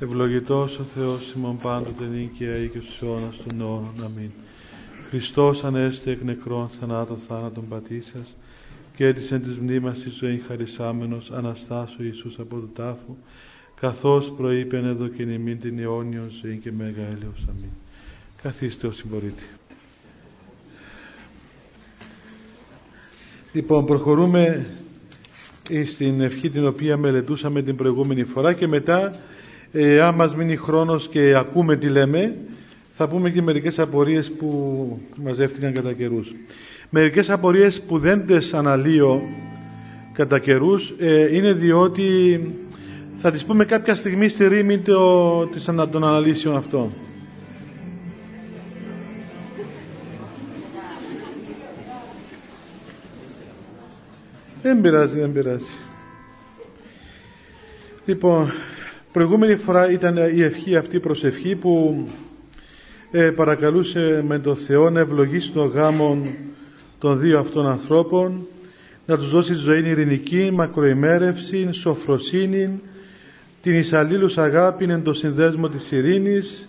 Ευλογητός 0.00 0.78
ο 0.78 0.82
Θεός 0.82 1.32
ημών 1.32 1.58
πάντοτε 1.58 2.04
νίκαια 2.04 2.66
και 2.66 2.78
στους 2.80 3.02
αιώνας 3.02 3.36
των 3.36 3.60
αιώνων. 3.60 3.94
Αμήν. 4.04 4.30
Χριστός 5.08 5.64
ανέστη 5.64 6.10
εκ 6.10 6.22
νεκρών 6.22 6.68
θανάτων 6.68 7.18
θάνατον 7.18 7.68
πατήσας 7.68 8.36
και 8.96 9.06
έτησεν 9.06 9.42
της 9.42 9.58
μνήμας 9.58 9.98
της 9.98 10.12
ζωή 10.12 10.42
χαρισάμενος 10.48 11.30
Αναστάσου 11.30 12.02
Ιησούς 12.02 12.38
από 12.38 12.56
το 12.56 12.68
τάφο 12.74 13.16
καθώς 13.80 14.32
προείπεν 14.36 14.84
εδώ 14.84 15.08
και 15.08 15.24
νημήν 15.24 15.60
την 15.60 15.78
αιώνιον 15.78 16.32
ζωή 16.42 16.56
και 16.56 16.72
μέγα 16.72 17.02
έλεος. 17.02 17.44
Αμήν. 17.48 17.70
Καθίστε 18.42 18.86
ως 18.86 18.96
συμπορείτε. 18.96 19.42
Λοιπόν, 23.52 23.84
προχωρούμε 23.84 24.66
στην 25.86 26.20
ευχή 26.20 26.50
την 26.50 26.66
οποία 26.66 26.96
μελετούσαμε 26.96 27.62
την 27.62 27.76
προηγούμενη 27.76 28.24
φορά 28.24 28.52
και 28.52 28.66
μετά 28.66 29.18
ε, 29.76 30.00
αν 30.00 30.14
μας 30.14 30.34
μείνει 30.36 30.56
χρόνος 30.56 31.08
και 31.08 31.34
ακούμε 31.36 31.76
τι 31.76 31.88
λέμε 31.88 32.34
θα 32.96 33.08
πούμε 33.08 33.30
και 33.30 33.42
μερικές 33.42 33.78
απορίες 33.78 34.32
που 34.32 34.98
μαζεύτηκαν 35.22 35.72
κατά 35.72 35.92
καιρούς. 35.92 36.34
Μερικές 36.90 37.30
απορίες 37.30 37.82
που 37.82 37.98
δεν 37.98 38.26
τις 38.26 38.54
αναλύω 38.54 39.22
κατά 40.12 40.38
καιρούς 40.38 40.94
ε, 40.98 41.36
είναι 41.36 41.52
διότι 41.52 42.40
θα 43.16 43.30
τις 43.30 43.44
πούμε 43.44 43.64
κάποια 43.64 43.94
στιγμή 43.94 44.28
στη 44.28 44.48
ρήμη 44.48 44.78
το, 44.78 45.46
της, 45.46 45.64
των 45.64 46.04
αναλύσεων 46.04 46.56
αυτών. 46.56 46.90
Δεν 54.62 54.80
πειράζει, 54.80 55.18
δεν 55.18 55.32
πειράζει. 55.32 55.64
Λοιπόν, 58.04 58.52
προηγούμενη 59.14 59.56
φορά 59.56 59.90
ήταν 59.90 60.16
η 60.16 60.42
ευχή 60.42 60.76
αυτή 60.76 61.00
προσευχή 61.00 61.56
που 61.56 62.04
ε, 63.10 63.30
παρακαλούσε 63.30 64.22
με 64.26 64.38
το 64.38 64.54
Θεό 64.54 64.90
να 64.90 65.00
ευλογήσει 65.00 65.50
τον 65.50 65.68
γάμο 65.68 66.26
των 66.98 67.18
δύο 67.18 67.38
αυτών 67.38 67.66
ανθρώπων 67.66 68.46
να 69.06 69.16
τους 69.16 69.30
δώσει 69.30 69.54
ζωή 69.54 69.88
ειρηνική, 69.88 70.50
μακροημέρευση, 70.52 71.68
σοφροσύνη, 71.72 72.80
την 73.62 73.74
εισαλλήλους 73.74 74.38
αγάπη 74.38 74.84
εν 74.84 75.02
το 75.02 75.14
συνδέσμο 75.14 75.68
της 75.68 75.90
ειρήνης, 75.90 76.68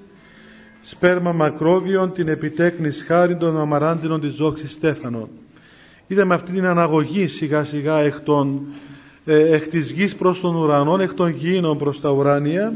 σπέρμα 0.82 1.32
μακρόβιον, 1.32 2.14
την 2.14 2.28
επιτέκνης 2.28 3.04
χάρη 3.08 3.36
των 3.36 3.60
αμαράντινων 3.60 4.22
της 4.22 4.34
δόξης 4.34 4.72
Στέφανων. 4.72 5.30
Είδαμε 6.08 6.34
αυτή 6.34 6.52
την 6.52 6.66
αναγωγή 6.66 7.28
σιγά 7.28 7.64
σιγά 7.64 8.00
εκ, 8.00 8.20
των, 8.20 8.66
ε, 9.26 9.56
εκ 9.56 9.68
της 9.68 9.92
γης 9.92 10.16
προς 10.16 10.40
τον 10.40 10.56
ουρανό, 10.56 10.98
εκ 11.02 11.14
των 11.14 11.30
γήινων 11.30 11.78
προς 11.78 12.02
τα 12.02 12.10
ουράνια, 12.10 12.74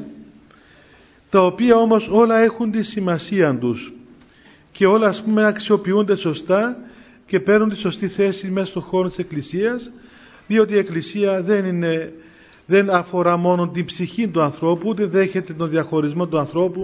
τα 1.29 1.45
οποία 1.45 1.75
όμως 1.75 2.07
όλα 2.11 2.39
έχουν 2.39 2.71
τη 2.71 2.83
σημασία 2.83 3.55
τους 3.55 3.93
και 4.71 4.85
όλα 4.85 5.07
ας 5.07 5.21
πούμε 5.23 5.45
αξιοποιούνται 5.45 6.15
σωστά 6.15 6.77
και 7.25 7.39
παίρνουν 7.39 7.69
τη 7.69 7.75
σωστή 7.75 8.07
θέση 8.07 8.47
μέσα 8.47 8.67
στον 8.67 8.81
χώρο 8.81 9.07
της 9.07 9.17
Εκκλησίας 9.17 9.91
διότι 10.47 10.73
η 10.73 10.77
Εκκλησία 10.77 11.41
δεν, 11.41 11.65
είναι, 11.65 12.13
δεν 12.65 12.89
αφορά 12.89 13.37
μόνο 13.37 13.69
την 13.69 13.85
ψυχή 13.85 14.27
του 14.27 14.41
ανθρώπου 14.41 14.89
ούτε 14.89 15.05
δέχεται 15.05 15.53
τον 15.53 15.69
διαχωρισμό 15.69 16.27
του 16.27 16.37
ανθρώπου 16.37 16.81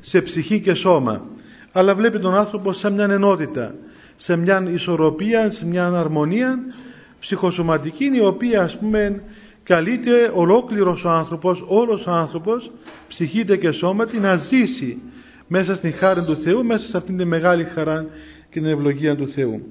σε 0.00 0.22
ψυχή 0.22 0.60
και 0.60 0.74
σώμα 0.74 1.24
αλλά 1.72 1.94
βλέπει 1.94 2.18
τον 2.18 2.34
άνθρωπο 2.34 2.72
σαν 2.72 2.92
μια 2.92 3.04
ενότητα 3.04 3.74
σε 4.16 4.36
μια 4.36 4.68
ισορροπία, 4.72 5.50
σε 5.50 5.66
μια 5.66 5.86
αρμονία 5.86 6.58
ψυχοσωματική 7.20 8.10
η 8.14 8.20
οποία 8.20 8.62
ας 8.62 8.78
πούμε 8.78 9.22
καλείται 9.62 10.32
ολόκληρος 10.34 11.04
ο 11.04 11.08
άνθρωπος, 11.08 11.64
όλος 11.66 12.06
ο 12.06 12.10
άνθρωπος 12.10 12.70
ψυχείται 13.08 13.56
και 13.56 13.70
σώματι 13.70 14.18
να 14.18 14.36
ζήσει 14.36 14.98
μέσα 15.46 15.74
στην 15.74 15.92
χάρη 15.92 16.22
του 16.22 16.36
Θεού, 16.36 16.64
μέσα 16.64 16.86
σε 16.86 16.96
αυτήν 16.96 17.16
τη 17.16 17.24
μεγάλη 17.24 17.64
χαρά 17.64 18.06
και 18.50 18.60
την 18.60 18.68
ευλογία 18.68 19.16
του 19.16 19.28
Θεού. 19.28 19.62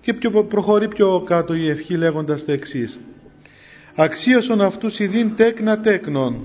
Και 0.00 0.14
πιο, 0.14 0.44
προχωρεί 0.44 0.88
πιο 0.88 1.22
κάτω 1.26 1.54
η 1.54 1.68
ευχή 1.68 1.96
λέγοντας 1.96 2.44
τα 2.44 2.52
εξής. 2.52 2.98
Αξίωσον 3.94 4.60
αυτούς 4.60 4.98
ειδήν 4.98 5.36
τέκνα 5.36 5.80
τέκνων, 5.80 6.42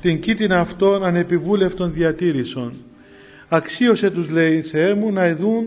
την 0.00 0.20
κήτηνα 0.20 0.60
αυτών 0.60 1.04
ανεπιβούλευτων 1.04 1.92
διατήρησον. 1.92 2.72
Αξίωσε 3.48 4.10
τους 4.10 4.28
λέει 4.30 4.62
Θεέ 4.62 4.94
μου 4.94 5.12
να 5.12 5.26
ειδούν 5.26 5.66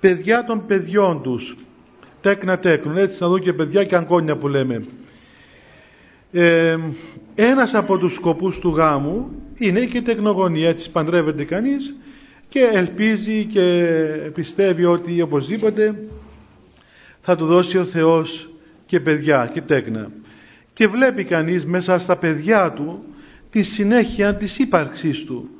παιδιά 0.00 0.44
των 0.44 0.66
παιδιών 0.66 1.22
τους. 1.22 1.56
Τέκνα 2.28 2.58
τέκνων, 2.58 2.96
έτσι 2.96 3.22
να 3.22 3.28
δω 3.28 3.38
και 3.38 3.52
παιδιά 3.52 3.84
και 3.84 3.96
αγκόνια 3.96 4.36
που 4.36 4.48
λέμε. 4.48 4.84
Ε, 6.32 6.76
ένας 7.34 7.74
από 7.74 7.98
τους 7.98 8.14
σκοπούς 8.14 8.58
του 8.58 8.68
γάμου 8.68 9.30
είναι 9.58 9.80
και 9.84 9.98
η 9.98 10.02
τεκνογωνία, 10.02 10.68
έτσι 10.68 10.90
παντρεύεται 10.90 11.44
κανείς 11.44 11.94
και 12.48 12.60
ελπίζει 12.72 13.44
και 13.44 13.62
πιστεύει 14.34 14.84
ότι 14.84 15.20
οπωσδήποτε 15.20 15.94
θα 17.20 17.36
του 17.36 17.46
δώσει 17.46 17.78
ο 17.78 17.84
Θεός 17.84 18.50
και 18.86 19.00
παιδιά 19.00 19.50
και 19.52 19.60
τέκνα. 19.60 20.10
Και 20.72 20.86
βλέπει 20.86 21.24
κανείς 21.24 21.66
μέσα 21.66 21.98
στα 21.98 22.16
παιδιά 22.16 22.72
του 22.72 23.04
τη 23.50 23.62
συνέχεια 23.62 24.34
της 24.34 24.58
ύπαρξής 24.58 25.24
του. 25.24 25.50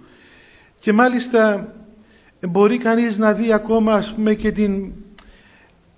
Και 0.80 0.92
μάλιστα 0.92 1.72
μπορεί 2.48 2.78
κανείς 2.78 3.18
να 3.18 3.32
δει 3.32 3.52
ακόμα 3.52 3.92
ας 3.92 4.14
πούμε 4.14 4.34
και 4.34 4.50
την, 4.52 4.92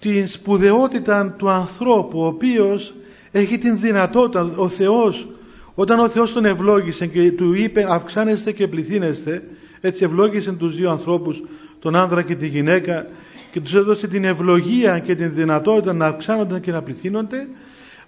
την 0.00 0.28
σπουδαιότητα 0.28 1.34
του 1.38 1.48
ανθρώπου 1.48 2.20
ο 2.20 2.26
οποίος 2.26 2.94
έχει 3.30 3.58
την 3.58 3.78
δυνατότητα 3.78 4.52
ο 4.56 4.68
Θεός 4.68 5.28
όταν 5.74 6.00
ο 6.00 6.08
Θεός 6.08 6.32
τον 6.32 6.44
ευλόγησε 6.44 7.06
και 7.06 7.32
του 7.32 7.52
είπε 7.54 7.86
αυξάνεστε 7.88 8.52
και 8.52 8.68
πληθύνεστε 8.68 9.42
έτσι 9.80 10.04
ευλόγησε 10.04 10.52
τους 10.52 10.76
δύο 10.76 10.90
ανθρώπους 10.90 11.42
τον 11.80 11.96
άνδρα 11.96 12.22
και 12.22 12.34
τη 12.34 12.46
γυναίκα 12.46 13.06
και 13.50 13.60
τους 13.60 13.74
έδωσε 13.74 14.06
την 14.08 14.24
ευλογία 14.24 14.98
και 14.98 15.14
την 15.14 15.34
δυνατότητα 15.34 15.92
να 15.92 16.06
αυξάνονται 16.06 16.60
και 16.60 16.72
να 16.72 16.82
πληθύνονται. 16.82 17.48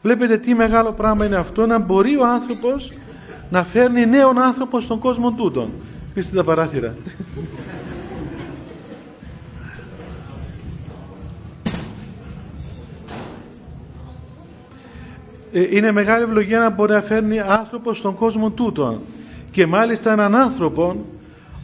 Βλέπετε 0.02 0.36
τι 0.38 0.54
μεγάλο 0.54 0.92
πράγμα 0.92 1.26
είναι 1.26 1.36
αυτό 1.36 1.66
να 1.66 1.78
μπορεί 1.78 2.16
ο 2.16 2.26
άνθρωπος 2.26 2.92
να 3.50 3.64
φέρνει 3.64 4.06
νέον 4.06 4.38
άνθρωπο 4.38 4.80
στον 4.80 4.98
κόσμο 4.98 5.32
τούτον. 5.32 5.70
Πείστε 6.14 6.36
τα 6.36 6.44
παράθυρα 6.44 6.94
είναι 15.52 15.92
μεγάλη 15.92 16.22
ευλογία 16.22 16.58
να 16.58 16.70
μπορεί 16.70 16.92
να 16.92 17.00
φέρνει 17.00 17.40
άνθρωπος 17.40 17.98
στον 17.98 18.14
κόσμο 18.14 18.50
τούτο 18.50 19.00
και 19.50 19.66
μάλιστα 19.66 20.12
έναν 20.12 20.36
άνθρωπο 20.36 21.04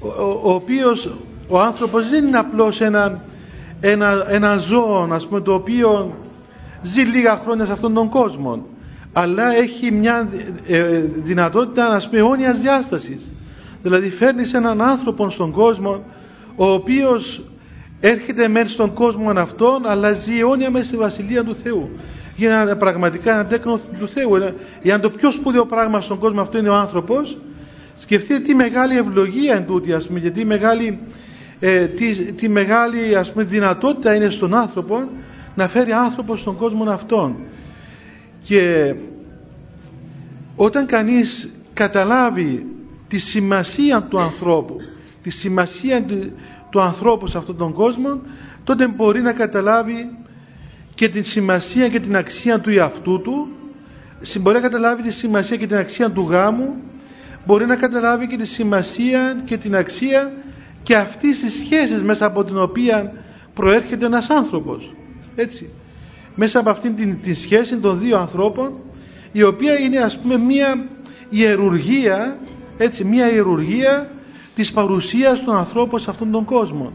ο, 0.00 0.08
ο, 0.42 0.52
οποίος 0.52 1.10
ο 1.48 1.60
άνθρωπος 1.60 2.08
δεν 2.08 2.26
είναι 2.26 2.38
απλώς 2.38 2.80
ένα, 2.80 3.20
ένα, 3.80 4.24
ένα 4.28 4.56
ζώο 4.56 5.08
ας 5.12 5.26
πούμε, 5.26 5.40
το 5.40 5.54
οποίο 5.54 6.14
ζει 6.82 7.02
λίγα 7.02 7.36
χρόνια 7.36 7.64
σε 7.64 7.72
αυτόν 7.72 7.94
τον 7.94 8.08
κόσμο 8.08 8.66
αλλά 9.12 9.54
έχει 9.54 9.92
μια 9.92 10.28
ε, 10.66 11.00
δυνατότητα 11.00 11.88
να 11.88 11.98
πούμε 11.98 12.18
αιώνιας 12.18 12.60
διάστασης. 12.60 13.30
Δηλαδή 13.82 14.10
φέρνει 14.10 14.50
έναν 14.54 14.82
άνθρωπο 14.82 15.30
στον 15.30 15.50
κόσμο 15.50 16.02
ο 16.56 16.70
οποίος 16.70 17.42
έρχεται 18.00 18.48
μέσα 18.48 18.68
στον 18.68 18.92
κόσμο 18.92 19.30
αυτόν 19.30 19.86
αλλά 19.86 20.12
ζει 20.12 20.38
αιώνια 20.38 20.70
μέσα 20.70 20.84
στη 20.84 20.96
Βασιλεία 20.96 21.44
του 21.44 21.54
Θεού 21.54 21.90
γίνανε 22.38 22.74
πραγματικά 22.74 23.32
ένα 23.32 23.46
τέκνο 23.46 23.80
του 23.98 24.08
Θεού. 24.08 24.54
Για 24.82 25.00
το 25.00 25.10
πιο 25.10 25.30
σπουδαίο 25.30 25.66
πράγμα 25.66 26.00
στον 26.00 26.18
κόσμο 26.18 26.40
αυτό 26.40 26.58
είναι 26.58 26.68
ο 26.68 26.74
άνθρωπος, 26.74 27.38
σκεφτείτε 27.96 28.40
τι 28.40 28.54
μεγάλη 28.54 28.96
ευλογία 28.96 29.54
εν 29.54 29.66
τούτη, 29.66 29.92
ας 29.92 30.06
πούμε, 30.06 30.18
γιατί 30.18 30.44
μεγάλη, 30.44 30.98
ε, 31.60 31.86
τι, 31.86 32.32
τι 32.32 32.48
μεγάλη 32.48 33.16
ας 33.16 33.32
πούμε, 33.32 33.44
δυνατότητα 33.44 34.14
είναι 34.14 34.30
στον 34.30 34.54
άνθρωπο 34.54 35.08
να 35.54 35.68
φέρει 35.68 35.92
άνθρωπος 35.92 36.40
στον 36.40 36.56
κόσμο 36.56 36.90
αυτόν. 36.90 37.36
Και 38.42 38.94
όταν 40.56 40.86
κανείς 40.86 41.48
καταλάβει 41.74 42.66
τη 43.08 43.18
σημασία 43.18 44.02
του 44.02 44.20
ανθρώπου, 44.20 44.76
τη 45.22 45.30
σημασία 45.30 46.02
του, 46.02 46.32
του 46.70 46.80
ανθρώπου 46.80 47.26
σε 47.26 47.38
αυτόν 47.38 47.56
τον 47.56 47.72
κόσμο, 47.72 48.20
τότε 48.64 48.86
μπορεί 48.86 49.20
να 49.20 49.32
καταλάβει 49.32 50.10
και 50.98 51.08
την 51.08 51.24
σημασία 51.24 51.88
και 51.88 52.00
την 52.00 52.16
αξία 52.16 52.60
του 52.60 52.70
εαυτού 52.70 53.20
του. 53.20 53.48
Μπορεί 54.40 54.56
να 54.56 54.62
καταλάβει 54.62 55.02
τη 55.02 55.12
σημασία 55.12 55.56
και 55.56 55.66
την 55.66 55.76
αξία 55.76 56.10
του 56.10 56.26
γάμου 56.30 56.76
μπορεί 57.46 57.66
να 57.66 57.76
καταλάβει 57.76 58.26
και 58.26 58.36
τη 58.36 58.46
σημασία 58.46 59.42
και 59.44 59.56
την 59.56 59.76
αξία 59.76 60.32
και 60.82 60.96
αυτής 60.96 61.40
της 61.40 61.54
σχέσης 61.54 62.02
μέσα 62.02 62.26
από 62.26 62.44
την 62.44 62.58
οποία 62.58 63.12
προέρχεται 63.54 64.06
ένας 64.06 64.30
άνθρωπος. 64.30 64.94
Έτσι. 65.34 65.70
Μέσα 66.34 66.58
από 66.58 66.70
αυτήν 66.70 66.96
την, 66.96 67.20
την 67.22 67.34
σχέση 67.34 67.76
των 67.76 67.98
δύο 67.98 68.18
ανθρώπων 68.18 68.72
η 69.32 69.42
οποία 69.42 69.78
είναι 69.80 69.98
ας 69.98 70.18
πούμε 70.18 70.38
μία 70.38 70.86
ιερουργία 71.30 72.38
έτσι 72.78 73.04
μία 73.04 73.32
ιερουργία 73.32 74.10
της 74.54 74.72
παρουσίας 74.72 75.44
των 75.44 75.54
ανθρώπων 75.56 76.00
σε 76.00 76.10
αυτόν 76.10 76.30
τον 76.30 76.44
κόσμο. 76.44 76.92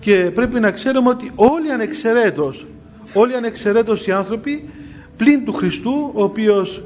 Και 0.00 0.30
πρέπει 0.34 0.60
να 0.60 0.70
ξέρουμε 0.70 1.08
ότι 1.08 1.30
όλοι 1.34 1.72
ανεξαιρέτως 1.72 2.66
όλοι 3.12 3.34
ανεξαιρέτως 3.34 4.06
οι 4.06 4.12
άνθρωποι 4.12 4.68
πλην 5.16 5.44
του 5.44 5.52
Χριστού 5.52 6.10
ο 6.14 6.22
οποίος 6.22 6.82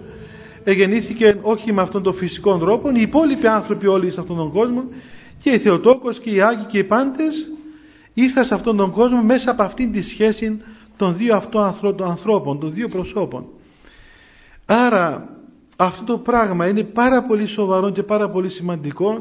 εγεννήθηκε 0.65 1.39
όχι 1.43 1.73
με 1.73 1.83
αυτόν 1.83 2.03
τον 2.03 2.15
φυσικό 2.15 2.59
τρόπο, 2.59 2.91
οι 2.91 3.01
υπόλοιποι 3.01 3.47
άνθρωποι 3.47 3.87
όλοι 3.87 4.11
σε 4.11 4.21
αυτόν 4.21 4.37
τον 4.37 4.53
κόσμο 4.53 4.85
και 5.39 5.51
οι 5.51 5.59
Θεοτόκος 5.59 6.19
και 6.21 6.31
οι 6.31 6.41
Άγιοι 6.41 6.65
και 6.65 6.79
οι 6.79 6.85
πάντες 6.85 7.51
ήρθαν 8.15 8.45
σε 8.45 8.55
αυτόν 8.55 8.77
τον 8.77 8.91
κόσμο 8.91 9.23
μέσα 9.23 9.51
από 9.51 9.63
αυτήν 9.63 9.93
τη 9.93 10.03
σχέση 10.03 10.61
των 10.97 11.17
δύο 11.17 11.37
αυτών 11.37 12.03
ανθρώπων, 12.03 12.61
των 12.61 12.73
δύο 12.73 12.89
προσώπων. 12.89 13.47
Άρα 14.67 15.29
αυτό 15.77 16.05
το 16.05 16.19
πράγμα 16.19 16.69
είναι 16.69 16.83
πάρα 16.83 17.23
πολύ 17.23 17.47
σοβαρό 17.47 17.91
και 17.91 18.03
πάρα 18.03 18.31
πολύ 18.31 18.49
σημαντικό, 18.49 19.21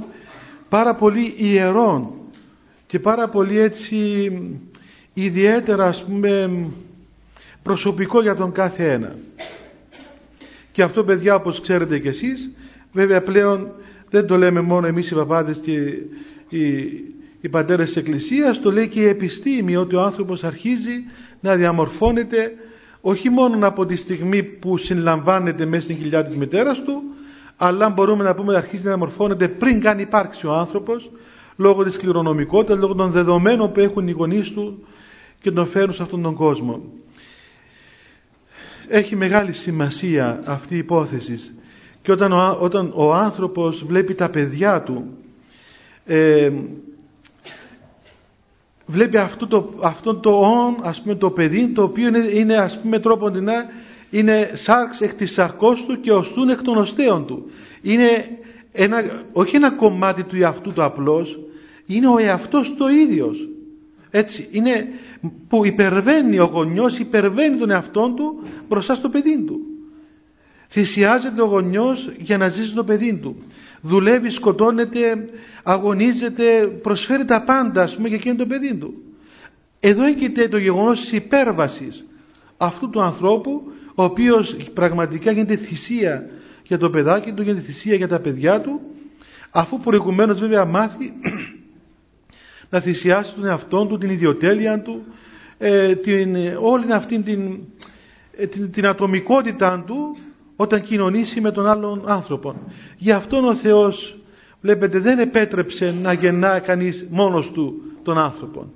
πάρα 0.69 0.95
πολύ 0.95 1.33
ιερό 1.38 2.15
και 2.88 2.99
πάρα 2.99 3.29
πολύ 3.29 3.59
έτσι 3.59 4.31
ιδιαίτερα 5.13 5.85
ας 5.85 6.03
πούμε 6.03 6.49
προσωπικό 7.68 8.22
για 8.22 8.36
τον 8.36 8.52
κάθε 8.52 8.92
ένα. 8.92 9.16
Και 10.72 10.84
αυτό 10.84 11.04
παιδιά 11.04 11.36
όπως 11.36 11.62
ξέρετε 11.62 12.00
κι 12.00 12.08
εσείς 12.08 12.52
βέβαια 12.92 13.22
πλέον 13.22 13.72
δεν 14.10 14.28
το 14.28 14.38
λέμε 14.38 14.62
μόνο 14.62 14.88
εμείς 14.88 15.12
οι 15.12 15.16
παπάδες 15.16 15.58
και 15.58 15.72
οι, 16.50 16.68
οι 17.42 17.50
πατέρες 17.50 17.88
της 17.88 17.96
Εκκλησίας 17.98 18.62
το 18.62 18.72
λέει 18.72 18.88
και 18.88 19.00
η 19.00 19.08
επιστήμη 19.08 19.75
ότι 19.75 19.96
ο 19.96 20.02
άνθρωπος 20.02 20.44
αρχίζει 20.44 21.04
να 21.40 21.56
διαμορφώνεται 21.56 22.54
όχι 23.02 23.30
μόνο 23.30 23.68
από 23.68 23.86
τη 23.86 23.96
στιγμή 23.96 24.44
που 24.44 24.78
συλλαμβάνεται 24.78 25.66
μέσα 25.66 25.84
στην 25.84 25.98
κοιλιά 25.98 26.24
της 26.24 26.36
μητέρας 26.36 26.84
του 26.84 27.04
αλλά 27.58 27.90
μπορούμε 27.90 28.24
να 28.24 28.36
πούμε 28.36 28.50
ότι 28.50 28.58
αρχίζει 28.58 28.84
να 28.84 28.90
διαμορφώνεται 28.90 29.48
πριν 29.48 29.81
καν 29.81 30.00
υπάρξει 30.00 30.48
ο 30.48 30.54
άνθρωπος 30.54 31.10
λόγω 31.56 31.84
της 31.84 31.98
κληρονομικότητας, 31.98 32.78
λόγω 32.78 32.96
των 32.96 33.12
δεδομένων 33.12 33.72
που 33.72 33.80
έχουν 33.80 34.08
οι 34.08 34.12
γονείς 34.12 34.52
του 34.52 34.84
και 35.42 35.52
τον 35.52 35.66
φέρουν 35.68 35.94
σε 35.94 36.04
αυτόν 36.04 36.22
τον 36.22 36.34
κόσμο. 36.36 36.81
Έχει 38.88 39.16
μεγάλη 39.16 39.54
σημασία 39.54 40.42
αυτή 40.45 40.75
η 40.75 40.78
υπόθεση 40.78 41.38
και 42.01 42.12
όταν 42.12 42.31
ο, 42.31 42.57
όταν 42.60 42.92
ο 42.95 43.13
άνθρωπος 43.13 43.86
βλέπει 43.86 44.13
τα 44.13 44.30
παιδιά 44.30 44.81
του 44.81 45.18
ε, 46.06 46.51
βλέπει 48.86 49.18
αυτό 49.18 49.48
το, 49.48 49.74
αυτό 49.81 50.16
το 50.16 50.39
όν, 50.39 50.75
ας 50.81 51.01
πούμε 51.01 51.16
το 51.16 51.30
παιδί 51.31 51.68
το 51.68 51.84
οποίο 51.84 52.07
είναι, 52.07 52.19
είναι 52.34 52.56
ας 52.56 52.80
πούμε 52.80 53.00
τρόπον 53.00 53.34
την 53.34 53.50
είναι 54.10 54.51
σάρξ 54.54 55.01
εκ 55.01 55.13
της 55.13 55.31
σαρκός 55.31 55.86
του 55.86 56.00
και 56.00 56.12
οστούν 56.12 56.50
εκ 56.50 56.62
των 56.62 56.78
οστέων 56.78 57.25
του. 57.25 57.50
Είναι 57.81 58.38
ένα, 58.72 59.24
όχι 59.31 59.56
ένα 59.56 59.72
κομμάτι 59.72 60.24
του 60.24 60.36
εαυτού 60.36 60.74
του 60.74 60.83
απλώς, 60.83 61.40
είναι 61.86 62.07
ο 62.07 62.18
εαυτός 62.18 62.74
το 62.78 62.88
ίδιος. 62.90 63.48
Έτσι, 64.18 64.48
είναι 64.52 64.88
που 65.48 65.66
υπερβαίνει 65.66 66.40
ο 66.40 66.46
γονιός, 66.46 66.98
υπερβαίνει 66.98 67.58
τον 67.58 67.69
εαυτό 67.69 68.14
του 68.16 68.40
μπροστά 68.68 68.96
στο 68.96 69.10
παιδί 69.10 69.44
του. 69.44 69.60
Θυσιάζεται 70.69 71.42
ο 71.42 71.46
γονιός 71.46 72.12
για 72.18 72.38
να 72.38 72.50
ζήσει 72.50 72.74
το 72.74 72.84
παιδί 72.84 73.14
του. 73.14 73.36
Δουλεύει, 73.81 74.30
σκοτώνεται, 74.30 75.30
αγωνίζεται, 75.64 76.68
προσφέρει 76.81 77.25
τα 77.25 77.42
πάντα 77.42 77.81
ας 77.84 77.96
πούμε 77.96 78.08
για 78.08 78.18
εκείνο 78.18 78.36
το 78.36 78.46
παιδί 78.46 78.75
του. 78.75 78.94
Εδώ 79.80 80.04
έχετε 80.04 80.48
το 80.48 80.58
γεγονός 80.58 81.00
της 81.00 81.12
υπέρβασης 81.12 82.06
αυτού 82.58 82.90
του 82.90 83.02
ανθρώπου 83.02 83.72
ο 83.96 84.04
οποίος 84.04 84.56
πραγματικά 84.74 85.31
γίνεται 85.31 85.56
θυσία 85.56 86.30
για 86.64 86.78
το 86.78 86.90
παιδάκι 86.90 87.31
του, 87.31 87.42
γίνεται 87.42 87.66
θυσία 87.66 87.96
για 87.96 88.08
τα 88.08 88.19
παιδιά 88.19 88.62
του 88.62 88.81
αφού 89.52 89.80
προηγουμένως 89.80 90.40
βέβαια 90.40 90.66
μάθει 90.66 91.14
να 92.69 92.80
θυσιάσει 92.80 93.34
τον 93.34 93.46
εαυτό 93.46 93.86
του, 93.86 93.98
την 93.98 94.10
ιδιοτέλεια 94.10 94.81
του, 94.81 95.06
ε, 95.58 95.96
την, 95.96 96.36
όλη 96.62 96.94
αυτή 96.94 97.19
την, 97.19 97.60
ε, 98.31 98.46
την, 98.46 98.72
την 98.72 98.86
ατομικότητα 98.86 99.84
του 99.88 100.18
όταν 100.56 100.81
κοινωνήσει 100.81 101.42
με 101.42 101.52
τον 101.52 101.68
άλλον 101.68 102.04
άνθρωπο. 102.06 102.56
Γι' 102.98 103.12
αυτόν 103.12 103.46
ο 103.46 103.56
Θεός, 103.56 104.18
βλέπετε, 104.62 105.00
δεν 105.00 105.19
επέτρεψε 105.19 105.96
να 106.02 106.14
γεννά 106.14 106.60
κανείς 106.60 107.06
μόνος 107.10 107.52
του 107.52 107.81
τον 108.04 108.18
άνθρωπο. 108.18 108.72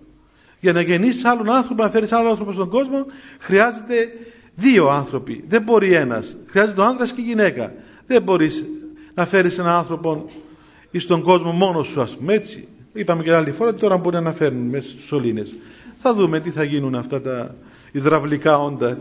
Για 0.60 0.74
να 0.74 0.82
γεννήσεις 0.82 1.26
άλλον 1.26 1.50
άνθρωπο, 1.50 1.84
να 1.84 1.90
φέρεις 1.90 2.12
άλλον 2.12 2.30
άνθρωπο 2.30 2.52
στον 2.52 2.70
κόσμο, 2.70 3.06
χρειάζεται 3.40 4.10
δύο 4.56 4.88
άνθρωποι. 4.88 5.44
Δεν 5.48 5.62
μπορεί 5.62 5.94
ένας. 5.94 6.38
Χρειάζεται 6.48 6.82
ο 6.82 6.84
άνδρας 6.84 7.12
και 7.12 7.22
η 7.22 7.24
γυναίκα. 7.24 7.74
Δεν 8.08 8.22
μπορείς 8.22 8.66
να 9.14 9.26
φέρεις 9.26 9.58
έναν 9.58 9.76
άνθρωπο 9.76 10.30
στον 10.98 11.22
κόσμο 11.22 11.52
μόνος 11.52 11.88
σου, 11.88 12.02
ας 12.02 12.18
πούμε 12.18 12.34
έτσι. 12.34 12.68
Είπαμε 12.94 13.24
και 13.24 13.34
άλλη 13.34 13.52
φορά 13.52 13.74
τώρα 13.74 13.98
μπορεί 13.98 14.16
να 14.16 14.22
αναφέρουν 14.22 14.60
μέσα 14.60 14.90
στους 14.90 15.06
σωλήνες. 15.06 15.56
Θα 15.98 16.14
δούμε 16.14 16.40
τι 16.40 16.52
θα 16.52 16.64
γίνουν 16.64 16.96
αυτά 16.96 17.22
τα 17.22 17.56
υδραυλικά 17.92 18.60
όντα. 18.60 18.98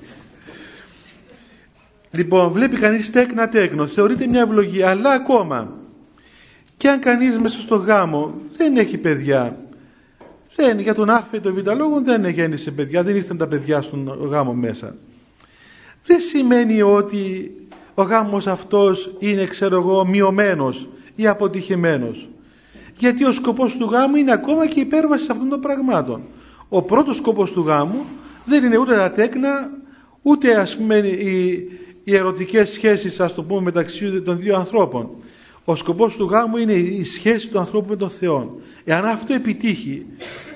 λοιπόν, 2.16 2.50
βλέπει 2.50 2.76
κανείς 2.76 3.10
τέκνα 3.10 3.48
τέκνος, 3.48 3.92
θεωρείται 3.92 4.26
μια 4.26 4.40
ευλογία, 4.40 4.90
αλλά 4.90 5.10
ακόμα 5.10 5.72
και 6.76 6.88
αν 6.88 7.00
κανείς 7.00 7.38
μέσα 7.38 7.60
στο 7.60 7.76
γάμο 7.76 8.34
δεν 8.56 8.76
έχει 8.76 8.98
παιδιά, 8.98 9.56
δεν, 10.56 10.80
για 10.80 10.94
τον 10.94 11.10
Α 11.10 11.26
ή 11.32 11.40
τον 11.40 11.54
Β 11.54 11.66
λόγο 11.76 12.00
δεν 12.00 12.28
γέννησε 12.28 12.70
παιδιά, 12.70 13.02
δεν 13.02 13.16
ήρθαν 13.16 13.36
τα 13.36 13.46
παιδιά 13.46 13.82
στον 13.82 14.28
γάμο 14.30 14.52
μέσα. 14.52 14.94
Δεν 16.06 16.20
σημαίνει 16.20 16.82
ότι 16.82 17.50
ο 17.94 18.02
γάμος 18.02 18.46
αυτός 18.46 19.14
είναι, 19.18 19.44
ξέρω 19.44 19.76
εγώ, 19.76 20.06
μειωμένος 20.06 20.88
ή 21.14 21.26
αποτυχημένος. 21.26 22.28
Γιατί 22.98 23.24
ο 23.24 23.32
σκοπός 23.32 23.76
του 23.76 23.84
γάμου 23.84 24.16
είναι 24.16 24.32
ακόμα 24.32 24.66
και 24.66 24.78
η 24.78 24.82
υπέρβαση 24.82 25.26
αυτών 25.30 25.48
των 25.48 25.60
πραγμάτων. 25.60 26.22
Ο 26.68 26.82
πρώτος 26.82 27.16
σκοπός 27.16 27.52
του 27.52 27.60
γάμου 27.60 28.04
δεν 28.44 28.64
είναι 28.64 28.78
ούτε 28.78 28.94
τα 28.94 29.10
τέκνα, 29.10 29.70
ούτε 30.22 30.60
ας 30.60 30.76
πούμε 30.76 30.96
οι, 30.96 31.68
οι 32.04 32.16
ερωτικές 32.16 32.70
σχέσεις 32.70 33.20
ας 33.20 33.34
το 33.34 33.42
πούμε 33.42 33.60
μεταξύ 33.60 34.20
των 34.20 34.38
δύο 34.38 34.56
ανθρώπων. 34.56 35.10
Ο 35.64 35.76
σκοπός 35.76 36.16
του 36.16 36.24
γάμου 36.24 36.56
είναι 36.56 36.72
η 36.72 37.04
σχέση 37.04 37.48
του 37.48 37.58
ανθρώπου 37.58 37.88
με 37.88 37.96
τον 37.96 38.10
Θεό. 38.10 38.60
Εάν 38.84 39.04
αυτό 39.04 39.34
επιτύχει 39.34 40.06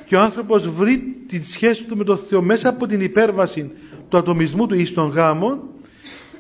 και 0.07 0.17
ο 0.17 0.21
άνθρωπος 0.21 0.69
βρει 0.69 1.17
τη 1.29 1.45
σχέση 1.45 1.85
του 1.85 1.97
με 1.97 2.05
τον 2.05 2.19
Θεό 2.19 2.43
μέσα 2.43 2.69
από 2.69 2.87
την 2.87 3.01
υπέρβαση 3.01 3.71
του 4.09 4.17
ατομισμού 4.17 4.67
του 4.67 4.75
εις 4.75 4.93
τον 4.93 5.09
γάμο, 5.09 5.63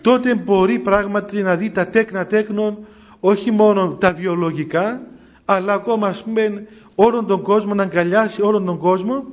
τότε 0.01 0.35
μπορεί 0.35 0.79
πράγματι 0.79 1.43
να 1.43 1.56
δει 1.56 1.71
τα 1.71 1.87
τέκνα 1.87 2.27
τέκνων 2.27 2.79
όχι 3.21 3.51
μόνο 3.51 3.97
τα 4.01 4.12
βιολογικά, 4.12 5.03
αλλά 5.50 5.73
ακόμα 5.73 6.09
ας 6.09 6.23
πούμε 6.23 6.67
όλον 6.95 7.27
τον 7.27 7.43
κόσμο 7.43 7.75
να 7.75 7.83
αγκαλιάσει 7.83 8.43
όλον 8.43 8.65
τον 8.65 8.79
κόσμο 8.79 9.25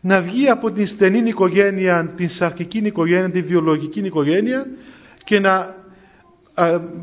να 0.00 0.20
βγει 0.20 0.48
από 0.48 0.70
την 0.70 0.86
στενή 0.86 1.28
οικογένεια, 1.28 2.12
την 2.16 2.28
σαρκική 2.28 2.78
οικογένεια, 2.78 3.30
την 3.30 3.46
βιολογική 3.46 4.00
οικογένεια 4.00 4.66
και 5.24 5.40
να 5.40 5.74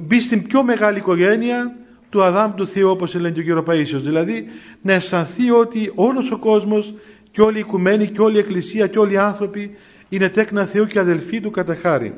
μπει 0.07 0.19
στην 0.19 0.47
πιο 0.47 0.63
μεγάλη 0.63 0.97
οικογένεια 0.97 1.75
του 2.09 2.23
Αδάμ 2.23 2.53
του 2.53 2.67
Θεού 2.67 2.89
όπως 2.89 3.13
λένε 3.13 3.29
και 3.29 3.39
ο 3.39 3.43
κύριος 3.43 3.63
Παΐσιος 3.67 4.01
δηλαδή 4.03 4.45
να 4.81 4.93
αισθανθεί 4.93 5.51
ότι 5.51 5.91
όλος 5.95 6.31
ο 6.31 6.37
κόσμος 6.37 6.93
και 7.31 7.41
όλη 7.41 7.57
η 7.57 7.59
οικουμένη 7.59 8.07
και 8.07 8.21
όλη 8.21 8.35
η 8.35 8.39
εκκλησία 8.39 8.87
και 8.87 8.99
όλοι 8.99 9.13
οι 9.13 9.17
άνθρωποι 9.17 9.75
είναι 10.09 10.29
τέκνα 10.29 10.65
Θεού 10.65 10.85
και 10.85 10.99
αδελφοί 10.99 11.39
του 11.39 11.51
κατά 11.51 11.75
χάρη. 11.75 12.13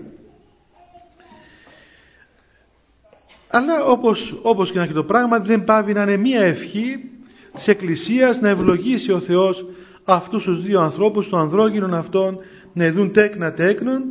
Αλλά 3.53 3.83
όπως, 3.83 4.39
όπως 4.41 4.71
και 4.71 4.77
να 4.77 4.83
έχει 4.83 4.93
το 4.93 5.03
πράγμα 5.03 5.39
δεν 5.39 5.63
πάβει 5.63 5.93
να 5.93 6.01
είναι 6.01 6.17
μία 6.17 6.41
ευχή 6.41 7.09
της 7.53 7.67
Εκκλησίας 7.67 8.39
να 8.39 8.49
ευλογήσει 8.49 9.11
ο 9.11 9.19
Θεός 9.19 9.65
αυτούς 10.03 10.43
τους 10.43 10.61
δύο 10.61 10.79
ανθρώπους, 10.79 11.29
των 11.29 11.39
ανδρόγυνων 11.39 11.93
αυτών, 11.93 12.37
να 12.73 12.91
δουν 12.91 13.11
τέκνα 13.11 13.53
τέκνων 13.53 14.03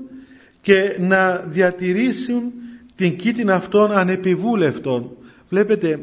και 0.63 0.97
να 0.99 1.37
διατηρήσουν 1.37 2.43
την 2.97 3.17
κήτην 3.17 3.51
αυτών 3.51 3.93
ανεπιβούλευτων. 3.93 5.11
Βλέπετε, 5.49 6.01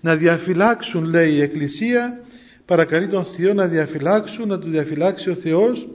να 0.00 0.16
διαφυλάξουν 0.16 1.04
λέει 1.04 1.32
η 1.32 1.40
Εκκλησία, 1.40 2.20
παρακαλεί 2.64 3.08
τον 3.08 3.24
Θεό 3.24 3.54
να 3.54 3.66
διαφυλάξουν, 3.66 4.48
να 4.48 4.58
του 4.58 4.70
διαφυλάξει 4.70 5.30
ο 5.30 5.34
Θεός, 5.34 5.88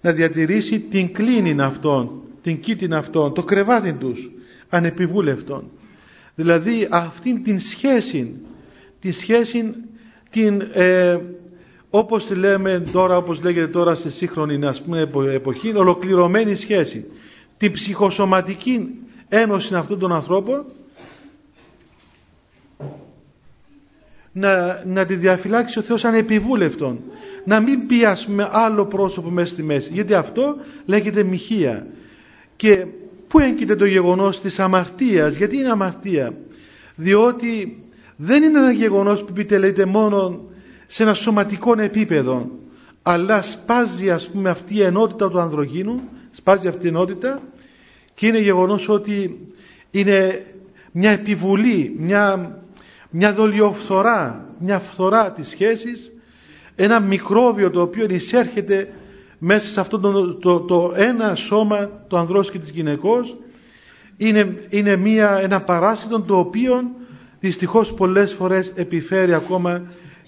να 0.00 0.12
διατηρήσει 0.12 0.80
την 0.80 1.12
κλίνη 1.12 1.62
αυτών, 1.62 2.22
την 2.42 2.60
κήτην 2.60 2.94
αυτών, 2.94 3.34
το 3.34 3.42
κρεβάτι 3.42 3.92
τους, 3.92 4.30
ανεπιβούλευτον 4.68 5.70
δηλαδή 6.38 6.88
αυτήν 6.90 7.42
την 7.42 7.60
σχέση 7.60 8.34
την 9.00 9.12
σχέση 9.12 9.74
την 10.30 10.60
ε, 10.72 11.18
όπως 11.90 12.26
τη 12.26 12.34
λέμε 12.34 12.84
τώρα 12.92 13.16
όπως 13.16 13.42
λέγεται 13.42 13.66
τώρα 13.68 13.94
σε 13.94 14.10
σύγχρονη 14.10 14.66
ας 14.66 14.82
πούμε, 14.82 15.10
εποχή 15.34 15.76
ολοκληρωμένη 15.76 16.54
σχέση. 16.54 17.04
Την 17.58 17.72
ψυχοσωματική 17.72 18.88
ένωση 19.28 19.74
αυτών 19.74 19.98
των 19.98 20.12
ανθρώπων 20.12 20.64
να, 24.32 24.82
να 24.84 25.06
τη 25.06 25.14
διαφυλάξει 25.14 25.78
ο 25.78 25.82
Θεός 25.82 26.04
ανεπιβούλευτον 26.04 27.00
να 27.44 27.60
μην 27.60 27.86
πει 27.86 28.04
ας 28.04 28.24
πούμε 28.26 28.48
άλλο 28.52 28.86
πρόσωπο 28.86 29.30
μέσα 29.30 29.52
στη 29.52 29.62
μέση. 29.62 29.90
Γιατί 29.92 30.14
αυτό 30.14 30.56
λέγεται 30.86 31.22
μοιχεία. 31.22 31.86
Και 32.56 32.86
Πού 33.28 33.38
έγκυται 33.38 33.76
το 33.76 33.84
γεγονός 33.84 34.40
της 34.40 34.58
αμαρτίας, 34.58 35.34
γιατί 35.34 35.56
είναι 35.56 35.70
αμαρτία; 35.70 36.34
Διότι 36.94 37.82
δεν 38.16 38.42
είναι 38.42 38.58
ένα 38.58 38.72
γεγονός 38.72 39.20
που 39.20 39.26
επιτελείται 39.30 39.84
μόνο 39.84 40.44
σε 40.86 41.02
ένα 41.02 41.14
σωματικό 41.14 41.80
επίπεδο, 41.80 42.50
αλλά 43.02 43.42
σπάζει 43.42 44.10
ας 44.10 44.28
πούμε 44.28 44.50
αυτή 44.50 44.74
η 44.74 44.82
ενότητα 44.82 45.30
του 45.30 45.40
ανδρογίνου, 45.40 46.00
σπάζει 46.30 46.68
αυτή 46.68 46.86
η 46.86 46.88
ενότητα 46.88 47.40
και 48.14 48.26
είναι 48.26 48.38
γεγονός 48.38 48.88
ότι 48.88 49.46
είναι 49.90 50.46
μια 50.92 51.10
επιβουλή, 51.10 51.94
μια, 51.98 52.58
μια 53.10 53.32
δολιοφθορά, 53.32 54.46
μια 54.58 54.78
φθορά 54.78 55.32
της 55.32 55.48
σχέσης, 55.48 56.12
ένα 56.76 57.00
μικρόβιο 57.00 57.70
το 57.70 57.80
οποίο 57.80 58.06
εισέρχεται 58.08 58.92
μέσα 59.38 59.68
σε 59.68 59.80
αυτό 59.80 59.98
το, 59.98 60.34
το, 60.34 60.60
το 60.60 60.92
ένα 60.96 61.34
σώμα 61.34 61.90
το 62.08 62.16
ανδρός 62.18 62.50
και 62.50 62.58
της 62.58 62.70
γυναικός 62.70 63.36
είναι, 64.16 64.56
είναι 64.70 64.96
μια, 64.96 65.38
ένα 65.42 65.60
παράσιτο 65.62 66.20
το 66.20 66.38
οποίο 66.38 66.90
δυστυχώς 67.40 67.94
πολλές 67.94 68.32
φορές 68.32 68.72
επιφέρει 68.74 69.34
ακόμα 69.34 69.82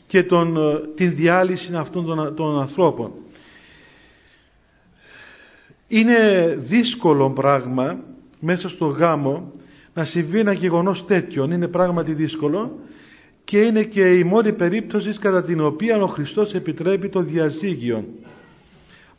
και 0.07 0.23
τον, 0.23 0.57
την 0.95 1.15
διάλυση 1.15 1.75
αυτών 1.75 2.07
των, 2.07 2.35
των 2.35 2.61
ανθρώπων. 2.61 3.13
Είναι 5.89 6.55
δύσκολο 6.61 7.31
πράγμα 7.31 7.99
μέσα 8.41 8.69
στο 8.69 8.87
γάμο 8.87 9.53
να 9.95 10.05
συμβεί 10.05 10.39
ένα 10.39 10.53
γεγονός 10.53 11.07
τέτοιο. 11.07 11.45
Είναι 11.45 11.69
πράγματι 11.69 12.13
δύσκολο 12.13 12.79
και 13.45 13.61
είναι 13.61 13.83
και 13.83 14.19
η 14.19 14.25
μόνη 14.25 14.53
περίπτωση 14.53 15.19
κατά 15.19 15.43
την 15.43 15.61
οποία 15.61 16.03
ο 16.03 16.07
Χριστός 16.07 16.55
επιτρέπει 16.55 17.09
το 17.09 17.21
διαζύγιο. 17.21 18.05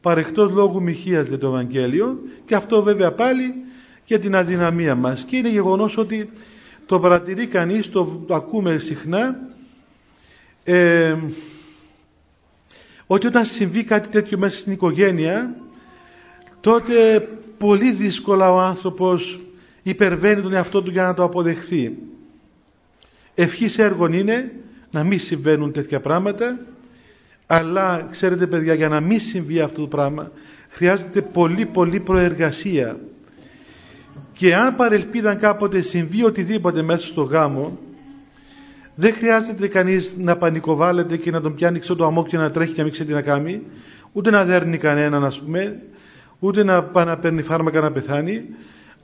Παρεχτός 0.01 0.51
λόγου 0.51 0.81
μοιχείας 0.81 1.27
λέει 1.27 1.37
το 1.37 1.47
Ευαγγέλιο 1.47 2.19
και 2.45 2.55
αυτό 2.55 2.83
βέβαια 2.83 3.11
πάλι 3.11 3.53
για 4.05 4.19
την 4.19 4.35
αδυναμία 4.35 4.95
μας 4.95 5.23
και 5.23 5.37
είναι 5.37 5.49
γεγονός 5.49 5.97
ότι 5.97 6.29
το 6.85 6.99
παρατηρεί 6.99 7.47
κανείς, 7.47 7.89
το 7.89 8.25
ακούμε 8.29 8.77
συχνά 8.77 9.39
ε, 10.63 11.15
ότι 13.07 13.27
όταν 13.27 13.45
συμβεί 13.45 13.83
κάτι 13.83 14.09
τέτοιο 14.09 14.37
μέσα 14.37 14.57
στην 14.57 14.71
οικογένεια 14.71 15.55
τότε 16.61 17.27
πολύ 17.57 17.91
δύσκολα 17.91 18.51
ο 18.53 18.59
άνθρωπος 18.59 19.39
υπερβαίνει 19.81 20.41
τον 20.41 20.53
εαυτό 20.53 20.81
του 20.81 20.91
για 20.91 21.03
να 21.03 21.13
το 21.13 21.23
αποδεχθεί. 21.23 21.97
Ευχής 23.35 23.77
έργων 23.77 24.13
είναι 24.13 24.51
να 24.91 25.03
μην 25.03 25.19
συμβαίνουν 25.19 25.71
τέτοια 25.71 25.99
πράγματα 25.99 26.59
αλλά 27.53 28.07
ξέρετε 28.11 28.47
παιδιά 28.47 28.73
για 28.73 28.87
να 28.87 28.99
μην 28.99 29.19
συμβεί 29.19 29.59
αυτό 29.59 29.81
το 29.81 29.87
πράγμα 29.87 30.31
χρειάζεται 30.69 31.21
πολύ 31.21 31.65
πολύ 31.65 31.99
προεργασία. 31.99 32.97
Και 34.33 34.55
αν 34.55 34.75
παρελπίδαν 34.75 35.39
κάποτε 35.39 35.81
συμβεί 35.81 36.23
οτιδήποτε 36.23 36.81
μέσα 36.81 37.05
στο 37.07 37.21
γάμο 37.21 37.77
δεν 38.95 39.13
χρειάζεται 39.13 39.67
κανείς 39.67 40.13
να 40.17 40.37
πανικοβάλλεται 40.37 41.17
και 41.17 41.31
να 41.31 41.41
τον 41.41 41.55
πιάνει 41.55 41.79
ξέρω 41.79 41.95
το 41.95 42.05
αμόκ 42.05 42.27
και 42.27 42.37
να 42.37 42.51
τρέχει 42.51 42.71
και 42.71 42.77
να 42.77 42.83
μην 42.83 42.91
ξέρει 42.93 43.07
τι 43.07 43.13
να 43.15 43.21
κάνει 43.21 43.61
ούτε 44.11 44.29
να 44.29 44.43
δέρνει 44.43 44.77
κανέναν 44.77 45.25
ας 45.25 45.39
πούμε 45.39 45.79
ούτε 46.39 46.63
να 46.63 46.83
πάει 46.83 47.05
να 47.05 47.17
παίρνει 47.17 47.41
φάρμακα 47.41 47.81
να 47.81 47.91
πεθάνει 47.91 48.43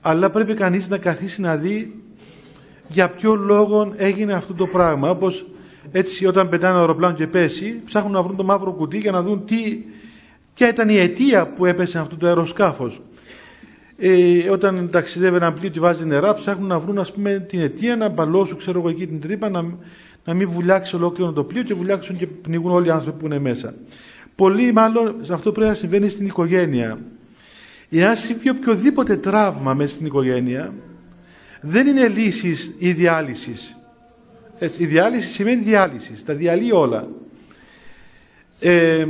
αλλά 0.01 0.30
πρέπει 0.30 0.54
κανείς 0.54 0.89
να 0.89 0.98
καθίσει 0.98 1.42
να 1.42 1.56
δει 1.56 2.01
για 2.88 3.10
ποιο 3.10 3.36
λόγο 3.36 3.94
έγινε 3.98 4.34
αυτό 4.34 4.54
το 4.54 4.68
πράγμα. 4.68 5.10
Όπως 5.10 5.46
έτσι 5.91 6.25
όταν 6.25 6.50
πετάνε 6.50 6.77
αεροπλάνο 6.77 7.15
και 7.15 7.27
πέσει 7.27 7.82
ψάχνουν 7.86 8.12
να 8.12 8.22
βρουν 8.22 8.36
το 8.36 8.44
μαύρο 8.44 8.72
κουτί 8.72 8.98
για 8.98 9.12
να 9.12 9.22
δουν 9.22 9.46
τι, 9.46 9.84
ποια 10.53 10.67
ήταν 10.67 10.89
η 10.89 10.98
αιτία 10.98 11.48
που 11.48 11.65
έπεσε 11.65 12.00
αυτό 12.00 12.15
το 12.15 12.27
αεροσκάφος. 12.27 13.01
Ε, 13.98 14.50
όταν 14.50 14.89
ταξιδεύει 14.91 15.36
ένα 15.36 15.53
πλοίο 15.53 15.70
και 15.70 15.79
βάζει 15.79 16.06
νερά 16.06 16.34
ψάχνουν 16.34 16.67
να 16.67 16.79
βρουν 16.79 16.98
ας 17.00 17.12
πούμε 17.12 17.46
την 17.50 17.60
αιτία 17.60 17.96
να 17.96 18.10
μπαλώσουν 18.10 18.58
ξέρω 18.58 18.79
εγώ 18.79 18.89
εκεί 18.89 19.08
την 19.08 19.22
τρύπα 19.22 19.50
να, 19.50 19.62
να 20.25 20.34
μην 20.34 20.50
βουλιάξει 20.50 20.96
ολόκληρο 20.96 21.32
το 21.32 21.44
πλοίο 21.44 21.63
και 21.63 21.74
βουλιάξουν 21.74 22.17
και 22.17 22.27
πνιγούν 22.27 22.72
όλοι 22.72 22.88
οι 22.88 22.89
άνθρωποι 22.89 23.20
που 23.20 23.25
είναι 23.25 23.39
μέσα. 23.39 23.74
Πολύ 24.36 24.72
μάλλον 24.74 25.15
αυτό 25.32 25.51
πρέπει 25.51 25.70
να 25.70 25.75
συμβαίνει 25.75 26.10
στην 26.10 26.25
οικογένεια. 26.25 27.00
Εάν 27.89 28.15
συμβεί 28.15 28.50
οποιοδήποτε 28.50 29.17
τραύμα 29.17 29.74
μέσα 29.74 29.94
στην 29.94 30.06
οικογένεια, 30.06 30.74
δεν 31.62 31.88
είναι 31.88 32.08
λύσεις 32.08 32.72
ή 32.77 32.91
διάλυσης. 32.91 33.76
Έτσι, 34.60 34.84
η 34.84 34.86
διάλυση 34.86 35.28
σημαίνει 35.28 35.64
διάλυση, 35.64 36.26
τα 36.26 36.34
διαλύει 36.34 36.72
όλα. 36.74 37.08
Ε, 38.60 39.06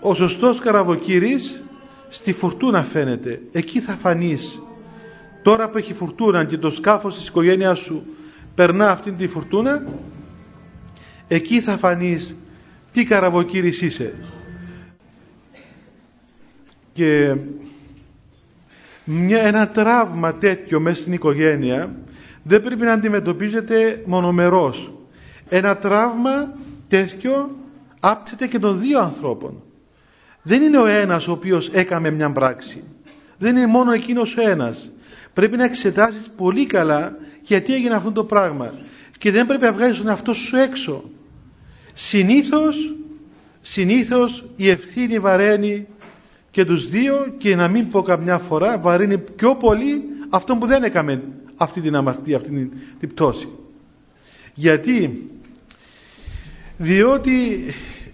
ο 0.00 0.14
σωστός 0.14 0.58
καραβοκύρης 0.58 1.62
στη 2.08 2.32
φουρτούνα 2.32 2.82
φαίνεται, 2.82 3.40
εκεί 3.52 3.80
θα 3.80 3.94
φανείς. 3.94 4.60
Τώρα 5.42 5.70
που 5.70 5.78
έχει 5.78 5.94
φουρτούνα 5.94 6.44
και 6.44 6.58
το 6.58 6.70
σκάφος 6.70 7.16
της 7.16 7.28
οικογένειας 7.28 7.78
σου 7.78 8.06
περνά 8.54 8.90
αυτήν 8.90 9.16
τη 9.16 9.26
φουρτούνα, 9.26 9.86
εκεί 11.28 11.60
θα 11.60 11.76
φανείς 11.76 12.34
τι 12.92 13.04
καραβοκύρης 13.04 13.82
είσαι. 13.82 14.14
Και 16.92 17.36
μια, 19.04 19.42
ένα 19.42 19.68
τραύμα 19.68 20.34
τέτοιο 20.34 20.80
μέσα 20.80 21.00
στην 21.00 21.12
οικογένεια 21.12 21.94
δεν 22.48 22.60
πρέπει 22.62 22.82
να 22.84 22.92
αντιμετωπίζεται 22.92 24.02
μονομερός. 24.06 24.92
Ένα 25.48 25.76
τραύμα 25.76 26.54
τέτοιο 26.88 27.56
άπτεται 28.00 28.46
και 28.46 28.58
των 28.58 28.78
δύο 28.78 29.00
ανθρώπων. 29.00 29.62
Δεν 30.42 30.62
είναι 30.62 30.78
ο 30.78 30.86
ένας 30.86 31.28
ο 31.28 31.32
οποίος 31.32 31.68
έκαμε 31.72 32.10
μια 32.10 32.32
πράξη. 32.32 32.84
Δεν 33.38 33.56
είναι 33.56 33.66
μόνο 33.66 33.92
εκείνος 33.92 34.36
ο 34.36 34.48
ένας. 34.48 34.90
Πρέπει 35.32 35.56
να 35.56 35.64
εξετάσεις 35.64 36.30
πολύ 36.36 36.66
καλά 36.66 37.16
γιατί 37.42 37.74
έγινε 37.74 37.94
αυτό 37.94 38.12
το 38.12 38.24
πράγμα. 38.24 38.72
Και 39.18 39.30
δεν 39.30 39.46
πρέπει 39.46 39.62
να 39.62 39.72
βγάζεις 39.72 39.96
τον 39.96 40.08
εαυτό 40.08 40.34
σου 40.34 40.56
έξω. 40.56 41.04
Συνήθως, 41.94 42.94
συνήθως 43.60 44.44
η 44.56 44.68
ευθύνη 44.68 45.18
βαραίνει 45.18 45.86
και 46.50 46.64
τους 46.64 46.88
δύο 46.88 47.34
και 47.38 47.56
να 47.56 47.68
μην 47.68 47.88
πω 47.88 48.02
καμιά 48.02 48.38
φορά 48.38 48.78
βαρύνει 48.78 49.18
πιο 49.18 49.54
πολύ 49.54 50.02
αυτό 50.30 50.56
που 50.56 50.66
δεν 50.66 50.82
έκαμε 50.82 51.22
αυτή 51.56 51.80
την 51.80 51.96
αμαρτία, 51.96 52.36
αυτή 52.36 52.70
την, 52.98 53.08
πτώση. 53.08 53.48
Γιατί, 54.54 55.30
διότι 56.76 57.64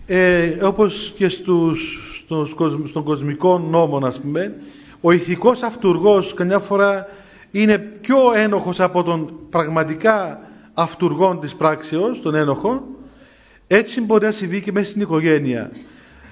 ε, 0.06 0.48
όπως 0.62 1.14
και 1.16 1.28
στους, 1.28 1.98
στον 2.88 3.04
κοσμικό 3.04 3.58
νόμο 3.58 4.06
ας 4.06 4.20
πούμε, 4.20 4.54
ο 5.00 5.12
ηθικός 5.12 5.62
αυτούργος 5.62 6.34
καμιά 6.34 6.58
φορά 6.58 7.08
είναι 7.50 7.78
πιο 7.78 8.16
ένοχος 8.34 8.80
από 8.80 9.02
τον 9.02 9.38
πραγματικά 9.50 10.40
αυτούργο 10.74 11.38
της 11.40 11.54
πράξεως, 11.54 12.20
τον 12.20 12.34
ένοχο, 12.34 12.86
έτσι 13.66 14.00
μπορεί 14.00 14.24
να 14.24 14.30
συμβεί 14.30 14.60
και 14.60 14.72
μέσα 14.72 14.90
στην 14.90 15.00
οικογένεια. 15.00 15.70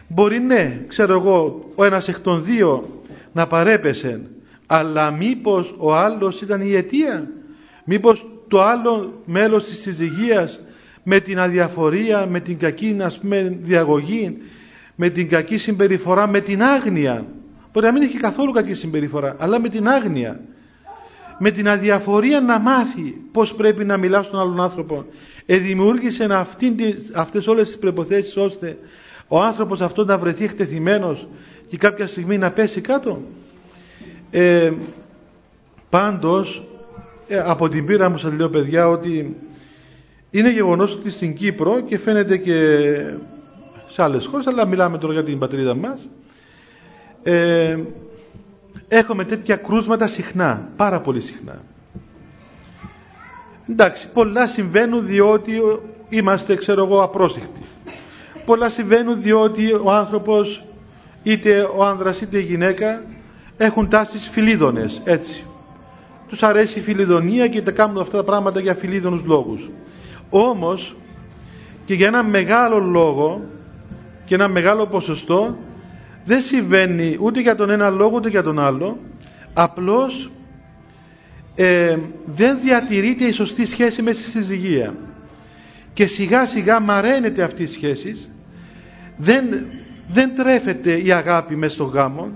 Μπορεί 0.08 0.38
ναι, 0.38 0.84
ξέρω 0.88 1.12
εγώ, 1.12 1.70
ο 1.74 1.84
ένας 1.84 2.08
εκ 2.08 2.18
των 2.18 2.44
δύο 2.44 3.02
να 3.32 3.46
παρέπεσε, 3.46 4.20
αλλά 4.72 5.10
μήπως 5.10 5.74
ο 5.78 5.94
άλλος 5.94 6.40
ήταν 6.42 6.60
η 6.60 6.74
αιτία; 6.74 7.28
Μήπως 7.84 8.26
το 8.48 8.62
άλλο 8.62 9.22
μέλος 9.24 9.64
της 9.64 9.80
συζυγίας 9.80 10.60
με 11.02 11.20
την 11.20 11.38
αδιαφορία, 11.38 12.26
με 12.26 12.40
την 12.40 12.58
κακή 12.58 12.96
ας 13.00 13.18
πούμε, 13.18 13.58
διαγωγή, 13.62 14.36
με 14.94 15.08
την 15.08 15.28
κακή 15.28 15.58
συμπεριφορά, 15.58 16.26
με 16.28 16.40
την 16.40 16.62
άγνοια. 16.62 17.26
Μπορεί 17.72 17.86
να 17.86 17.92
μην 17.92 18.02
έχει 18.02 18.18
καθόλου 18.18 18.52
κακή 18.52 18.74
συμπεριφορά, 18.74 19.36
αλλά 19.38 19.60
με 19.60 19.68
την 19.68 19.88
άγνοια. 19.88 20.40
Με 21.38 21.50
την 21.50 21.68
αδιαφορία 21.68 22.40
να 22.40 22.58
μάθει 22.58 23.16
πώς 23.32 23.54
πρέπει 23.54 23.84
να 23.84 23.96
μιλά 23.96 24.22
στον 24.22 24.40
άλλον 24.40 24.60
άνθρωπο. 24.60 25.04
Εδημιούργησε 25.46 26.26
αυτές 27.14 27.46
όλες 27.46 27.66
τις 27.66 27.78
προποθέσει 27.78 28.40
ώστε 28.40 28.78
ο 29.28 29.40
άνθρωπος 29.40 29.80
αυτός 29.80 30.06
να 30.06 30.18
βρεθεί 30.18 30.44
εκτεθειμένος 30.44 31.28
και 31.68 31.76
κάποια 31.76 32.06
στιγμή 32.06 32.38
να 32.38 32.50
πέσει 32.50 32.80
κάτω 32.80 33.22
ε, 34.30 34.72
πάντως 35.90 36.62
ε, 37.28 37.38
από 37.38 37.68
την 37.68 37.86
πείρα 37.86 38.08
μου 38.08 38.18
σας 38.18 38.32
λέω 38.32 38.48
παιδιά 38.48 38.88
ότι 38.88 39.36
είναι 40.30 40.50
γεγονός 40.50 40.94
ότι 40.94 41.10
στην 41.10 41.34
Κύπρο 41.34 41.80
και 41.80 41.98
φαίνεται 41.98 42.36
και 42.36 42.78
σε 43.88 44.02
άλλες 44.02 44.26
χώρες 44.26 44.46
αλλά 44.46 44.66
μιλάμε 44.66 44.98
τώρα 44.98 45.12
για 45.12 45.24
την 45.24 45.38
πατρίδα 45.38 45.74
μας 45.74 46.08
ε, 47.22 47.78
έχουμε 48.88 49.24
τέτοια 49.24 49.56
κρούσματα 49.56 50.06
συχνά 50.06 50.68
πάρα 50.76 51.00
πολύ 51.00 51.20
συχνά. 51.20 51.62
Εντάξει 53.68 54.12
πολλά 54.12 54.46
συμβαίνουν 54.46 55.06
διότι 55.06 55.60
είμαστε 56.08 56.54
ξέρω 56.56 56.84
εγώ 56.84 57.02
απρόσεκτοι. 57.02 57.60
Πολλά 58.44 58.68
συμβαίνουν 58.68 59.20
διότι 59.22 59.72
ο 59.72 59.90
άνθρωπος 59.92 60.64
είτε 61.22 61.68
ο 61.76 61.84
άνδρας 61.84 62.20
είτε 62.20 62.38
η 62.38 62.42
γυναίκα 62.42 63.02
έχουν 63.62 63.88
τάσεις 63.88 64.28
φιλίδωνες 64.28 65.00
έτσι. 65.04 65.44
Τους 66.28 66.42
αρέσει 66.42 66.78
η 66.78 66.82
φιλιδονία 66.82 67.48
και 67.48 67.62
τα 67.62 67.70
κάνουν 67.70 67.98
αυτά 67.98 68.16
τα 68.16 68.24
πράγματα 68.24 68.60
για 68.60 68.74
φιλίδωνους 68.74 69.22
λόγους. 69.24 69.70
Όμως 70.30 70.96
και 71.84 71.94
για 71.94 72.06
ένα 72.06 72.22
μεγάλο 72.22 72.78
λόγο 72.78 73.42
και 74.24 74.34
ένα 74.34 74.48
μεγάλο 74.48 74.86
ποσοστό 74.86 75.56
δεν 76.24 76.42
συμβαίνει 76.42 77.16
ούτε 77.20 77.40
για 77.40 77.56
τον 77.56 77.70
ένα 77.70 77.90
λόγο 77.90 78.16
ούτε 78.16 78.28
για 78.28 78.42
τον 78.42 78.58
άλλο. 78.58 78.98
Απλώς 79.52 80.30
ε, 81.54 81.96
δεν 82.24 82.58
διατηρείται 82.62 83.24
η 83.24 83.32
σωστή 83.32 83.66
σχέση 83.66 84.02
μέσα 84.02 84.22
στη 84.22 84.30
συζυγία 84.30 84.94
και 85.92 86.06
σιγά 86.06 86.46
σιγά 86.46 86.80
μαραίνεται 86.80 87.42
αυτή 87.42 87.62
η 87.62 87.66
σχέση. 87.66 88.30
Δεν, 89.16 89.44
δεν 90.08 90.34
τρέφεται 90.34 91.00
η 91.00 91.12
αγάπη 91.12 91.56
μέσα 91.56 91.74
στο 91.74 91.84
γάμο 91.84 92.30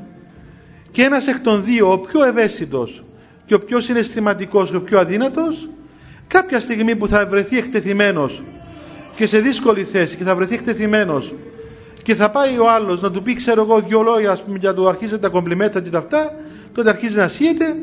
και 0.94 1.02
ένας 1.02 1.26
εκ 1.26 1.38
των 1.40 1.64
δύο 1.64 1.92
ο 1.92 1.98
πιο 1.98 2.24
ευαίσθητος 2.24 3.02
και 3.46 3.54
ο 3.54 3.60
πιο 3.60 3.80
συναισθηματικός 3.80 4.70
και 4.70 4.76
ο 4.76 4.82
πιο 4.82 4.98
αδύνατος 4.98 5.68
κάποια 6.26 6.60
στιγμή 6.60 6.96
που 6.96 7.08
θα 7.08 7.26
βρεθεί 7.26 7.58
εκτεθειμένος 7.58 8.42
και 9.14 9.26
σε 9.26 9.38
δύσκολη 9.38 9.84
θέση 9.84 10.16
και 10.16 10.24
θα 10.24 10.34
βρεθεί 10.34 10.54
εκτεθειμένος 10.54 11.34
και 12.02 12.14
θα 12.14 12.30
πάει 12.30 12.58
ο 12.58 12.70
άλλος 12.70 13.00
να 13.02 13.10
του 13.10 13.22
πει 13.22 13.34
ξέρω 13.34 13.62
εγώ 13.62 13.80
δυο 13.80 14.02
λόγια 14.02 14.30
ας 14.30 14.42
πούμε, 14.42 14.58
για 14.58 14.68
να 14.68 14.74
του 14.74 14.88
αρχίσει 14.88 15.18
τα 15.18 15.28
κομπλιμέντα 15.28 15.80
και 15.80 15.90
τα 15.90 15.98
αυτά 15.98 16.34
τότε 16.74 16.88
αρχίζει 16.90 17.16
να 17.16 17.28
σύεται 17.28 17.76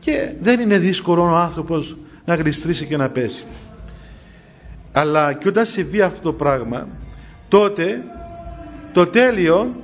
και 0.00 0.32
δεν 0.40 0.60
είναι 0.60 0.78
δύσκολο 0.78 1.22
ο 1.22 1.26
άνθρωπος 1.36 1.96
να 2.24 2.34
γλιστρήσει 2.34 2.86
και 2.86 2.96
να 2.96 3.08
πέσει. 3.08 3.44
Αλλά 4.92 5.32
και 5.32 5.48
όταν 5.48 5.66
συμβεί 5.66 6.00
αυτό 6.00 6.20
το 6.22 6.32
πράγμα 6.32 6.88
τότε 7.48 8.02
το 8.92 9.06
τέλειο 9.06 9.74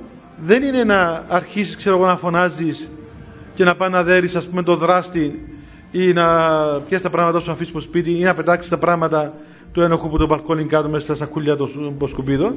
δεν 0.43 0.63
είναι 0.63 0.83
να 0.83 1.23
αρχίσεις 1.27 1.75
ξέρω 1.75 1.95
εγώ 1.95 2.05
να 2.05 2.17
φωνάζεις 2.17 2.89
και 3.55 3.63
να 3.63 3.75
πάει 3.75 3.89
να 3.89 4.03
δέρεις 4.03 4.35
ας 4.35 4.47
πούμε 4.47 4.63
το 4.63 4.75
δράστη 4.75 5.47
ή 5.91 6.13
να 6.13 6.25
πιέσει 6.87 7.03
τα 7.03 7.09
πράγματα 7.09 7.39
σου 7.39 7.51
αφήσεις 7.51 7.69
στο 7.69 7.79
σπίτι 7.79 8.11
ή 8.11 8.23
να 8.23 8.33
πετάξεις 8.33 8.69
τα 8.69 8.77
πράγματα 8.77 9.33
του 9.71 9.81
ένοχου 9.81 10.09
που 10.09 10.17
το 10.17 10.25
μπαλκόνι 10.25 10.63
κάτω 10.65 10.89
μέσα 10.89 11.03
στα 11.03 11.15
σακούλια 11.15 11.55
των 11.55 12.07
σκουπίδων 12.07 12.55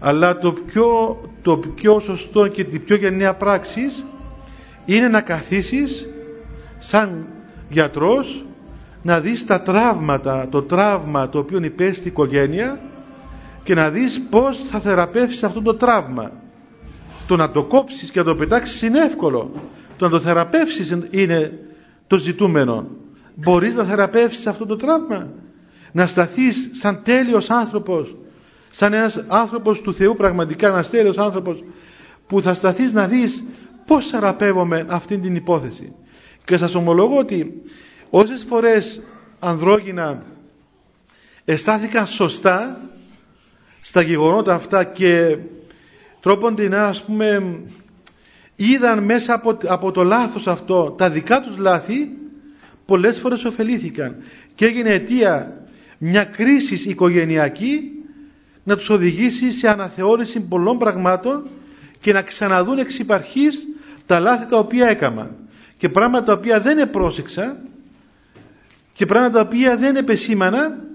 αλλά 0.00 0.38
το 0.38 0.52
πιο, 0.52 1.20
το 1.42 1.56
πιο 1.74 2.00
σωστό 2.00 2.48
και 2.48 2.64
την 2.64 2.84
πιο 2.84 2.96
γενναία 2.96 3.34
πράξης 3.34 4.04
είναι 4.84 5.08
να 5.08 5.20
καθίσεις 5.20 6.08
σαν 6.78 7.26
γιατρός 7.68 8.44
να 9.02 9.20
δεις 9.20 9.44
τα 9.44 9.62
τραύματα, 9.62 10.46
το 10.50 10.62
τραύμα 10.62 11.28
το 11.28 11.38
οποίο 11.38 11.58
υπέστη 11.62 12.04
η 12.04 12.10
οικογένεια 12.10 12.80
και 13.62 13.74
να 13.74 13.90
δεις 13.90 14.22
πώς 14.30 14.58
θα 14.58 14.78
θεραπεύσεις 14.80 15.42
αυτό 15.42 15.62
το 15.62 15.74
τραύμα. 15.74 16.30
Το 17.30 17.36
να 17.36 17.50
το 17.50 17.64
κόψεις 17.64 18.10
και 18.10 18.18
να 18.18 18.24
το 18.24 18.34
πετάξεις 18.34 18.82
είναι 18.82 18.98
εύκολο. 18.98 19.50
Το 19.96 20.04
να 20.04 20.10
το 20.10 20.20
θεραπεύσεις 20.20 20.96
είναι 21.10 21.58
το 22.06 22.16
ζητούμενο. 22.16 22.86
Μπορείς 23.34 23.74
να 23.74 23.84
θεραπεύσεις 23.84 24.46
αυτό 24.46 24.66
το 24.66 24.76
τραύμα. 24.76 25.28
Να 25.92 26.06
σταθείς 26.06 26.70
σαν 26.72 27.00
τέλειος 27.02 27.50
άνθρωπος, 27.50 28.16
σαν 28.70 28.92
ένας 28.92 29.22
άνθρωπος 29.28 29.80
του 29.80 29.94
Θεού 29.94 30.16
πραγματικά, 30.16 30.68
ένας 30.68 30.90
τέλειος 30.90 31.18
άνθρωπος 31.18 31.64
που 32.26 32.42
θα 32.42 32.54
σταθείς 32.54 32.92
να 32.92 33.06
δεις 33.06 33.44
πώς 33.86 34.06
θεραπεύομαι 34.06 34.86
αυτή 34.88 35.18
την 35.18 35.34
υπόθεση. 35.34 35.92
Και 36.44 36.56
σας 36.56 36.74
ομολογώ 36.74 37.18
ότι 37.18 37.62
όσες 38.10 38.44
φορές 38.44 39.00
ανδρόγυνα 39.38 40.22
αισθάθηκαν 41.44 42.06
σωστά 42.06 42.80
στα 43.80 44.00
γεγονότα 44.00 44.54
αυτά 44.54 44.84
και 44.84 45.38
τρόπον 46.20 46.54
να 46.68 46.86
ας 46.86 47.02
πούμε 47.04 47.60
είδαν 48.56 49.04
μέσα 49.04 49.34
από, 49.34 49.58
από 49.66 49.90
το 49.90 50.02
λάθος 50.02 50.46
αυτό 50.46 50.94
τα 50.98 51.10
δικά 51.10 51.40
τους 51.40 51.56
λάθη 51.56 52.08
πολλές 52.86 53.18
φορές 53.18 53.44
ωφελήθηκαν. 53.44 54.16
Και 54.54 54.64
έγινε 54.66 54.88
αιτία 54.90 55.60
μια 55.98 56.24
κρίση 56.24 56.88
οικογενειακή 56.88 57.90
να 58.64 58.76
τους 58.76 58.88
οδηγήσει 58.88 59.52
σε 59.52 59.68
αναθεώρηση 59.68 60.40
πολλών 60.40 60.78
πραγμάτων 60.78 61.42
και 62.00 62.12
να 62.12 62.22
ξαναδούν 62.22 62.78
εξ 62.78 62.98
υπαρχής 62.98 63.66
τα 64.06 64.18
λάθη 64.20 64.46
τα 64.46 64.58
οποία 64.58 64.88
έκαναν 64.88 65.36
και 65.76 65.88
πράγματα 65.88 66.24
τα 66.24 66.32
οποία 66.32 66.60
δεν 66.60 66.78
επρόσεξαν 66.78 67.56
και 68.92 69.06
πράγματα 69.06 69.42
τα 69.42 69.48
οποία 69.48 69.76
δεν 69.76 69.96
επεσήμαναν 69.96 70.88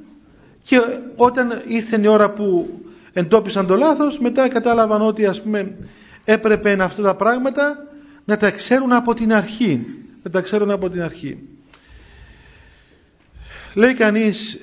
και 0.64 0.80
όταν 1.16 1.62
ήρθε 1.68 2.00
η 2.02 2.08
ώρα 2.08 2.32
που 2.32 2.70
εντόπισαν 3.18 3.68
το 3.68 3.76
λάθος 3.76 4.20
μετά 4.20 4.48
κατάλαβαν 4.48 5.02
ότι 5.02 5.26
ας 5.26 5.42
πούμε 5.42 5.78
έπρεπε 6.26 6.78
αυτά 6.84 7.02
τα 7.02 7.16
πράγματα 7.16 7.86
να 8.26 8.38
τα 8.38 8.52
ξέρουν 8.52 8.92
από 8.92 9.14
την 9.14 9.34
αρχή 9.34 9.86
να 10.24 10.32
τα 10.32 10.42
ξέρουν 10.42 10.72
από 10.72 10.90
την 10.90 11.02
αρχή. 11.02 11.38
Λέει 13.74 13.94
κανείς 13.94 14.58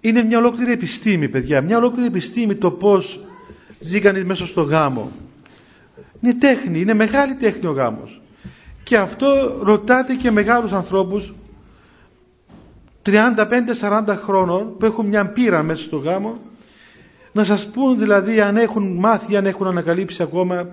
είναι 0.00 0.22
μια 0.22 0.38
ολόκληρη 0.38 0.72
επιστήμη 0.72 1.28
παιδιά 1.28 1.60
μια 1.60 1.76
ολόκληρη 1.76 2.06
επιστήμη 2.06 2.54
το 2.54 2.70
πως 2.70 3.20
ζει 3.80 4.00
κανείς 4.00 4.24
μέσα 4.24 4.46
στο 4.46 4.62
γάμο 4.62 5.10
είναι 6.20 6.34
τέχνη, 6.34 6.80
είναι 6.80 6.94
μεγάλη 6.94 7.34
τέχνη 7.34 7.66
ο 7.66 7.72
γάμος. 7.72 8.20
Και 8.82 8.96
αυτό 8.96 9.58
ρωτάτε 9.62 10.14
και 10.14 10.30
μεγάλους 10.30 10.72
ανθρώπους 10.72 11.34
35-40 13.06 14.18
χρόνων 14.22 14.76
που 14.78 14.84
έχουν 14.84 15.06
μια 15.06 15.26
πείρα 15.26 15.62
μέσα 15.62 15.82
στο 15.82 15.96
γάμο 15.96 16.38
να 17.32 17.44
σας 17.44 17.66
πούν 17.66 17.98
δηλαδή 17.98 18.40
αν 18.40 18.56
έχουν 18.56 18.92
μάθει, 18.92 19.36
αν 19.36 19.46
έχουν 19.46 19.66
ανακαλύψει 19.66 20.22
ακόμα 20.22 20.68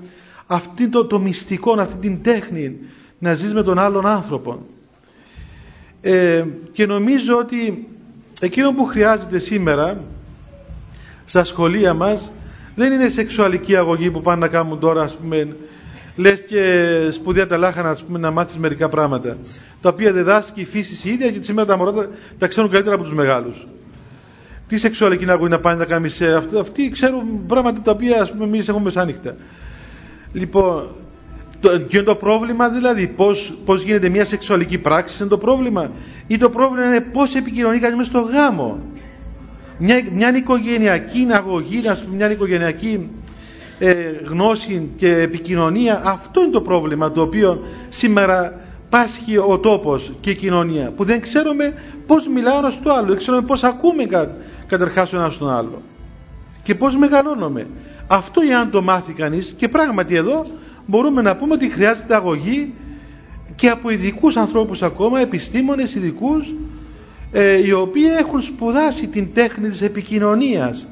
αυτή 0.48 0.90
το, 0.90 1.06
το 1.06 1.20
μυστικό, 1.20 1.72
αυτή 1.80 1.98
την 1.98 2.24
τέχνη 2.24 2.76
να 3.20 3.34
ζεις 3.34 3.54
με 3.54 3.64
τον 3.64 3.80
άλλον 3.80 4.06
άνθρωπο 4.06 4.66
ε, 6.02 6.46
και 6.72 6.86
νομίζω 6.86 7.38
ότι 7.38 7.88
εκείνο 8.40 8.74
που 8.74 8.86
χρειάζεται 8.86 9.40
σήμερα 9.40 10.04
στα 11.26 11.44
σχολεία 11.44 11.94
μας 11.94 12.32
δεν 12.76 12.94
είναι 12.94 13.10
σεξουαλική 13.10 13.76
αγωγή 13.76 14.12
που 14.12 14.22
πάνε 14.22 14.40
να 14.40 14.48
κάνουν 14.48 14.80
τώρα 14.80 15.02
ας 15.02 15.16
πούμε 15.16 15.56
λες 16.16 16.44
και 16.48 17.10
σπουδαία 17.12 17.48
τα 17.48 17.58
λάχανα 17.58 17.90
ας 17.90 18.04
πούμε, 18.04 18.20
να 18.20 18.32
μάθεις 18.32 18.58
μερικά 18.58 18.90
πράγματα 18.90 19.38
τα 19.82 19.90
οποία 19.90 20.12
διδάσκει 20.12 20.62
η 20.62 20.66
φύση 20.66 21.10
η 21.10 21.12
ίδια 21.12 21.32
και 21.32 21.42
σήμερα 21.42 21.68
τα 21.68 21.78
μωρά 21.78 22.10
τα, 22.38 22.48
ξέρουν 22.48 22.70
καλύτερα 22.70 22.96
από 22.96 23.04
τους 23.04 23.14
μεγάλους 23.14 23.68
τι 24.68 24.78
σεξουαλική 24.78 25.30
αγωγή 25.30 25.52
να 25.52 25.60
πάνε 25.60 25.78
να 25.78 25.86
κάνεις 25.86 26.14
σε 26.16 26.34
αυτό 26.34 26.60
αυτοί 26.60 26.90
ξέρουν 26.90 27.46
πράγματα 27.48 27.82
τα 27.82 27.92
οποία 27.92 28.22
ας 28.22 28.32
πούμε 28.32 28.44
εμείς 28.44 28.68
έχουμε 28.68 28.84
μεσάνυχτα. 28.84 29.36
Λοιπόν 30.34 30.88
το, 31.60 31.80
και 31.80 31.98
είναι 31.98 32.06
το 32.06 32.16
πρόβλημα 32.16 32.70
δηλαδή 32.70 33.08
πώς, 33.08 33.54
πώς 33.66 33.84
γίνεται 33.84 34.10
μια 34.10 34.26
σεξουαλική 34.26 34.78
πράξη 34.78 35.18
είναι 35.20 35.30
το 35.30 35.38
πρόβλημα. 35.38 35.92
Ή 36.28 36.38
το 36.38 36.50
πρόβλημα 36.50 36.86
είναι 36.86 37.02
πώς 37.02 37.36
επικοινωνεί 37.36 37.80
κανείς 37.80 37.98
μέσα 37.98 38.10
στο 38.10 38.20
γάμο. 38.20 38.80
Μια, 39.78 40.04
μια 40.14 40.36
οικογενειακή 40.38 41.28
αγωγή 41.32 41.82
μια 42.14 42.32
οικογενειακή 42.32 43.10
ε, 43.80 43.94
γνώση 44.26 44.90
και 44.96 45.12
επικοινωνία 45.18 46.02
αυτό 46.04 46.42
είναι 46.42 46.52
το 46.52 46.62
πρόβλημα 46.62 47.12
το 47.12 47.22
οποίο 47.22 47.64
σήμερα 47.90 48.60
πάσχει 48.90 49.38
ο 49.38 49.60
τόπος 49.60 50.12
και 50.20 50.30
η 50.30 50.36
κοινωνία 50.36 50.92
που 50.96 51.04
δεν 51.04 51.22
ξέρουμε 51.22 51.74
πως 52.08 52.28
μιλάω 52.28 52.58
ένας 52.58 52.74
στο 52.74 52.92
άλλο 52.92 53.08
δεν 53.08 53.18
ξέρουμε 53.18 53.44
πως 53.44 53.64
ακούμε 53.64 54.06
κα, 54.06 54.36
καταρχάς 54.68 55.14
ο 55.14 55.18
ένας 55.18 55.34
στον 55.34 55.50
άλλο 55.50 55.82
και 56.64 56.76
πως 56.76 56.96
μεγαλώνουμε 56.96 57.68
αυτό 58.08 58.42
αν 58.60 58.72
το 58.72 58.82
μάθει 58.82 59.14
κανείς 59.14 59.54
και 59.58 59.68
πράγματι 59.68 60.16
εδώ 60.16 60.46
μπορούμε 60.86 61.22
να 61.22 61.36
πούμε 61.36 61.54
ότι 61.54 61.70
χρειάζεται 61.70 62.16
αγωγή 62.16 62.74
και 63.56 63.70
από 63.70 63.90
ειδικούς 63.90 64.38
ανθρώπους 64.38 64.82
ακόμα, 64.82 65.20
επιστήμονες 65.20 65.96
ειδικούς, 65.96 66.54
ε, 67.32 67.66
οι 67.66 67.72
οποίοι 67.72 68.06
έχουν 68.20 68.42
σπουδάσει 68.42 69.08
την 69.08 69.34
τέχνη 69.34 69.70
της 69.70 69.82
επικοινωνίας. 69.82 70.88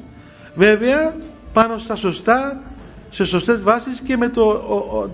Βέβαια, 0.54 1.16
πάνω 1.52 1.78
στα 1.78 1.96
σωστά, 1.96 2.62
σε 3.10 3.24
σωστές 3.24 3.62
βάσεις 3.62 4.00
και 4.00 4.16
με 4.16 4.28
το, 4.28 4.52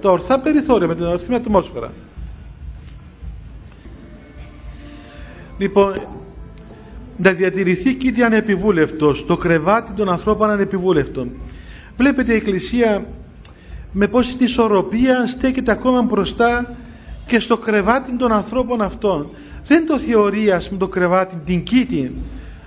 το 0.01 0.11
ορθά 0.11 0.39
περιθώρια, 0.39 0.87
με 0.87 0.95
την 0.95 1.05
ορθή 1.05 1.35
ατμόσφαιρα. 1.35 1.93
Λοιπόν, 5.63 5.93
να 7.17 7.33
διατηρηθεί 7.33 7.95
κήτη 7.95 8.23
ανεπιβούλευτος, 8.23 9.25
το 9.27 9.37
κρεβάτι 9.37 9.93
των 9.93 10.09
ανθρώπων 10.09 10.51
ανεπιβούλευτων. 10.51 11.31
Βλέπετε 11.97 12.33
η 12.33 12.37
Εκκλησία 12.37 13.07
με 13.93 14.09
πόση 14.09 14.37
ισορροπία 14.39 15.27
στέκεται 15.27 15.71
ακόμα 15.73 16.03
μπροστά 16.03 16.75
και 17.27 17.41
στο 17.41 17.57
κρεβάτι 17.57 18.17
των 18.17 18.33
ανθρώπων 18.33 18.83
αυτών. 18.83 19.31
Δεν 19.67 19.87
το 19.87 19.99
θεωρεί 19.99 20.51
ας 20.51 20.67
πούμε 20.67 20.81
το 20.81 20.89
κρεβάτι 20.89 21.37
την 21.45 21.63
κήτη 21.63 22.13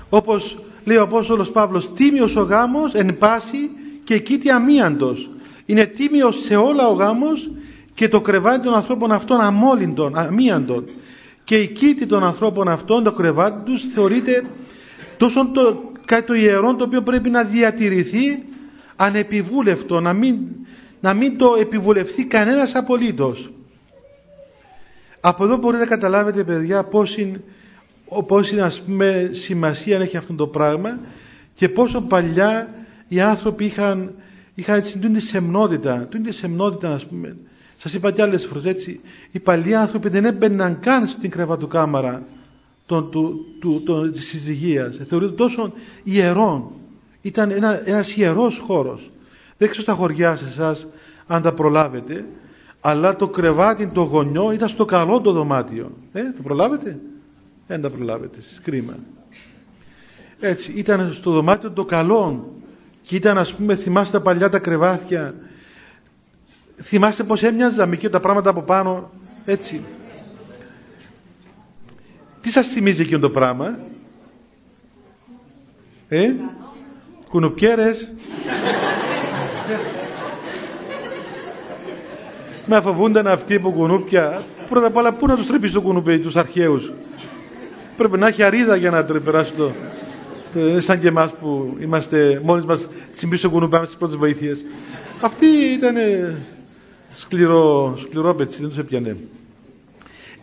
όπως 0.10 0.58
λέει 0.84 0.98
ο 0.98 1.02
Απόστολος 1.02 1.52
Παύλος 1.52 1.94
τίμιος 1.94 2.36
ο 2.36 2.42
γάμος 2.42 2.94
εν 2.94 3.18
πάση 3.18 3.70
και 4.04 4.20
κήτη 4.20 4.50
αμίαντος. 4.50 5.30
Είναι 5.66 5.86
τίμιος 5.86 6.42
σε 6.42 6.56
όλα 6.56 6.88
ο 6.88 6.94
γάμος 6.94 7.50
και 7.94 8.08
το 8.08 8.22
κρεβάτι 8.22 8.64
των 8.64 8.74
ανθρώπων 8.74 9.12
αυτών 9.12 9.42
αμόλυντων, 9.42 10.18
αμίαντων. 10.18 10.86
Και 11.46 11.58
η 11.58 11.68
κήτη 11.68 12.06
των 12.06 12.24
ανθρώπων 12.24 12.68
αυτών, 12.68 13.04
το 13.04 13.12
κρεβάτι 13.14 13.72
τους 13.72 13.84
θεωρείται 13.94 14.46
τόσο 15.18 15.52
το, 15.54 15.92
κάτι 16.06 16.26
το 16.26 16.34
ιερό 16.34 16.76
το 16.76 16.84
οποίο 16.84 17.02
πρέπει 17.02 17.30
να 17.30 17.44
διατηρηθεί 17.44 18.44
ανεπιβούλευτο, 18.96 20.00
να 20.00 20.14
μην 20.14 20.38
να 21.06 21.14
μην 21.14 21.38
το 21.38 21.56
επιβουλευτεί 21.60 22.26
κανένας 22.26 22.76
απολύτως. 22.76 23.52
Από 25.20 25.44
εδώ 25.44 25.58
μπορείτε 25.58 25.84
να 25.84 25.90
καταλάβετε 25.90 26.44
παιδιά 26.44 26.84
πόση, 26.84 27.44
πόση 28.28 28.60
ας 28.60 28.82
πούμε, 28.82 29.30
σημασία 29.34 30.00
έχει 30.00 30.18
αυτό 30.18 30.34
το 30.34 30.48
πράγμα 30.48 31.00
και 31.56 31.70
πόσο 31.70 32.02
παλιά 32.02 32.70
οι 33.08 33.20
άνθρωποι 33.22 33.66
είχαν, 33.66 34.14
είχαν 34.56 34.78
έτσι 34.78 34.98
την 34.98 35.22
σεμνότητα, 35.22 36.08
την 36.12 36.34
σεμνότητα 36.34 36.94
ας 36.94 37.06
πούμε. 37.06 37.38
Σας 37.78 37.94
είπα 37.94 38.12
κι 38.12 38.22
άλλες 38.22 38.46
φορές 38.46 38.66
έτσι, 38.66 39.00
οι 39.32 39.40
παλιοί 39.40 39.74
άνθρωποι 39.74 40.10
δεν 40.10 40.26
έμπαιναν 40.26 40.80
καν 40.80 41.08
στην 41.08 41.30
κρεβατοκάμαρα 41.30 42.24
των, 42.86 43.10
του, 43.12 43.46
του, 43.60 43.82
του, 43.86 44.12
της 44.12 44.28
συζυγίας. 44.28 44.98
Θεωρείται 45.08 45.34
τόσο 45.34 45.74
ιερό. 46.04 46.72
Ήταν 47.22 47.52
ένα, 47.52 47.88
ένας 47.88 48.16
ιερός 48.16 48.58
χώρος. 48.58 49.12
Δεν 49.58 49.70
ξέρω 49.70 49.84
στα 49.84 49.94
χωριά 49.94 50.36
σε 50.36 50.46
εσάς 50.46 50.88
αν 51.28 51.42
τα 51.42 51.54
προλάβετε, 51.54 52.26
αλλά 52.82 53.16
το 53.16 53.28
κρεβάτι 53.28 53.88
το 53.88 54.02
γωνιό 54.02 54.52
ήταν 54.52 54.70
στο 54.70 54.86
καλό 54.86 55.22
το 55.22 55.32
δωμάτιο 55.32 55.92
ε, 56.14 56.22
το 56.22 56.42
προλάβετε; 56.44 57.00
Δεν 57.68 57.82
τα 57.82 57.90
προλάβετε 57.90 58.38
κρίμα 58.64 58.96
έτσι 60.40 60.72
ήταν 60.76 61.14
στο 61.14 61.32
δωμάτιο 61.32 61.72
το 61.72 61.86
καλό 61.86 62.54
και 63.02 63.16
ήταν 63.16 63.38
ας 63.38 63.54
πούμε 63.54 63.76
θυμάστε 63.76 64.18
τα 64.18 64.24
παλιά 64.24 64.50
τα 64.50 64.60
κρεβάτια 64.60 65.34
θυμάστε 66.82 67.24
πως 67.24 67.44
έμοιαζα 67.44 67.96
και 67.96 68.10
τα 68.10 68.20
πράγματα 68.20 68.50
από 68.50 68.62
πάνω 68.62 69.10
έτσι. 69.46 69.84
Τι 72.42 72.50
σας 72.50 72.68
θυμίζει 72.68 73.02
εκείνο 73.02 73.20
το 73.20 73.30
πράγμα; 73.30 73.80
Ε; 76.08 76.32
Κουνουπιέρες. 77.30 78.12
Με 82.66 82.82
φοβούνταν 82.82 83.28
αυτοί 83.28 83.60
που 83.60 83.72
κουνούπια. 83.72 84.44
Πρώτα 84.70 84.88
απ' 84.88 84.96
όλα 84.96 85.14
πού 85.14 85.28
να 85.28 85.36
τους 85.36 85.48
τρεπεί 85.48 85.72
το 85.72 85.82
κουνούπι 85.82 86.20
τους 86.20 86.36
αρχαίους; 86.36 86.92
Πρέπει 87.98 88.18
να 88.18 88.28
έχει 88.28 88.44
αρίδα 88.44 88.76
για 88.76 88.92
να 88.92 89.04
περάσει 89.04 89.54
το 89.54 89.72
ε, 90.56 90.80
σαν 90.80 91.00
και 91.00 91.08
εμάς 91.08 91.34
που 91.34 91.78
είμαστε 91.80 92.42
μόνοι 92.44 92.66
μας 92.66 92.88
τσιμπήσει 93.14 93.42
το 93.42 93.50
κουνούπι 93.50 93.78
στις 93.78 93.96
πρώτες 93.96 94.16
βοήθειες. 94.16 94.66
Αυτοί 95.22 95.46
ήταν 95.46 95.96
σκληρό, 97.16 97.96
σκληρό 97.98 98.36
πετσί 98.36 98.60
δεν 98.60 98.70
τους 98.70 98.78
έπιανε 98.78 99.18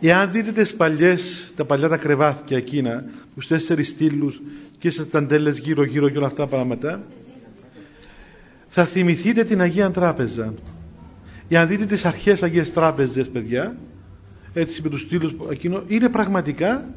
Εάν 0.05 0.31
δείτε 0.31 0.51
τις 0.51 0.75
παλιές, 0.75 1.53
τα 1.55 1.65
παλιά 1.65 1.87
τα 1.87 1.97
κρεβάτια 1.97 2.57
εκείνα, 2.57 3.03
τους 3.35 3.47
τέσσερις 3.47 3.89
στήλους 3.89 4.41
και 4.77 4.89
στις 4.89 5.09
ταντέλες 5.09 5.57
γύρω 5.57 5.83
γύρω 5.83 6.09
και 6.09 6.17
όλα 6.17 6.27
αυτά 6.27 6.43
τα 6.43 6.47
πράγματα, 6.47 7.03
θα 8.67 8.85
θυμηθείτε 8.85 9.43
την 9.43 9.61
Αγία 9.61 9.91
Τράπεζα. 9.91 10.53
Εάν 11.49 11.67
δείτε 11.67 11.85
τις 11.85 12.05
αρχές 12.05 12.43
Αγίες 12.43 12.73
Τράπεζες, 12.73 13.29
παιδιά, 13.29 13.75
έτσι 14.53 14.81
με 14.81 14.89
τους 14.89 15.01
στήλους 15.01 15.35
εκείνο, 15.51 15.83
είναι 15.87 16.09
πραγματικά 16.09 16.89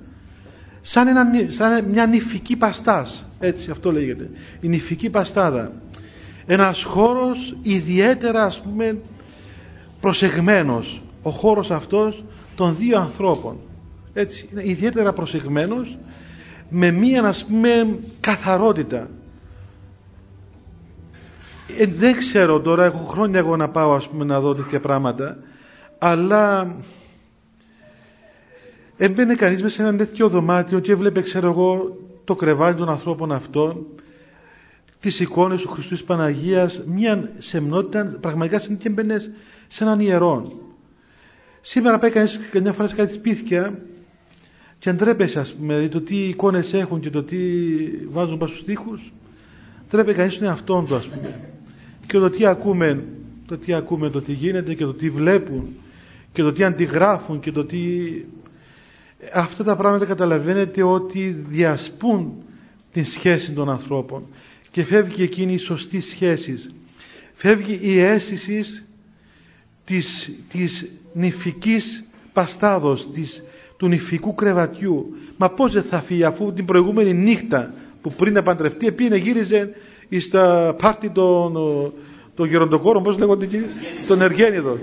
σαν, 0.83 1.07
ένα, 1.09 1.25
σαν 1.49 1.85
μια 1.85 2.07
νηφική 2.07 2.57
παστάς. 2.57 3.29
Έτσι, 3.41 3.71
αυτό 3.71 3.93
λέγεται. 3.93 4.31
Η 4.61 4.69
νηφική 4.69 5.11
παστάδα. 5.11 5.73
Ένας 6.47 6.83
χώρος 6.83 7.57
ιδιαίτερα, 7.63 8.45
ας 8.45 8.61
πούμε, 8.61 8.99
προσεγμένος. 10.07 11.03
Ο 11.23 11.31
χώρος 11.31 11.71
αυτός 11.71 12.25
των 12.55 12.77
δύο 12.77 12.99
ανθρώπων 12.99 13.57
έτσι 14.13 14.49
είναι 14.53 14.63
ιδιαίτερα 14.69 15.13
προσεγμένος 15.13 15.99
με 16.69 16.91
μία 16.91 17.23
να 17.23 17.35
πούμε 17.49 17.99
καθαρότητα 18.21 19.09
ε, 21.79 21.87
δεν 21.87 22.17
ξέρω 22.17 22.61
τώρα 22.61 22.85
έχω 22.85 23.05
χρόνια 23.05 23.39
εγώ 23.39 23.57
να 23.57 23.69
πάω 23.69 23.93
ας 23.93 24.09
πούμε 24.09 24.25
να 24.25 24.41
δω 24.41 24.55
τέτοια 24.55 24.81
πράγματα 24.81 25.37
αλλά 25.99 26.77
έμπαινε 28.97 29.35
κανείς 29.35 29.63
μέσα 29.63 29.75
σε 29.75 29.89
ένα 29.89 29.97
τέτοιο 29.97 30.29
δωμάτιο 30.29 30.79
και 30.81 30.93
έβλεπε 30.93 31.23
ξέρω 31.23 31.47
εγώ 31.49 31.97
το 32.25 32.35
κρεβάτι 32.35 32.79
των 32.79 32.89
ανθρώπων 32.89 33.33
αυτών 33.33 33.87
τις 35.07 35.21
εικόνες 35.21 35.61
του 35.61 35.69
Χριστού 35.69 35.95
της 35.95 36.05
Παναγίας 36.05 36.83
μια 36.87 37.31
σεμνότητα 37.39 38.05
πραγματικά 38.21 38.59
σαν 38.59 38.77
και 38.77 38.89
έμπαινες 38.89 39.31
σε 39.69 39.85
έναν 39.85 40.01
ιερό 40.01 40.53
Σήμερα 41.61 41.99
πάει 41.99 42.11
κανείς 42.11 42.41
καμιά 42.51 42.73
φορά 42.73 42.89
σε 42.89 42.95
κάτι 42.95 43.13
σπίτια 43.13 43.79
και 44.79 44.93
ντρέπεσαι 44.93 45.41
ας 45.41 45.55
πούμε, 45.55 45.75
δηλαδή 45.75 45.93
το 45.93 46.01
τι 46.01 46.17
εικόνες 46.17 46.73
έχουν 46.73 47.01
και 47.01 47.11
το 47.11 47.23
τι 47.23 47.37
βάζουν 48.09 48.39
πάνω 48.39 48.51
στους 48.53 48.65
τοίχους. 48.65 49.13
Ντρέπεται 49.91 50.17
κανείς 50.17 50.39
τον 50.39 50.47
εαυτόν 50.47 50.87
του 50.87 50.95
ας 50.95 51.07
πούμε. 51.07 51.41
Και 52.07 52.19
το 52.19 52.31
τι 52.31 52.47
ακούμε, 52.47 53.05
το 53.47 53.59
τι 53.59 53.75
ακούμε, 53.75 54.11
το 54.11 54.21
τι 54.21 54.33
γίνεται 54.33 54.75
και 54.75 54.85
το 54.85 54.95
τι 54.95 55.11
βλέπουν 55.11 55.69
και 56.33 56.43
το 56.43 56.53
τι 56.53 56.65
αντιγράφουν 56.65 57.41
και 57.41 57.53
το 57.53 57.65
τι... 57.65 57.79
Αυτά 59.33 59.65
τα 59.65 59.77
πράγματα 59.77 60.05
καταλαβαίνετε 60.05 60.83
ότι 60.83 61.45
διασπούν 61.49 62.33
την 62.93 63.05
σχέση 63.05 63.53
των 63.53 63.71
ανθρώπων 63.71 64.27
και 64.77 64.85
φεύγει 64.85 65.23
εκείνη 65.23 65.53
η 65.53 65.59
σωστή 65.59 66.01
σχέσης. 66.01 66.69
Φεύγει 67.33 67.79
η 67.83 68.01
αίσθηση 68.01 68.65
της, 69.85 70.31
της 70.49 70.89
νηφικής 71.13 72.05
παστάδος, 72.33 73.11
της, 73.11 73.43
του 73.77 73.89
νηφικού 73.89 74.35
κρεβατιού. 74.35 75.17
Μα 75.37 75.51
πώς 75.51 75.73
δεν 75.73 75.83
θα 75.83 76.01
φύγει 76.01 76.25
αφού 76.25 76.53
την 76.53 76.65
προηγούμενη 76.65 77.15
νύχτα 77.15 77.75
που 78.03 78.13
πριν 78.13 78.33
να 78.33 78.43
παντρευτεί 78.43 78.87
επίνε 78.87 79.17
γύριζε 79.17 79.71
στα 80.19 80.75
πάρτι 80.79 81.11
των, 81.11 81.53
των 82.35 82.49
γεροντοκόρων, 82.49 83.03
πώς 83.03 83.19
λέγονται 83.19 83.45
εκεί, 83.45 83.63
των 84.09 84.21
Εργένιδων. 84.21 84.81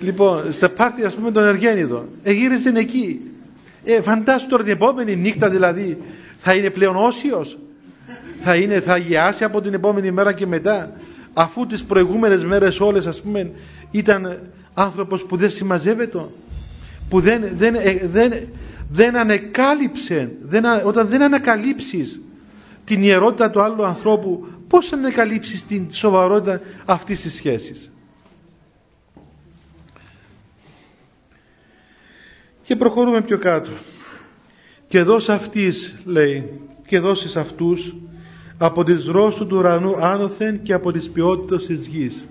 Λοιπόν, 0.00 0.52
στα 0.52 0.70
πάρτι 0.70 1.04
ας 1.04 1.14
πούμε 1.14 1.30
των 1.30 1.44
Εργένιδων. 1.44 2.08
Εγύριζε 2.22 2.72
εκεί. 2.74 3.20
Ε, 3.84 4.02
φαντάσου 4.02 4.46
τώρα 4.46 4.62
την 4.62 4.72
επόμενη 4.72 5.16
νύχτα 5.16 5.50
δηλαδή 5.50 5.98
θα 6.36 6.54
είναι 6.54 6.70
πλέον 6.70 6.96
όσιος. 6.96 7.58
Θα, 8.38 8.56
είναι, 8.56 8.80
θα 8.80 8.92
αγιάσει 8.92 9.44
από 9.44 9.60
την 9.60 9.74
επόμενη 9.74 10.10
μέρα 10.10 10.32
και 10.32 10.46
μετά. 10.46 10.92
Αφού 11.32 11.66
τις 11.66 11.84
προηγούμενες 11.84 12.44
μέρες 12.44 12.80
όλες 12.80 13.06
ας 13.06 13.20
πούμε 13.22 13.50
ήταν 13.90 14.38
άνθρωπος 14.74 15.24
που 15.24 15.36
δεν 15.36 15.50
συμμαζεύεται 15.50 16.26
που 17.08 17.20
δεν, 17.20 17.44
δεν, 17.56 17.74
ε, 17.74 18.00
δεν, 18.12 18.32
δεν 18.88 19.16
ανεκάλυψε 19.16 20.30
δεν, 20.40 20.64
όταν 20.84 21.08
δεν 21.08 21.22
ανακαλύψεις 21.22 22.20
την 22.84 23.02
ιερότητα 23.02 23.50
του 23.50 23.60
άλλου 23.60 23.84
ανθρώπου 23.84 24.46
πώς 24.68 24.92
ανακαλύψεις 24.92 25.66
την 25.66 25.92
σοβαρότητα 25.92 26.60
αυτής 26.84 27.20
της 27.20 27.34
σχέσης; 27.34 27.90
Και 32.62 32.76
προχωρούμε 32.76 33.22
πιο 33.22 33.38
κάτω. 33.38 33.70
Και 34.88 35.02
δώσ' 35.02 35.28
αυτής 35.28 35.94
λέει 36.04 36.60
και 36.86 36.98
δώσεις 36.98 37.36
αυτούς 37.36 37.94
από 38.58 38.84
τις 38.84 39.04
δρόσου 39.04 39.46
του 39.46 39.56
ουρανού 39.56 39.96
άνωθεν 40.04 40.62
και 40.62 40.72
από 40.72 40.92
τις 40.92 41.10
ποιότητες 41.10 41.66
της 41.66 41.86
γης. 41.86 42.24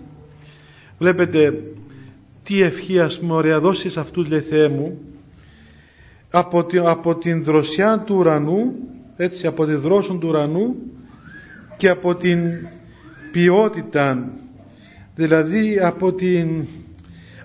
Βλέπετε 0.98 1.64
τι 2.44 2.62
ευχή 2.62 3.00
ας 3.00 3.20
πούμε 3.20 3.34
ωραία 3.34 3.60
δώσεις 3.60 3.98
αυτούς 3.98 4.30
λέει 4.30 4.42
Θεέ 4.42 4.68
μου 4.68 4.98
από, 6.32 6.66
την, 6.66 6.86
από 6.86 7.16
την 7.16 7.44
δροσιά 7.44 8.04
του 8.06 8.16
ουρανού 8.16 8.74
έτσι 9.16 9.48
από 9.48 9.66
τη 9.66 9.74
δρόσου 9.74 10.18
του 10.18 10.28
ουρανού 10.28 10.76
και 11.78 11.90
από 11.90 12.16
την 12.16 12.40
ποιότητα 13.32 14.30
δηλαδή 15.16 15.80
από 15.80 16.14
την 16.14 16.66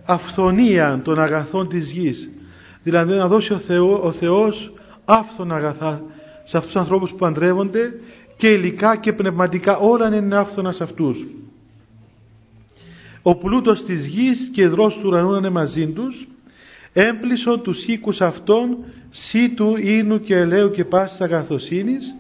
αυθονία 0.04 1.00
των 1.04 1.20
αγαθών 1.20 1.68
της 1.68 1.90
γης 1.90 2.30
δηλαδή 2.82 3.14
να 3.14 3.28
δώσει 3.28 3.52
ο, 3.52 3.58
Θεό, 3.58 4.02
ο 4.02 4.12
Θεός 4.12 4.72
άφθονα 5.04 5.54
αγαθά 5.54 6.02
σε 6.48 6.56
αυτούς 6.56 6.72
τους 6.72 6.80
ανθρώπους 6.80 7.10
που 7.10 7.16
παντρεύονται 7.16 7.94
και 8.36 8.48
υλικά 8.48 8.96
και 8.96 9.12
πνευματικά 9.12 9.76
όλα 9.76 10.16
είναι 10.16 10.36
άφθονα 10.36 10.72
σε 10.72 10.82
αυτούς. 10.82 11.18
Ο 13.22 13.34
πλούτος 13.36 13.84
της 13.84 14.06
γης 14.06 14.50
και 14.52 14.66
δρός 14.66 14.94
του 14.94 15.02
ουρανού 15.04 15.34
είναι 15.34 15.50
μαζί 15.50 15.86
τους, 15.86 16.26
έμπλησον 16.92 17.62
τους 17.62 17.86
οίκους 17.86 18.20
αυτών, 18.20 18.76
σύτου, 19.10 19.76
ίνου 19.76 20.20
και 20.20 20.36
ελαίου 20.36 20.70
και 20.70 20.84
πάσης 20.84 21.20
αγαθοσύνης, 21.20 22.14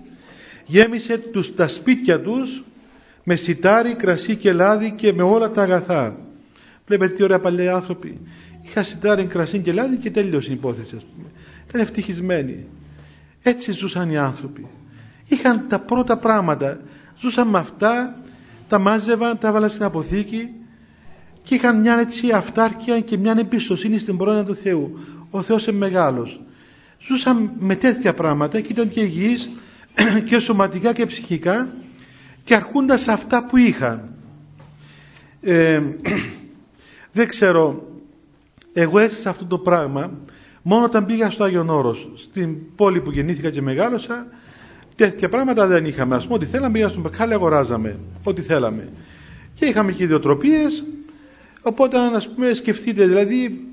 γέμισε 0.66 1.18
τους 1.18 1.54
τα 1.54 1.68
σπίτια 1.68 2.20
τους 2.20 2.62
με 3.24 3.36
σιτάρι, 3.36 3.94
κρασί 3.94 4.36
και 4.36 4.52
λάδι 4.52 4.92
και 4.96 5.12
με 5.12 5.22
όλα 5.22 5.50
τα 5.50 5.62
αγαθά. 5.62 6.16
Βλέπετε 6.86 7.12
τι 7.12 7.22
ωραία 7.22 7.40
παλαιοί 7.40 7.68
άνθρωποι. 7.68 8.20
Είχα 8.64 8.82
σιτάρι, 8.82 9.24
κρασί 9.24 9.58
και 9.58 9.72
λάδι 9.72 9.96
και 9.96 10.10
τέλειωσε 10.10 10.50
η 10.50 10.54
υπόθεση 10.54 10.96
ας 10.96 11.04
πούμε. 11.04 11.28
Ήταν 11.68 11.80
ευτυχισμένοι. 11.80 12.66
Έτσι 13.42 13.72
ζούσαν 13.72 14.10
οι 14.10 14.18
άνθρωποι. 14.18 14.66
Είχαν 15.28 15.68
τα 15.68 15.78
πρώτα 15.78 16.16
πράγματα. 16.16 16.80
Ζούσαν 17.18 17.48
με 17.48 17.58
αυτά 17.58 18.16
τα 18.68 18.78
μάζευαν, 18.78 19.38
τα 19.38 19.48
έβαλαν 19.48 19.70
στην 19.70 19.84
αποθήκη 19.84 20.48
και 21.42 21.54
είχαν 21.54 21.80
μια 21.80 21.98
έτσι 21.98 22.30
αυτάρκεια 22.30 23.00
και 23.00 23.16
μια 23.16 23.34
εμπιστοσύνη 23.38 23.98
στην 23.98 24.16
πρόνοια 24.16 24.44
του 24.44 24.54
Θεού. 24.54 24.98
Ο 25.30 25.42
Θεός 25.42 25.66
είναι 25.66 25.78
μεγάλος. 25.78 26.40
Ζούσαν 27.00 27.50
με 27.58 27.76
τέτοια 27.76 28.14
πράγματα 28.14 28.60
και 28.60 28.72
ήταν 28.72 28.88
και 28.88 29.00
υγιείς 29.00 29.50
και 30.28 30.38
σωματικά 30.38 30.92
και 30.92 31.06
ψυχικά 31.06 31.68
και 32.44 32.54
αρχούντας 32.54 33.08
αυτά 33.08 33.46
που 33.46 33.56
είχαν. 33.56 34.14
Ε, 35.40 35.82
δεν 37.12 37.28
ξέρω 37.28 37.88
εγώ 38.72 38.98
έζησα 38.98 39.30
αυτό 39.30 39.44
το 39.44 39.58
πράγμα 39.58 40.10
μόνο 40.62 40.84
όταν 40.84 41.06
πήγα 41.06 41.30
στο 41.30 41.44
Άγιον 41.44 41.68
Όρος 41.70 42.10
στην 42.14 42.56
πόλη 42.76 43.00
που 43.00 43.10
γεννήθηκα 43.10 43.50
και 43.50 43.62
μεγάλωσα 43.62 44.26
Τέτοια 44.98 45.28
πράγματα 45.28 45.66
δεν 45.66 45.84
είχαμε. 45.86 46.14
Α 46.14 46.18
πούμε, 46.18 46.34
ό,τι 46.34 46.46
θέλαμε, 46.46 46.72
πήγαμε 46.72 46.90
στον 46.90 47.02
Πεκάλη, 47.02 47.32
αγοράζαμε. 47.32 47.98
Ό,τι 48.24 48.42
θέλαμε. 48.42 48.88
Και 49.54 49.66
είχαμε 49.66 49.92
και 49.92 50.02
ιδιοτροπίες. 50.02 50.84
Οπότε, 51.62 51.96
ας 51.98 52.28
πούμε, 52.28 52.52
σκεφτείτε, 52.52 53.06
δηλαδή, 53.06 53.64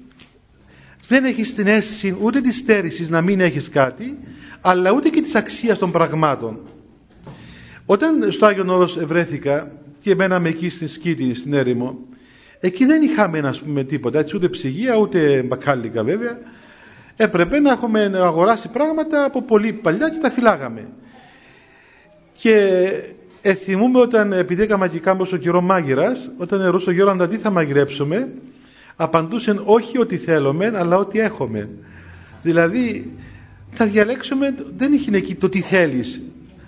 δεν 1.07 1.25
έχεις 1.25 1.55
την 1.55 1.67
αίσθηση 1.67 2.17
ούτε 2.21 2.41
της 2.41 2.57
στέρησης 2.57 3.09
να 3.09 3.21
μην 3.21 3.39
έχεις 3.39 3.69
κάτι, 3.69 4.17
αλλά 4.61 4.91
ούτε 4.91 5.09
και 5.09 5.21
της 5.21 5.35
αξίας 5.35 5.77
των 5.77 5.91
πραγμάτων. 5.91 6.59
Όταν 7.85 8.31
στο 8.31 8.45
Άγιον 8.45 8.69
Όρος 8.69 8.97
βρέθηκα 9.05 9.71
και 10.01 10.15
μέναμε 10.15 10.49
εκεί 10.49 10.69
στην 10.69 10.87
Σκήτη, 10.87 11.33
στην 11.33 11.53
έρημο, 11.53 11.97
Εκεί 12.59 12.85
δεν 12.85 13.01
είχαμε 13.01 13.39
ας 13.39 13.61
πούμε 13.61 13.83
τίποτα, 13.83 14.19
έτσι, 14.19 14.35
ούτε 14.35 14.49
ψυγεία 14.49 14.95
ούτε 14.95 15.43
μπακάλικα 15.43 16.03
βέβαια. 16.03 16.37
Έπρεπε 17.17 17.59
να 17.59 17.71
έχουμε 17.71 18.11
αγοράσει 18.15 18.67
πράγματα 18.67 19.23
από 19.23 19.41
πολύ 19.41 19.73
παλιά 19.73 20.09
και 20.09 20.17
τα 20.21 20.31
φυλάγαμε. 20.31 20.87
Και 22.37 22.81
εθιμούμε 23.41 23.99
όταν, 23.99 24.33
επειδή 24.33 24.63
έκανα 24.63 24.87
και 24.87 24.99
κάμπος 24.99 25.37
καιρό 25.39 25.61
μάγειρας, 25.61 26.31
όταν 26.37 26.61
ερώτησε 26.61 26.89
ο 26.89 26.93
Γιώργος 26.93 27.27
τι 27.27 27.37
θα 27.37 27.49
μαγειρέψουμε, 27.49 28.27
απαντούσαν 28.95 29.61
όχι 29.65 29.97
ότι 29.97 30.17
θέλουμε, 30.17 30.71
αλλά 30.75 30.97
ότι 30.97 31.19
έχουμε. 31.19 31.69
Δηλαδή, 32.41 33.15
θα 33.71 33.85
διαλέξουμε, 33.85 34.55
δεν 34.77 34.93
έχει 34.93 35.15
εκεί 35.15 35.35
το 35.35 35.49
τι 35.49 35.61
θέλεις, 35.61 36.21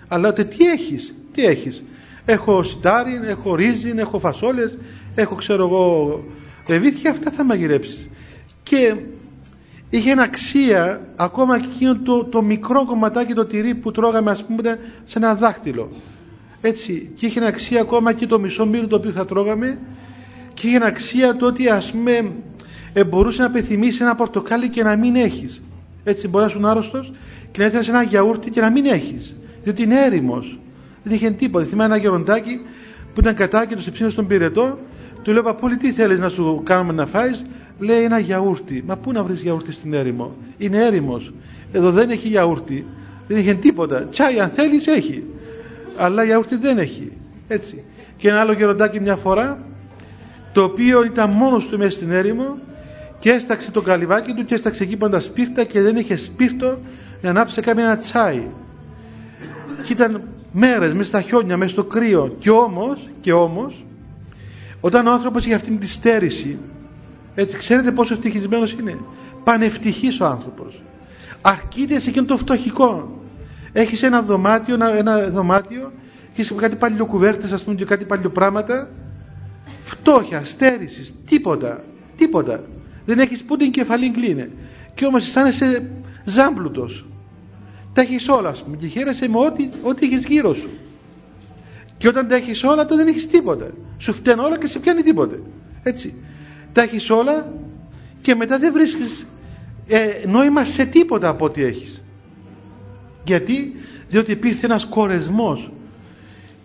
αλλά 0.08 0.32
το 0.32 0.44
τι 0.44 0.70
έχεις, 0.70 1.14
τι 1.32 1.44
έχεις. 1.44 1.82
Έχω 2.24 2.62
σιτάρι, 2.62 3.20
έχω 3.24 3.54
ρύζι, 3.54 3.92
έχω 3.96 4.18
φασόλες, 4.18 4.78
έχω 5.14 5.34
ξέρω 5.34 5.62
εγώ 5.64 6.24
ρεβίθια, 6.68 7.10
αυτά 7.10 7.30
θα 7.30 7.44
μαγειρέψεις. 7.44 8.08
Και 8.62 8.94
είχε 9.90 10.14
αξία 10.18 11.00
ακόμα 11.16 11.58
και 11.58 11.66
εκείνο 11.74 11.98
το, 11.98 12.24
το 12.24 12.42
μικρό 12.42 12.86
κομματάκι 12.86 13.32
το 13.32 13.46
τυρί 13.46 13.74
που 13.74 13.90
τρώγαμε 13.90 14.30
ας 14.30 14.44
πούμε 14.44 14.78
σε 15.04 15.18
ένα 15.18 15.34
δάχτυλο. 15.34 15.90
Έτσι, 16.60 17.10
και 17.14 17.26
είχε 17.26 17.46
αξία 17.46 17.80
ακόμα 17.80 18.12
και 18.12 18.26
το 18.26 18.40
μισό 18.40 18.66
μήλο 18.66 18.86
το 18.86 18.96
οποίο 18.96 19.10
θα 19.10 19.24
τρώγαμε 19.24 19.78
και 20.54 20.66
είχε 20.66 20.84
αξία 20.84 21.36
το 21.36 21.46
ότι 21.46 21.68
ας 21.68 21.90
πούμε 21.90 22.32
ε, 22.92 23.04
μπορούσε 23.04 23.40
να 23.40 23.46
επιθυμήσει 23.46 24.02
ένα 24.02 24.14
πορτοκάλι 24.14 24.68
και 24.68 24.82
να 24.82 24.96
μην 24.96 25.16
έχεις. 25.16 25.62
Έτσι 26.04 26.28
μπορεί 26.28 26.44
να 26.44 26.50
είσαι 26.50 26.68
άρρωστος 26.68 27.12
και 27.50 27.58
να 27.58 27.64
έθελες 27.64 27.88
ένα 27.88 28.02
γιαούρτι 28.02 28.50
και 28.50 28.60
να 28.60 28.70
μην 28.70 28.86
έχεις. 28.86 29.36
Διότι 29.62 29.82
είναι 29.82 30.04
έρημος. 30.04 30.58
Δεν 31.02 31.14
είχε 31.14 31.30
τίποτα. 31.30 31.64
Θυμάμαι 31.64 31.94
ένα 31.94 32.02
γεροντάκι 32.02 32.60
που 33.14 33.20
ήταν 33.20 33.34
κατάκητο 33.34 33.80
σε 33.80 33.90
ψήνο 33.90 34.10
στον 34.10 34.26
πυρετό. 34.26 34.78
Του 35.22 35.32
λέω 35.32 35.42
Παππούλη, 35.42 35.76
τι 35.76 35.92
θέλεις 35.92 36.18
να 36.18 36.28
σου 36.28 36.62
κάνουμε 36.64 36.92
να 36.92 37.06
φάεις; 37.06 37.44
Λέει 37.78 38.02
ένα 38.02 38.18
γιαούρτι. 38.18 38.82
Μα 38.86 38.96
πού 38.96 39.12
να 39.12 39.22
βρεις 39.22 39.40
γιαούρτι 39.42 39.72
στην 39.72 39.92
έρημο; 39.94 40.34
Είναι 40.58 40.84
έρημος. 40.84 41.32
Εδώ 41.72 41.90
δεν 41.90 42.10
έχει 42.10 42.28
γιαούρτι. 42.28 42.86
Δεν 43.28 43.38
είχε 43.38 43.54
τίποτα. 43.54 44.06
Τσάι, 44.10 44.40
αν 44.40 44.48
θέλεις, 44.48 44.86
έχει. 44.86 45.24
Αλλά 45.96 46.24
γιαούρτι 46.24 46.56
δεν 46.56 46.78
έχει. 46.78 47.12
Έτσι. 47.48 47.84
Και 48.16 48.28
ένα 48.28 48.40
άλλο 48.40 48.52
γεροντάκι 48.52 49.00
μια 49.00 49.16
φορά, 49.16 49.62
το 50.52 50.62
οποίο 50.62 51.04
ήταν 51.04 51.30
μόνος 51.30 51.66
του 51.66 51.78
μέσα 51.78 51.90
στην 51.90 52.10
έρημο 52.10 52.58
και 53.18 53.30
έσταξε 53.30 53.70
το 53.70 53.82
καλυβάκι 53.82 54.32
του 54.32 54.44
και 54.44 54.54
έσταξε 54.54 54.82
εκεί 54.82 54.96
πάντα 54.96 55.20
σπίρτα 55.20 55.64
και 55.64 55.80
δεν 55.80 55.96
είχε 55.96 56.16
σπίρτο 56.16 56.78
να 57.22 57.30
ανάψει 57.30 57.60
ένα 57.64 57.96
τσάι. 57.96 58.42
Και 59.84 59.92
ήταν 59.92 60.22
μέρες 60.52 60.92
μέσα 60.92 61.08
στα 61.08 61.20
χιόνια, 61.20 61.56
μέσα 61.56 61.70
στο 61.70 61.84
κρύο 61.84 62.36
και 62.38 62.50
όμως, 62.50 63.08
και 63.20 63.32
όμως 63.32 63.84
όταν 64.80 65.06
ο 65.06 65.12
άνθρωπος 65.12 65.44
έχει 65.44 65.54
αυτήν 65.54 65.78
τη 65.78 65.88
στέρηση 65.88 66.58
έτσι 67.40 67.56
ξέρετε 67.56 67.92
πόσο 67.92 68.14
ευτυχισμένος 68.14 68.72
είναι 68.72 68.98
πανευτυχής 69.44 70.20
ο 70.20 70.24
άνθρωπος 70.24 70.82
αρκείται 71.40 71.98
σε 71.98 72.08
εκείνο 72.08 72.24
το 72.24 72.36
φτωχικό 72.36 73.20
έχεις 73.72 74.02
ένα 74.02 74.22
δωμάτιο 74.22 74.74
ένα, 74.74 74.96
ένα 74.96 75.28
δωμάτιο 75.28 75.92
έχεις 76.32 76.52
κάτι 76.56 76.76
παλιοκουβέρτες 76.76 77.52
ας 77.52 77.64
πούμε 77.64 77.76
και 77.76 77.84
κάτι 77.84 78.04
παλιοπράγματα 78.04 78.90
φτώχεια, 79.82 80.44
στέρησης, 80.44 81.14
τίποτα 81.24 81.84
τίποτα 82.16 82.64
δεν 83.04 83.18
έχεις 83.18 83.44
που 83.44 83.56
την 83.56 83.70
κεφαλή 83.70 84.10
κλείνε 84.10 84.50
και 84.94 85.06
όμως 85.06 85.24
αισθάνεσαι 85.24 85.90
ζάμπλουτος 86.24 87.06
τα 87.98 88.04
έχεις 88.04 88.28
όλα, 88.28 88.48
ας 88.48 88.62
πούμε, 88.62 88.76
και 88.76 88.86
χαίρεσαι 88.86 89.28
με 89.28 89.38
ό,τι, 89.38 89.70
ό,τι 89.82 90.06
έχεις 90.06 90.24
γύρω 90.26 90.54
σου. 90.54 90.68
Και 91.98 92.08
όταν 92.08 92.28
τα 92.28 92.34
έχεις 92.34 92.64
όλα, 92.64 92.86
τότε 92.86 92.96
δεν 92.96 93.06
έχεις 93.06 93.26
τίποτα. 93.26 93.70
Σου 93.98 94.12
φταίνουν 94.12 94.44
όλα 94.44 94.58
και 94.58 94.66
σε 94.66 94.78
πιάνει 94.78 95.02
τίποτε. 95.02 95.42
Έτσι. 95.82 96.14
Τα 96.72 96.82
έχεις 96.82 97.10
όλα 97.10 97.52
και 98.20 98.34
μετά 98.34 98.58
δεν 98.58 98.72
βρίσκεις 98.72 99.26
ε, 99.86 100.08
νόημα 100.26 100.64
σε 100.64 100.84
τίποτα 100.84 101.28
από 101.28 101.44
ό,τι 101.44 101.62
έχεις. 101.62 102.02
Γιατί, 103.24 103.74
διότι 104.08 104.32
υπήρχε 104.32 104.66
ένας 104.66 104.84
κορεσμός 104.84 105.70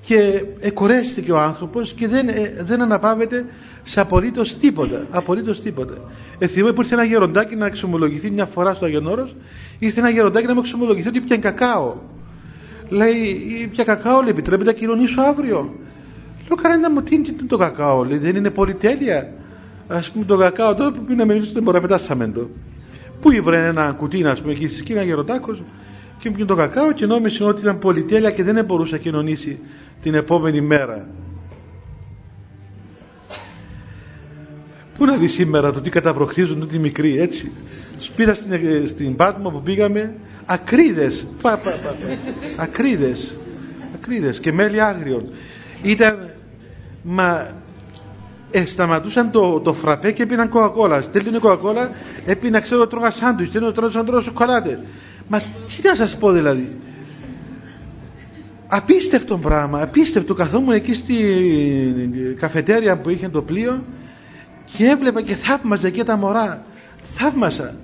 και 0.06 0.44
εκορέστηκε 0.60 1.32
ο 1.32 1.40
άνθρωπος 1.40 1.94
και 1.94 2.08
δεν, 2.08 2.28
ε, 2.28 2.56
δεν 2.60 2.82
αναπαύεται 2.82 3.46
σε 3.84 4.00
απολύτως 4.00 4.58
τίποτα. 4.58 5.08
Απολύτως 5.10 5.62
τίποτα. 5.62 5.94
Εθιμώ 6.40 6.72
που 6.72 6.82
ήρθε 6.82 6.94
ένα 6.94 7.04
γεροντάκι 7.04 7.56
να 7.56 7.66
εξομολογηθεί 7.66 8.32
μια 8.32 8.46
φορά 8.46 8.74
στο 8.74 8.86
Αγιονόρος, 8.86 9.36
ήρθε 9.80 10.00
ένα 10.00 10.10
γεροντάκι 10.10 10.46
να 10.46 10.54
μου 10.54 10.60
εξομολογηθεί 10.60 11.08
ότι 11.08 11.20
πια 11.20 11.38
κακάο. 11.38 11.96
Λέει, 12.90 13.70
πια 13.72 13.84
κακάο, 13.84 14.22
λέει, 14.22 14.30
επιτρέπεται 14.30 14.70
να 14.72 14.78
κοινωνήσω 14.78 15.22
αύριο. 15.22 15.74
Λέω, 16.48 16.58
κανένα 16.62 16.92
μου, 16.92 17.02
τι 17.02 17.16
είναι 17.16 17.26
το 17.48 17.58
κακάο, 17.58 18.04
λέει, 18.04 18.18
δεν 18.18 18.36
είναι 18.36 18.50
πολυτέλεια. 18.50 19.34
Α 19.88 20.00
πούμε 20.14 20.26
το 20.26 20.38
κακάο 20.38 20.76
τώρα 20.76 20.92
που 20.92 21.04
πίναμε 21.04 21.34
εμείς 21.34 21.52
δεν 21.52 21.64
μπορεί 21.64 21.76
να 21.76 21.82
πετάσαμε 21.82 22.28
το. 22.28 22.50
Πού 23.22 23.32
ήβρε 23.32 23.68
ένα 23.68 23.92
κουτί, 23.92 24.26
α 24.26 24.38
πούμε, 24.42 24.52
εκεί 24.52 24.68
στη 24.68 24.78
σκήνα 24.78 25.04
γεροντάκο 25.04 25.58
και 26.20 26.30
μου 26.30 26.46
το 26.46 26.56
κακάο 26.56 26.92
και 26.92 27.06
νόμιζε 27.06 27.44
ότι 27.44 27.62
ήταν 27.62 27.80
πολυτέλεια 27.80 28.32
και 28.32 28.44
δεν 28.44 28.66
μπορούσε 28.66 28.92
να 28.92 28.98
κοινωνήσει 28.98 29.60
την 30.02 30.14
επόμενη 30.14 30.62
μέρα. 30.62 31.08
Πού 34.98 35.06
να 35.06 35.16
δεις 35.16 35.34
σήμερα 35.34 35.72
το 35.72 35.82
τι 35.82 35.90
καταβροχθίζουν 35.90 36.60
τούτοι 36.60 36.80
μικροί, 36.80 37.20
έτσι. 37.20 37.52
Σπήρα 37.98 38.34
στην, 38.34 38.52
ε, 38.52 38.86
στην 38.88 39.16
Πάτμο 39.16 39.50
που 39.50 39.62
πήγαμε 39.62 40.14
ακρίδες, 40.46 41.28
πα, 41.42 41.58
πα, 41.58 41.72
πα, 41.72 41.96
ακρίδες, 42.56 43.36
ακρίδες 43.96 44.40
και 44.40 44.52
μέλι 44.52 44.82
άγριων. 44.82 45.30
Ήταν, 45.82 46.30
μα 47.04 47.48
ε, 48.56 48.66
σταματούσαν 48.66 49.32
το, 49.32 49.60
το 49.60 49.74
φραπέ 49.74 50.12
και 50.12 50.26
πίναν 50.26 50.50
κοκακόλα. 50.50 51.02
Στέλνουν 51.02 51.40
κοκακόλα, 51.40 51.90
έπινα 52.26 52.60
ξέρω 52.60 52.88
τρώγα 52.88 53.10
σάντουιτς, 53.10 53.50
στέλνουν 53.50 53.74
τρώγα 53.74 53.92
σαν 53.92 54.06
τρώγα 54.06 54.22
σοκολάτες. 54.22 54.80
Μα 55.28 55.40
τι 55.40 55.88
να 55.88 55.96
σας 55.96 56.18
πω 56.18 56.32
δηλαδή. 56.32 56.78
Απίστευτο 58.68 59.38
πράγμα, 59.38 59.82
απίστευτο. 59.82 60.34
Καθόμουν 60.34 60.74
εκεί 60.74 60.94
στη 60.94 61.16
καφετέρια 62.40 62.98
που 62.98 63.10
είχε 63.10 63.30
το 63.30 63.42
πλοίο 63.42 63.84
και 64.78 64.88
έβλεπα 64.88 65.22
και 65.22 65.36
θαύμαζα 65.36 65.90
και 65.90 66.04
τα 66.04 66.18
μωρά. 66.18 66.66
Θαύμασα. 67.14 67.76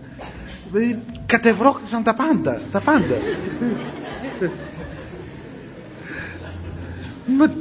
Δηλαδή 0.71 0.99
κατεβρόχθησαν 1.25 2.03
τα 2.03 2.13
πάντα. 2.13 2.61
Τα 2.71 2.79
πάντα. 2.79 3.15
Μα, 7.37 7.53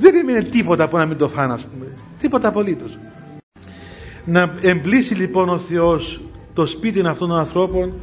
δεν 0.00 0.14
έμεινε 0.14 0.42
τίποτα 0.42 0.88
που 0.88 0.96
να 0.96 1.06
μην 1.06 1.16
το 1.16 1.28
φάνε, 1.28 1.52
ας 1.52 1.64
πούμε. 1.64 1.86
Τίποτα 2.24 2.48
απολύτως. 2.48 2.98
Να 4.24 4.52
εμπλήσει 4.60 5.14
λοιπόν 5.14 5.48
ο 5.48 5.58
Θεός 5.58 6.20
το 6.54 6.66
σπίτι 6.66 7.06
αυτών 7.06 7.28
των 7.28 7.38
ανθρώπων 7.38 7.94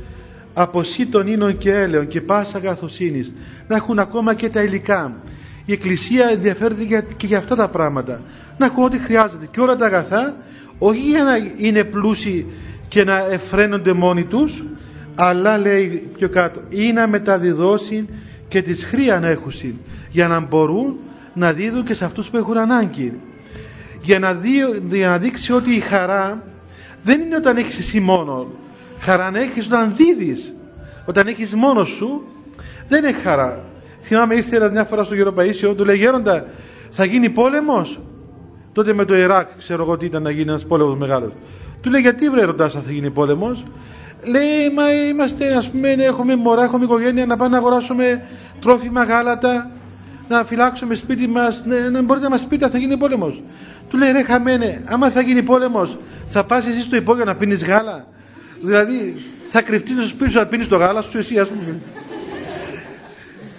από 0.54 0.82
των 1.12 1.28
ίνων 1.28 1.58
και 1.58 1.74
έλεων 1.74 2.08
και 2.08 2.22
πάσα 2.22 2.58
αγαθοσύνης 2.58 3.34
να 3.68 3.76
έχουν 3.76 4.00
ακόμα 4.00 4.34
και 4.34 4.50
τα 4.50 4.62
υλικά. 4.64 5.16
Η 5.66 5.72
Εκκλησία 5.72 6.28
ενδιαφέρεται 6.28 7.06
και 7.18 7.26
για 7.26 7.38
αυτά 7.38 7.56
τα 7.56 7.68
πράγματα. 7.68 8.22
Να 8.58 8.66
έχουν 8.66 8.84
ό,τι 8.84 8.98
χρειάζεται 8.98 9.48
και 9.52 9.60
όλα 9.60 9.76
τα 9.76 9.86
αγαθά 9.86 10.36
όχι 10.78 11.00
για 11.10 11.24
να 11.24 11.32
είναι 11.58 11.84
πλούσιοι 11.84 12.46
και 12.88 13.04
να 13.04 13.18
εφραίνονται 13.32 13.94
μόνοι 13.94 14.24
τους 14.24 14.64
αλλά 15.16 15.58
λέει 15.58 16.10
πιο 16.18 16.30
κάτω 16.30 16.62
ή 16.70 16.92
να 16.92 17.08
μεταδιδώσει 17.08 18.08
και 18.48 18.62
τις 18.62 18.84
χρία 18.84 19.20
να 19.20 19.28
έχουν 19.28 19.52
για 20.12 20.28
να 20.28 20.40
μπορούν 20.40 20.96
να 21.34 21.54
δίδουν 21.54 21.86
και 21.86 21.94
σε 21.94 22.06
αυτούς 22.06 22.30
που 22.30 22.38
έχουν 22.38 22.58
ανάγκη 22.58 23.14
για 24.02 24.20
να, 24.20 24.34
δει, 24.34 24.50
για 24.90 25.08
να 25.08 25.18
δείξει 25.18 25.54
ότι 25.54 25.76
η 25.76 25.80
χαρά 25.80 26.44
δεν 27.04 27.22
είναι 27.22 27.36
όταν 27.36 27.58
έχεις 27.58 27.78
εσύ 27.78 28.00
μόνο. 28.00 28.48
Χαρά 29.00 29.32
να 29.32 29.40
έχεις 29.40 29.66
όταν 29.66 29.94
δίδεις. 29.96 30.54
Όταν 31.06 31.28
έχεις 31.28 31.56
μόνος 31.56 31.90
σου 31.90 32.22
δεν 32.88 33.04
έχει 33.04 33.22
χαρά. 33.22 33.64
Θυμάμαι 34.02 34.36
ήρθε 34.36 34.70
μια 34.72 34.84
φορά 34.84 35.04
στο 35.04 35.16
Γεροπαΐσιο 35.16 35.76
του 35.76 35.86
λέει 35.86 35.98
γέροντα 35.98 36.46
θα 36.90 37.06
γίνει 37.06 37.30
πόλεμος; 37.30 38.00
Τότε 38.74 38.94
με 38.94 39.06
το 39.06 39.16
Ιράκ 39.16 39.48
ξέρω 39.58 39.84
εγώ 39.84 39.98
τι 39.98 40.06
ήταν 40.06 40.24
να 40.24 40.30
γίνει 40.30 40.50
ένας 40.50 40.66
πόλεμος 40.66 40.98
μεγάλος. 40.98 41.32
Του 41.82 41.90
λέει 41.90 42.02
γιατί 42.02 42.30
βρε 42.30 42.44
ρωτάς 42.44 42.74
θα 42.74 42.92
γίνει 42.92 43.10
πόλεμος; 43.10 43.64
Λέει 44.24 44.74
μα 44.76 44.94
είμαστε 45.10 45.56
ας 45.56 45.70
πούμε 45.70 45.90
έχουμε 45.90 46.36
μωρά 46.36 46.64
έχουμε 46.64 46.84
οικογένεια 46.84 47.26
να 47.26 47.38
πάμε 47.38 47.52
να 47.52 47.58
αγοράσουμε 47.58 48.24
τρόφιμα 48.62 49.04
γάλατα 49.04 49.72
να 50.36 50.44
φυλάξουμε 50.44 50.96
σπίτι 50.96 51.28
μας 51.28 51.64
ναι, 51.66 51.90
να 51.90 52.02
μπορείτε 52.02 52.26
να 52.26 52.32
μας 52.32 52.46
πείτε 52.48 52.70
θα 52.70 52.78
γίνει 52.78 52.98
πόλεμος. 52.98 53.42
Του 53.90 53.98
λέει 53.98 54.12
ρε 54.12 54.24
χαμένε 54.24 54.82
άμα 54.86 55.10
θα 55.10 55.22
γίνει 55.22 55.44
πόλεμος 55.44 55.98
θα 56.28 56.44
πας 56.44 56.68
εσύ 56.68 56.82
στο 56.82 56.96
υπόγειο 56.96 57.26
να 57.26 57.36
πίνεις 57.36 57.64
γάλα; 57.64 58.08
Δηλαδή 58.62 59.22
θα 59.50 59.62
κρυφτείς 59.62 59.96
στο 59.96 60.08
σπίτι 60.08 60.32
σου 60.32 60.38
να 60.38 60.46
πίνεις 60.46 60.68
το 60.68 60.76
γάλα 60.76 61.02
σου 61.02 61.18
εσύ 61.18 61.40
ας 61.40 61.50
πούμε 61.50 61.82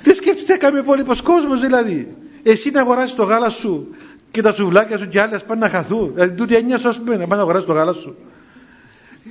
τι 0.03 0.15
σκέφτεσαι 0.15 0.57
κάνει 0.59 0.77
ο 0.77 0.79
υπόλοιπος 0.79 1.23
κόσμος 1.23 1.61
δηλαδή. 1.61 2.09
Εσύ 2.43 2.71
να 2.71 2.81
αγοράσεις 2.81 3.15
το 3.15 3.23
γάλα 3.23 3.51
σου 3.51 3.95
και 4.31 4.43
τα 4.43 4.53
σουβλάκια 4.53 4.99
σου 4.99 5.09
και 5.09 5.21
άλλε 5.21 5.39
πάνε 5.39 5.61
να 5.61 5.69
χαθούν. 5.69 6.13
Δηλαδή 6.15 6.35
τούτη 6.35 6.55
έννοια 6.55 6.79
σου 6.79 6.89
ας 6.89 6.99
πούμε 6.99 7.17
να 7.17 7.27
πάνε 7.27 7.35
να 7.37 7.41
αγοράσεις 7.43 7.67
το 7.67 7.73
γάλα 7.73 7.93
σου. 7.93 8.17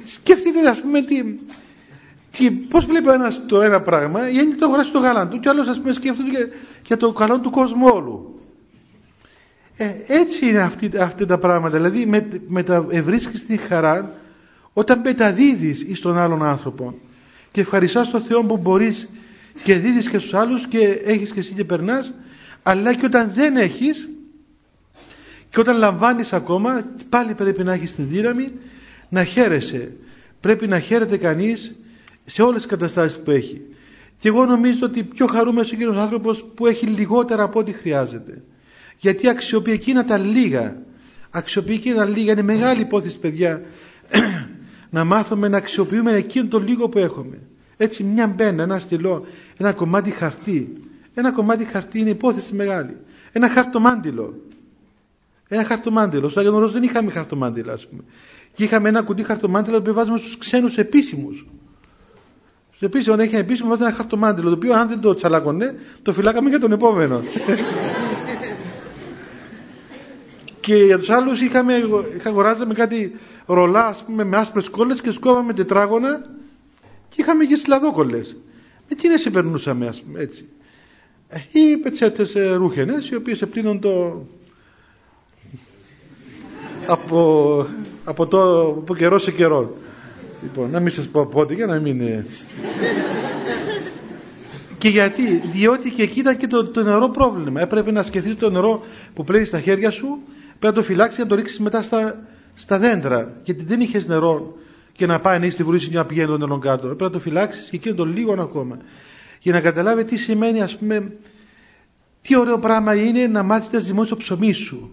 Σκέφτεται 0.05 0.69
ας 0.69 0.81
πούμε 0.81 1.01
τι, 1.01 1.23
τι, 2.31 2.51
πώς 2.51 2.85
βλέπει 2.85 3.07
ο 3.07 3.13
ένας 3.13 3.45
το 3.45 3.61
ένα 3.61 3.81
πράγμα 3.81 4.29
η 4.29 4.37
έννοια 4.37 4.57
το 4.57 4.65
αγοράσει 4.65 4.91
το 4.91 4.99
γάλα 4.99 5.27
του 5.27 5.39
και 5.39 5.49
άλλος 5.49 5.67
ας 5.67 5.79
πούμε 5.79 5.93
σκέφτεται 5.93 6.29
για, 6.29 6.47
για 6.85 6.97
το 6.97 7.11
καλό 7.11 7.39
του 7.39 7.49
κόσμου 7.49 7.87
όλου. 7.93 8.39
Ε, 9.77 9.93
έτσι 10.07 10.47
είναι 10.49 10.59
αυτή, 10.59 10.91
αυτά 10.99 11.25
τα 11.25 11.37
πράγματα. 11.37 11.77
Δηλαδή 11.77 12.05
με, 12.05 12.27
με 12.47 12.63
τα 12.63 12.85
ευρίσκεις 12.89 13.45
την 13.45 13.59
χαρά 13.59 14.15
όταν 14.73 14.99
μεταδίδεις 15.03 15.81
εις 15.81 15.99
τον 15.99 16.17
άλλον 16.17 16.43
άνθρωπο. 16.43 16.93
Και 17.51 17.61
ευχαριστάς 17.61 18.09
τον 18.09 18.21
Θεό 18.21 18.43
που 18.43 18.57
μπορείς 18.57 19.09
και 19.63 19.75
δίδεις 19.75 20.09
και 20.09 20.17
στους 20.17 20.33
άλλους 20.33 20.67
και 20.67 21.01
έχεις 21.05 21.31
και 21.31 21.39
εσύ 21.39 21.53
και 21.53 21.63
περνάς 21.63 22.13
αλλά 22.63 22.93
και 22.93 23.05
όταν 23.05 23.31
δεν 23.33 23.57
έχεις 23.57 24.09
και 25.49 25.59
όταν 25.59 25.77
λαμβάνεις 25.77 26.33
ακόμα 26.33 26.85
πάλι 27.09 27.33
πρέπει 27.33 27.63
να 27.63 27.73
έχεις 27.73 27.95
την 27.95 28.07
δύναμη 28.09 28.51
να 29.09 29.23
χαίρεσαι. 29.23 29.91
Πρέπει 30.39 30.67
να 30.67 30.79
χαίρεται 30.79 31.17
κανείς 31.17 31.75
σε 32.25 32.41
όλες 32.41 32.61
τις 32.61 32.71
καταστάσεις 32.71 33.19
που 33.19 33.31
έχει. 33.31 33.61
Και 34.17 34.27
εγώ 34.27 34.45
νομίζω 34.45 34.85
ότι 34.85 35.03
πιο 35.03 35.27
χαρούμενος 35.27 35.71
είναι 35.71 35.85
ο 35.85 35.99
άνθρωπος 35.99 36.45
που 36.55 36.67
έχει 36.67 36.85
λιγότερα 36.85 37.43
από 37.43 37.59
ό,τι 37.59 37.71
χρειάζεται. 37.71 38.43
Γιατί 38.97 39.27
αξιοποιεί 39.27 39.73
εκείνα 39.77 40.05
τα 40.05 40.17
λίγα. 40.17 40.81
Αξιοποιεί 41.29 41.75
εκείνα 41.79 41.95
τα 41.95 42.05
λίγα. 42.05 42.31
Είναι 42.31 42.41
μεγάλη 42.41 42.81
υπόθεση 42.81 43.19
παιδιά 43.19 43.61
να 44.89 45.03
μάθουμε 45.03 45.47
να 45.47 45.57
αξιοποιούμε 45.57 46.11
εκείνο 46.13 46.47
το 46.47 46.59
λίγο 46.59 46.89
που 46.89 46.97
έχουμε. 46.97 47.39
Έτσι 47.77 48.03
μια 48.03 48.27
μπένα, 48.27 48.63
ένα 48.63 48.79
στυλό 48.79 49.25
ένα 49.57 49.73
κομμάτι 49.73 50.09
χαρτί. 50.09 50.73
Ένα 51.13 51.31
κομμάτι 51.31 51.65
χαρτί 51.65 51.99
είναι 51.99 52.09
υπόθεση 52.09 52.55
μεγάλη. 52.55 52.97
Ένα 53.31 53.49
χαρτομάντιλο. 53.49 54.41
Ένα 55.47 55.63
χαρτομάντιλο. 55.63 56.29
Στο 56.29 56.39
Άγιο 56.39 56.69
δεν 56.69 56.83
είχαμε 56.83 57.11
χαρτομάντιλα, 57.11 57.73
ας 57.73 57.87
πούμε. 57.87 58.03
Και 58.53 58.63
είχαμε 58.63 58.89
ένα 58.89 59.01
κουτί 59.01 59.23
χαρτομάντιλα 59.23 59.81
που 59.81 59.93
βάζουμε 59.93 60.17
στους 60.17 60.37
ξένους 60.37 60.77
επίσημους. 60.77 61.45
Στου 62.81 62.89
επίσημου, 62.89 63.15
όταν 63.15 63.27
είχε 63.27 63.37
επίσημο, 63.37 63.69
βάζαμε 63.69 63.89
ένα 63.89 63.97
χαρτομάντιλο. 63.97 64.49
Το 64.49 64.55
οποίο 64.55 64.73
αν 64.73 64.87
δεν 64.87 64.99
το 64.99 65.13
τσαλάκωνε, 65.13 65.75
το 66.01 66.13
φυλάκαμε 66.13 66.49
για 66.49 66.59
τον 66.59 66.71
επόμενο. 66.71 67.21
και 70.65 70.75
για 70.75 70.99
τους 70.99 71.09
άλλους 71.09 71.41
είχαμε, 71.41 71.73
αγοράζαμε 72.23 72.73
κάτι 72.73 73.19
ρολά, 73.45 73.87
ας 73.87 74.03
πούμε, 74.03 74.23
με 74.23 74.37
άσπρες 74.37 74.69
κόλλες 74.69 75.01
και 75.01 75.11
σκόβαμε 75.11 75.53
τετράγωνα 75.53 76.25
και 77.09 77.21
είχαμε 77.21 77.45
και 77.45 77.55
σλαδόκολλες. 77.55 78.37
Με 78.89 78.95
τι 78.95 79.07
να 79.07 79.17
σε 79.17 79.29
περνούσαμε, 79.29 79.87
ας 79.87 80.01
πούμε, 80.01 80.19
έτσι. 80.19 80.49
Ε, 81.29 81.39
ή 81.51 81.77
πετσέτες 81.77 82.33
ρούχενες, 82.53 83.09
οι 83.09 83.15
οποίες 83.15 83.41
επλύνουν 83.41 83.79
το, 83.79 83.91
από, 86.95 87.67
από, 88.03 88.27
το, 88.27 88.61
από 88.61 88.95
καιρό 88.95 89.19
σε 89.19 89.31
καιρό. 89.31 89.75
Λοιπόν, 90.41 90.69
να 90.69 90.79
μην 90.79 90.91
σας 90.91 91.07
πω 91.07 91.25
πότε 91.25 91.53
για 91.53 91.65
να 91.65 91.79
μην... 91.79 92.23
και 94.77 94.89
γιατί, 94.89 95.23
διότι 95.51 95.91
και 95.91 96.03
εκεί 96.03 96.19
ήταν 96.19 96.37
και 96.37 96.47
το, 96.47 96.67
το 96.67 96.83
νερό 96.83 97.09
πρόβλημα. 97.09 97.61
Έπρεπε 97.61 97.91
να 97.91 98.03
σκεφτείς 98.03 98.35
το 98.35 98.49
νερό 98.49 98.83
που 99.13 99.23
πλέεις 99.23 99.47
στα 99.47 99.59
χέρια 99.59 99.91
σου, 99.91 100.07
πρέπει 100.59 100.75
να 100.75 100.81
το 100.81 100.83
φυλάξεις 100.83 101.15
και 101.17 101.23
να 101.23 101.29
το 101.29 101.35
ρίξεις 101.35 101.59
μετά 101.59 101.81
στα, 101.83 102.25
στα 102.53 102.77
δέντρα. 102.77 103.33
Γιατί 103.43 103.63
δεν 103.63 103.81
είχες 103.81 104.07
νερό 104.07 104.57
και 104.91 105.05
να 105.05 105.19
πάει 105.19 105.39
να 105.39 105.45
είσαι 105.45 105.53
στη 105.53 105.63
βρύση 105.63 105.89
και 105.89 105.95
να 105.95 106.05
πηγαίνει 106.05 106.27
το 106.27 106.37
νερό 106.37 106.57
κάτω. 106.57 106.85
Πρέπει 106.85 107.03
να 107.03 107.09
το 107.09 107.19
φυλάξεις 107.19 107.69
και 107.69 107.75
εκείνο 107.75 107.95
το 107.95 108.05
λίγο 108.05 108.41
ακόμα. 108.41 108.77
Για 109.39 109.53
να 109.53 109.61
καταλάβει 109.61 110.03
τι 110.03 110.17
σημαίνει, 110.17 110.61
ας 110.61 110.77
πούμε, 110.77 111.11
τι 112.21 112.37
ωραίο 112.37 112.59
πράγμα 112.59 112.95
είναι 112.95 113.27
να 113.27 113.43
μάθεις 113.43 113.69
τα 113.69 113.79
ζυμώσει 113.79 114.09
το 114.09 114.17
ψωμί 114.17 114.53
σου 114.53 114.91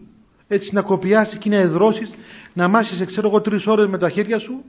έτσι 0.48 0.74
να 0.74 0.82
κοπιάσεις 0.82 1.38
και 1.38 1.48
να 1.48 1.56
εδρώσεις, 1.56 2.10
να 2.52 2.68
μάσεις, 2.68 3.04
ξέρω 3.04 3.28
εγώ, 3.28 3.40
τρεις 3.40 3.66
ώρες 3.66 3.86
με 3.86 3.98
τα 3.98 4.10
χέρια 4.10 4.38
σου, 4.38 4.64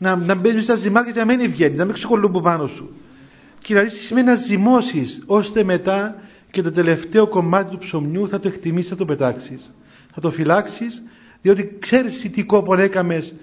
να, 0.00 0.16
να 0.16 0.34
μπαίνεις 0.34 0.62
στα 0.62 0.74
ζυμάκια 0.74 1.12
και 1.12 1.18
να 1.18 1.24
μην 1.24 1.50
βγαίνεις, 1.50 1.78
να 1.78 1.84
μην 1.84 1.94
ξεκολλούν 1.94 2.30
από 2.30 2.40
πάνω 2.40 2.66
σου. 2.66 2.94
Και 3.58 3.74
να 3.74 3.82
δεις 3.82 3.92
τι 3.92 3.98
σημαίνει 3.98 4.26
να 4.26 4.34
ζυμώσεις, 4.34 5.22
ώστε 5.26 5.64
μετά 5.64 6.14
και 6.50 6.62
το 6.62 6.72
τελευταίο 6.72 7.26
κομμάτι 7.26 7.70
του 7.70 7.78
ψωμιού 7.78 8.28
θα 8.28 8.40
το 8.40 8.48
εκτιμήσεις, 8.48 8.88
θα 8.90 8.96
το 8.96 9.04
πετάξεις. 9.04 9.72
Θα 10.14 10.20
το 10.20 10.30
φυλάξεις, 10.30 11.02
διότι 11.40 11.76
ξέρεις 11.78 12.30
τι 12.30 12.44
κόπο 12.44 12.74
έκαμες 12.74 13.34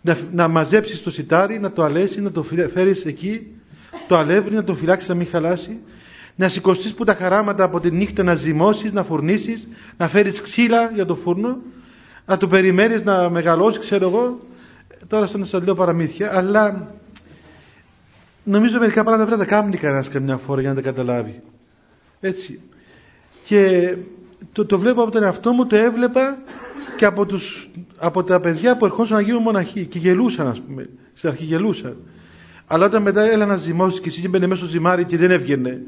να, 0.00 0.16
να 0.32 0.48
μαζέψεις 0.48 1.02
το 1.02 1.10
σιτάρι, 1.10 1.58
να 1.60 1.72
το 1.72 1.82
αλέσεις, 1.82 2.22
να 2.22 2.30
το 2.30 2.42
φέρεις 2.72 3.04
εκεί, 3.04 3.46
το 4.08 4.16
αλεύρι, 4.16 4.54
να 4.54 4.64
το 4.64 4.74
φυλάξεις 4.74 5.08
να 5.08 5.14
μην 5.14 5.26
χαλάσει 5.26 5.78
να 6.36 6.48
σηκωστείς 6.48 6.94
που 6.94 7.04
τα 7.04 7.14
χαράματα 7.14 7.64
από 7.64 7.80
τη 7.80 7.90
νύχτα 7.90 8.22
να 8.22 8.34
ζυμώσεις, 8.34 8.92
να 8.92 9.02
φουρνήσεις, 9.02 9.68
να 9.96 10.08
φέρεις 10.08 10.40
ξύλα 10.40 10.90
για 10.94 11.06
το 11.06 11.14
φούρνο, 11.14 11.58
να 12.26 12.36
το 12.36 12.46
περιμένεις 12.46 13.02
να 13.02 13.30
μεγαλώσει, 13.30 13.78
ξέρω 13.78 14.08
εγώ. 14.08 14.40
Τώρα 15.08 15.26
σαν 15.26 15.40
να 15.40 15.46
σας 15.46 15.64
λέω 15.64 15.74
παραμύθια, 15.74 16.36
αλλά 16.36 16.94
νομίζω 18.44 18.78
μερικά 18.78 19.02
πράγματα 19.04 19.24
πρέπει 19.26 19.40
να 19.40 19.46
τα 19.46 19.50
κάνει 19.50 19.76
κανένας 19.76 20.08
καμιά 20.08 20.36
φορά 20.36 20.60
για 20.60 20.70
να 20.70 20.74
τα 20.76 20.82
καταλάβει. 20.82 21.42
Έτσι. 22.20 22.60
Και 23.44 23.94
το, 24.52 24.64
το 24.64 24.78
βλέπω 24.78 25.02
από 25.02 25.10
τον 25.10 25.22
εαυτό 25.22 25.52
μου, 25.52 25.66
το 25.66 25.76
έβλεπα 25.76 26.38
και 26.96 27.04
από, 27.04 27.26
τους, 27.26 27.70
από 27.96 28.24
τα 28.24 28.40
παιδιά 28.40 28.76
που 28.76 28.84
ερχόντουσαν 28.84 29.16
να 29.16 29.22
γίνουν 29.22 29.42
μοναχοί 29.42 29.84
και 29.86 29.98
γελούσαν, 29.98 30.46
ας 30.46 30.60
πούμε. 30.60 30.88
Στην 31.14 31.28
αρχή 31.28 31.44
γελούσαν. 31.44 31.96
Αλλά 32.66 32.86
όταν 32.86 33.02
μετά 33.02 33.22
έλα 33.22 33.46
να 33.46 33.56
ζυμώσεις 33.56 34.00
και 34.00 34.08
εσύ 34.08 34.20
και 34.20 34.28
μπαίνει 34.28 34.46
μέσα 34.46 34.60
στο 34.60 34.66
ζυμάρι 34.70 35.04
και 35.04 35.16
δεν 35.16 35.30
έβγαινε 35.30 35.80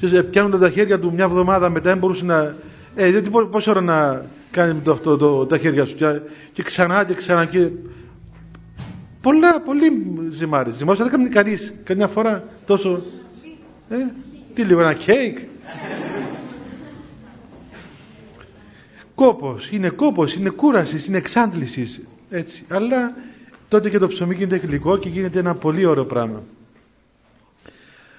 και 0.00 0.22
πιάνονταν 0.22 0.60
τα 0.60 0.70
χέρια 0.70 0.98
του 0.98 1.12
μια 1.12 1.24
εβδομάδα 1.24 1.68
μετά 1.70 1.90
δεν 1.90 1.98
μπορούσε 1.98 2.24
να... 2.24 2.54
Ε, 2.94 3.10
δεν 3.10 3.48
πόση 3.50 3.70
ώρα 3.70 3.80
να 3.80 4.24
κάνει 4.50 4.80
το, 4.80 4.92
αυτό, 4.92 5.16
το, 5.16 5.46
τα 5.46 5.58
χέρια 5.58 5.84
σου 5.84 5.94
και, 5.94 6.20
και 6.52 6.62
ξανά 6.62 7.04
και 7.04 7.14
ξανά 7.14 7.44
και... 7.44 7.70
Πολλά, 9.20 9.60
πολύ 9.60 9.90
ζυμάρι. 10.30 10.70
Ζυμάρι 10.72 10.98
δεν 10.98 11.10
κάνει 11.10 11.28
κανείς 11.28 11.74
καμιά 11.84 12.06
φορά 12.06 12.44
τόσο... 12.66 13.00
Ε, 13.88 13.96
τι 14.54 14.62
λίγο, 14.62 14.80
ένα 14.80 14.94
κέικ. 14.94 15.38
κόπος, 19.14 19.70
είναι 19.70 19.88
κόπος, 19.88 20.34
είναι 20.34 20.48
κούρασης, 20.48 21.06
είναι 21.06 21.16
εξάντλησης. 21.16 22.00
Έτσι. 22.30 22.64
Αλλά 22.68 23.16
τότε 23.68 23.90
και 23.90 23.98
το 23.98 24.08
ψωμί 24.08 24.34
γίνεται 24.34 24.56
γλυκό 24.56 24.96
και 24.98 25.08
γίνεται 25.08 25.38
ένα 25.38 25.54
πολύ 25.54 25.84
ωραίο 25.84 26.04
πράγμα 26.04 26.42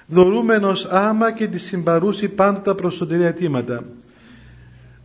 δωρούμενος 0.09 0.85
άμα 0.85 1.31
και 1.31 1.47
τη 1.47 1.57
συμπαρούση 1.57 2.27
πάντα 2.27 2.61
τα 2.61 2.75
προσωτηρία 2.75 3.27
αιτήματα. 3.27 3.83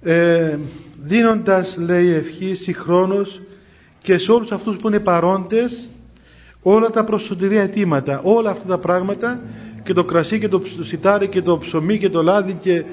Ε, 0.03 0.59
δίνοντας 1.03 1.77
λέει 1.77 2.09
ευχή 2.13 2.55
συγχρόνως 2.55 3.41
και 4.05 4.19
σε 4.19 4.33
όλους 4.33 4.53
αυτούς 4.53 4.77
που 4.77 4.89
είναι 4.89 5.01
παρόντες 5.01 5.89
όλα 6.63 6.91
τα 6.91 7.05
προσωτηρία 7.05 7.63
αιτήματα, 7.63 8.21
όλα 8.25 8.51
αυτά 8.51 8.69
τα 8.69 8.79
πράγματα 8.79 9.41
και 9.83 9.93
το 9.93 10.05
κρασί 10.05 10.39
και 10.39 10.49
το 10.49 10.63
σιτάρι 10.81 11.29
και 11.29 11.43
το 11.43 11.59
ψωμί 11.59 11.99
και 11.99 12.09
το 12.11 12.23
λάδι 12.23 12.53
και 12.53 12.85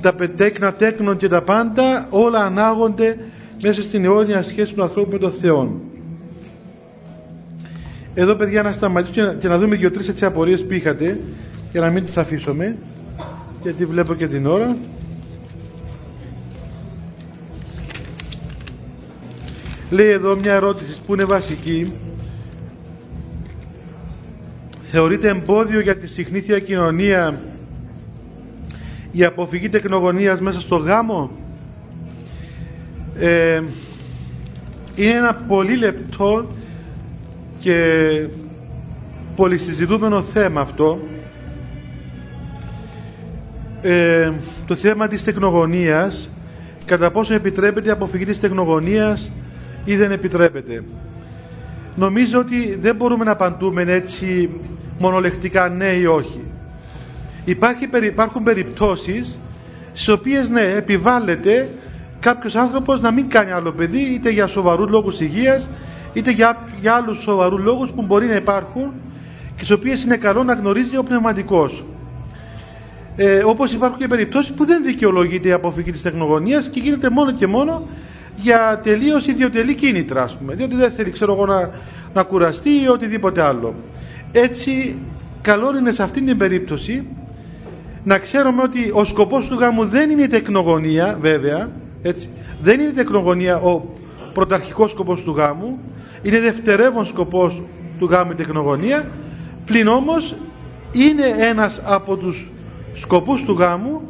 τα 0.00 0.14
πεντέκνα 0.14 0.72
τέκνων 0.72 1.16
και 1.16 1.28
τα 1.28 1.42
πάντα 1.42 2.06
όλα 2.10 2.38
ανάγονται 2.44 3.18
μέσα 3.62 3.82
στην 3.82 4.04
αιώνια 4.04 4.42
σχέση 4.42 4.74
του 4.74 4.82
ανθρώπου 4.82 5.10
με 5.12 5.18
τον 5.18 5.30
Θεό. 5.30 5.80
Εδώ 8.14 8.36
παιδιά 8.36 8.62
να 8.62 8.72
σταματήσουμε 8.72 9.36
και 9.40 9.48
να 9.48 9.58
δούμε 9.58 9.76
και 9.76 9.90
τρεις 9.90 10.08
έτσι 10.08 10.24
απορίες 10.24 10.64
που 10.64 10.72
είχατε 10.72 11.20
για 11.70 11.80
να 11.80 11.90
μην 11.90 12.04
τις 12.04 12.16
αφήσουμε 12.16 12.76
γιατί 13.62 13.84
βλέπω 13.86 14.14
και 14.14 14.26
την 14.26 14.46
ώρα 14.46 14.76
λέει 19.90 20.08
εδώ 20.10 20.36
μια 20.36 20.52
ερώτηση 20.52 21.00
που 21.06 21.14
είναι 21.14 21.24
βασική. 21.24 21.92
Θεωρείται 24.80 25.28
εμπόδιο 25.28 25.80
για 25.80 25.96
τη 25.96 26.06
συχνήθεια 26.06 26.58
κοινωνία 26.58 27.40
η 29.12 29.24
αποφυγή 29.24 29.68
τεκνογωνίας 29.68 30.40
μέσα 30.40 30.60
στο 30.60 30.76
γάμο; 30.76 31.30
Ε, 33.18 33.62
είναι 34.96 35.12
ένα 35.14 35.34
πολύ 35.34 35.76
λεπτό 35.76 36.46
και 37.58 37.76
πολυσυζητούμενο 39.36 40.22
θέμα 40.22 40.60
αυτό. 40.60 41.00
Ε, 43.82 44.32
το 44.66 44.74
θέμα 44.74 45.08
της 45.08 45.24
τεκνογωνίας 45.24 46.30
κατά 46.84 47.10
πόσο 47.10 47.34
επιτρέπεται 47.34 47.88
η 47.88 47.92
αποφυγή 47.92 48.24
της 48.24 48.40
τεκνογωνίας 48.40 49.30
ή 49.84 49.96
δεν 49.96 50.10
επιτρέπεται. 50.10 50.84
Νομίζω 51.96 52.38
ότι 52.38 52.78
δεν 52.80 52.96
μπορούμε 52.96 53.24
να 53.24 53.30
απαντούμε 53.30 53.82
έτσι 53.82 54.50
μονολεκτικά 54.98 55.68
ναι 55.68 55.86
ή 55.92 56.04
όχι. 56.06 56.40
Υπάρχει, 57.44 57.88
υπάρχουν 58.04 58.42
περιπτώσεις 58.42 59.38
στις 59.92 60.08
οποίες 60.08 60.48
ναι 60.48 60.60
επιβάλλεται 60.60 61.68
κάποιος 62.20 62.54
άνθρωπος 62.54 63.00
να 63.00 63.10
μην 63.10 63.28
κάνει 63.28 63.50
άλλο 63.50 63.72
παιδί 63.72 64.00
είτε 64.00 64.30
για 64.30 64.46
σοβαρούς 64.46 64.88
λόγους 64.90 65.20
υγείας 65.20 65.68
είτε 66.12 66.30
για, 66.30 66.56
για 66.80 66.94
άλλους 66.94 67.20
σοβαρούς 67.22 67.64
λόγους 67.64 67.90
που 67.90 68.02
μπορεί 68.02 68.26
να 68.26 68.34
υπάρχουν 68.34 68.92
και 69.56 69.64
στις 69.64 69.70
οποίες 69.70 70.02
είναι 70.04 70.16
καλό 70.16 70.42
να 70.44 70.54
γνωρίζει 70.54 70.96
ο 70.96 71.02
πνευματικός. 71.02 71.84
Ε, 73.16 73.42
όπως 73.44 73.72
υπάρχουν 73.72 73.98
και 73.98 74.06
περιπτώσεις 74.08 74.52
που 74.52 74.64
δεν 74.64 74.84
δικαιολογείται 74.84 75.48
η 75.48 75.52
αποφυγή 75.52 75.90
της 75.90 76.02
τεχνογωνίας 76.02 76.68
και 76.68 76.80
γίνεται 76.80 77.10
μόνο 77.10 77.32
και 77.32 77.46
μόνο 77.46 77.82
για 78.36 78.80
τελείως 78.82 79.26
ιδιωτελή 79.26 79.74
κίνητρα 79.74 80.22
ας 80.22 80.36
πούμε. 80.36 80.54
Διότι 80.54 80.74
δεν 80.74 80.90
θέλει 80.90 81.10
ξέρω 81.10 81.32
εγώ 81.32 81.46
να, 81.46 81.70
να 82.14 82.22
κουραστεί 82.22 82.70
ή 82.70 82.88
οτιδήποτε 82.88 83.42
άλλο. 83.42 83.74
Έτσι 84.32 84.96
καλό 85.42 85.76
είναι 85.76 85.90
σε 85.90 86.02
αυτήν 86.02 86.26
την 86.26 86.36
περίπτωση 86.36 87.06
να 88.04 88.18
ξέρουμε 88.18 88.62
ότι 88.62 88.90
ο 88.92 89.04
σκοπός 89.04 89.46
του 89.46 89.58
γάμου 89.58 89.84
δεν 89.84 90.10
είναι 90.10 90.22
η 90.22 90.28
τεκνογωνία 90.28 91.18
βέβαια 91.20 91.68
Έτσι. 92.06 92.28
Δεν 92.62 92.80
είναι 92.80 92.88
η 92.88 92.92
τεκνογωνία 92.92 93.56
ο 93.60 93.82
πρωταρχικός 94.34 94.90
σκοπός 94.90 95.22
του 95.22 95.30
γάμου, 95.30 95.78
είναι 96.22 96.40
δευτερεύον 96.40 97.06
σκοπός 97.06 97.62
του 97.98 98.06
γάμου 98.06 98.30
η 98.30 98.34
τεκνογωνία, 98.34 99.06
πλην 99.64 99.88
όμως 99.88 100.34
είναι 100.92 101.34
ένας 101.38 101.80
από 101.84 102.16
τους 102.16 102.48
σκοπούς 102.94 103.42
του 103.44 103.52
γάμου, 103.52 104.00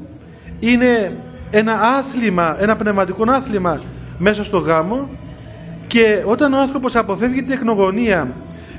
είναι 0.60 1.16
ένα 1.50 1.80
άθλημα, 1.80 2.56
ένα 2.62 2.76
πνευματικό 2.76 3.24
άθλημα 3.26 3.80
μέσα 4.18 4.44
στο 4.44 4.58
γάμο 4.58 5.08
και 5.86 6.22
όταν 6.26 6.52
ο 6.52 6.58
άνθρωπος 6.60 6.96
αποφεύγει 6.96 7.38
την 7.38 7.48
τεκνογωνία 7.48 8.32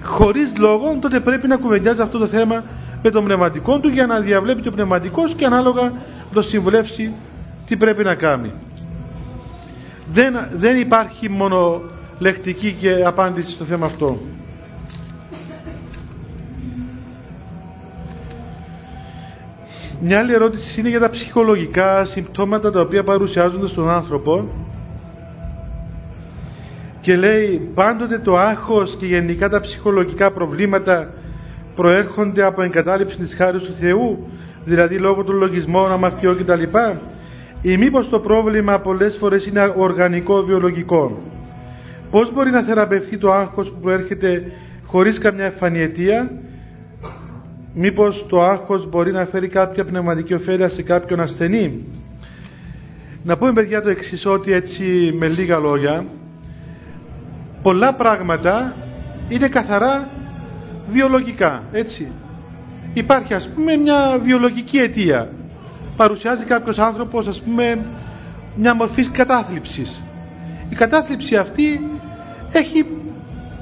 χωρίς 0.04 0.58
λόγο 0.58 0.98
τότε 1.02 1.20
πρέπει 1.20 1.48
να 1.48 1.58
κουβεντιάζει 1.58 2.02
αυτό 2.02 2.18
το 2.18 2.28
θέμα 2.28 2.64
με 3.04 3.10
τον 3.10 3.24
πνευματικό 3.24 3.80
του 3.80 3.88
για 3.90 4.06
να 4.06 4.20
διαβλέπει 4.20 4.62
το 4.62 4.72
πνευματικό 4.72 5.22
και 5.36 5.46
ανάλογα 5.46 5.82
να 5.84 5.94
το 6.34 6.42
συμβουλεύσει 6.42 7.14
τι 7.66 7.78
πρέπει 7.78 8.04
να 8.04 8.16
κάνει. 8.16 8.52
Δεν, 10.12 10.36
δεν 10.54 10.78
υπάρχει 10.80 11.30
μόνο 11.30 11.82
λεκτική 12.20 12.76
και 12.80 13.04
απάντηση 13.06 13.52
στο 13.52 13.64
θέμα 13.64 13.86
αυτό. 13.86 14.20
Μια 20.02 20.20
άλλη 20.20 20.34
ερώτηση 20.34 20.80
είναι 20.80 20.90
για 20.90 21.00
τα 21.00 21.10
ψυχολογικά 21.10 22.06
συμπτώματα 22.06 22.72
τα 22.72 22.82
οποία 22.82 23.04
παρουσιάζονται 23.04 23.68
στον 23.68 23.90
άνθρωπο 23.90 24.48
και 27.06 27.16
λέει 27.16 27.70
πάντοτε 27.74 28.18
το 28.18 28.38
άγχος 28.38 28.96
και 28.96 29.06
γενικά 29.06 29.50
τα 29.50 29.60
ψυχολογικά 29.60 30.32
προβλήματα 30.32 31.14
προέρχονται 31.76 32.44
από 32.44 32.62
εγκατάλειψη 32.62 33.18
της 33.18 33.36
χάρης 33.36 33.64
του 33.64 33.74
Θεού 33.74 34.30
δηλαδή 34.64 34.98
λόγω 34.98 35.24
των 35.24 35.36
λογισμών, 35.36 35.92
αμαρτιών 35.92 36.38
κτλ. 36.38 36.62
Ή 37.62 37.78
μήπως 37.78 38.10
το 38.10 38.20
πρόβλημα 38.20 38.80
πολλές 38.80 39.18
φορές 39.18 39.46
είναι 39.46 39.74
οργανικό, 39.76 40.44
βιολογικό. 40.44 41.22
Πώς 42.12 42.32
μπορεί 42.34 42.50
να 42.50 42.62
θεραπευτεί 42.62 43.18
το 43.18 43.34
άγχος 43.34 43.70
που 43.70 43.80
προέρχεται 43.82 44.52
χωρίς 44.86 45.18
καμιά 45.18 45.46
εμφανιετία 45.46 46.32
μήπως 47.74 48.26
το 48.30 48.44
άγχος 48.44 48.90
μπορεί 48.90 49.12
να 49.12 49.26
φέρει 49.26 49.48
κάποια 49.48 49.86
πνευματική 49.86 50.34
ωφέλεια 50.34 50.70
σε 50.70 50.82
κάποιον 50.82 51.20
ασθενή; 51.20 51.84
Να 53.24 53.38
πούμε 53.38 53.54
παιδιά 53.54 53.82
το 53.82 53.90
εξής 53.90 54.26
ότι 54.26 54.54
έτσι 54.54 55.14
με 55.18 55.28
λίγα 55.28 55.58
λόγια 55.60 56.06
πολλά 57.66 57.94
πράγματα 57.94 58.74
είναι 59.30 59.48
καθαρά 59.48 60.08
βιολογικά 60.90 61.64
έτσι. 61.72 62.12
Υπάρχει 62.94 63.34
ας 63.34 63.48
πούμε 63.48 63.76
μια 63.76 64.20
βιολογική 64.24 64.78
αιτία. 64.78 65.30
Παρουσιάζει 65.98 66.46
κάποιος 66.46 66.80
άνθρωπος 66.80 67.28
ας 67.28 67.42
πούμε 67.42 67.80
μια 68.56 68.74
μορφή 68.76 69.10
κατάθλιψης. 69.10 70.02
Η 70.70 70.76
κατάθλιψη 70.76 71.36
αυτή 71.36 71.92
έχει 72.52 72.86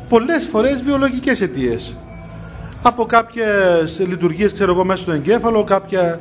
πολλές 0.09 0.45
φορές 0.45 0.83
βιολογικές 0.83 1.41
αιτίες. 1.41 1.95
Από 2.81 3.05
κάποιες 3.05 3.99
λειτουργίες 4.07 4.53
ξέρω 4.53 4.71
εγώ 4.71 4.85
μέσα 4.85 5.01
στο 5.01 5.11
εγκέφαλο 5.11 5.63
κάποια 5.63 6.19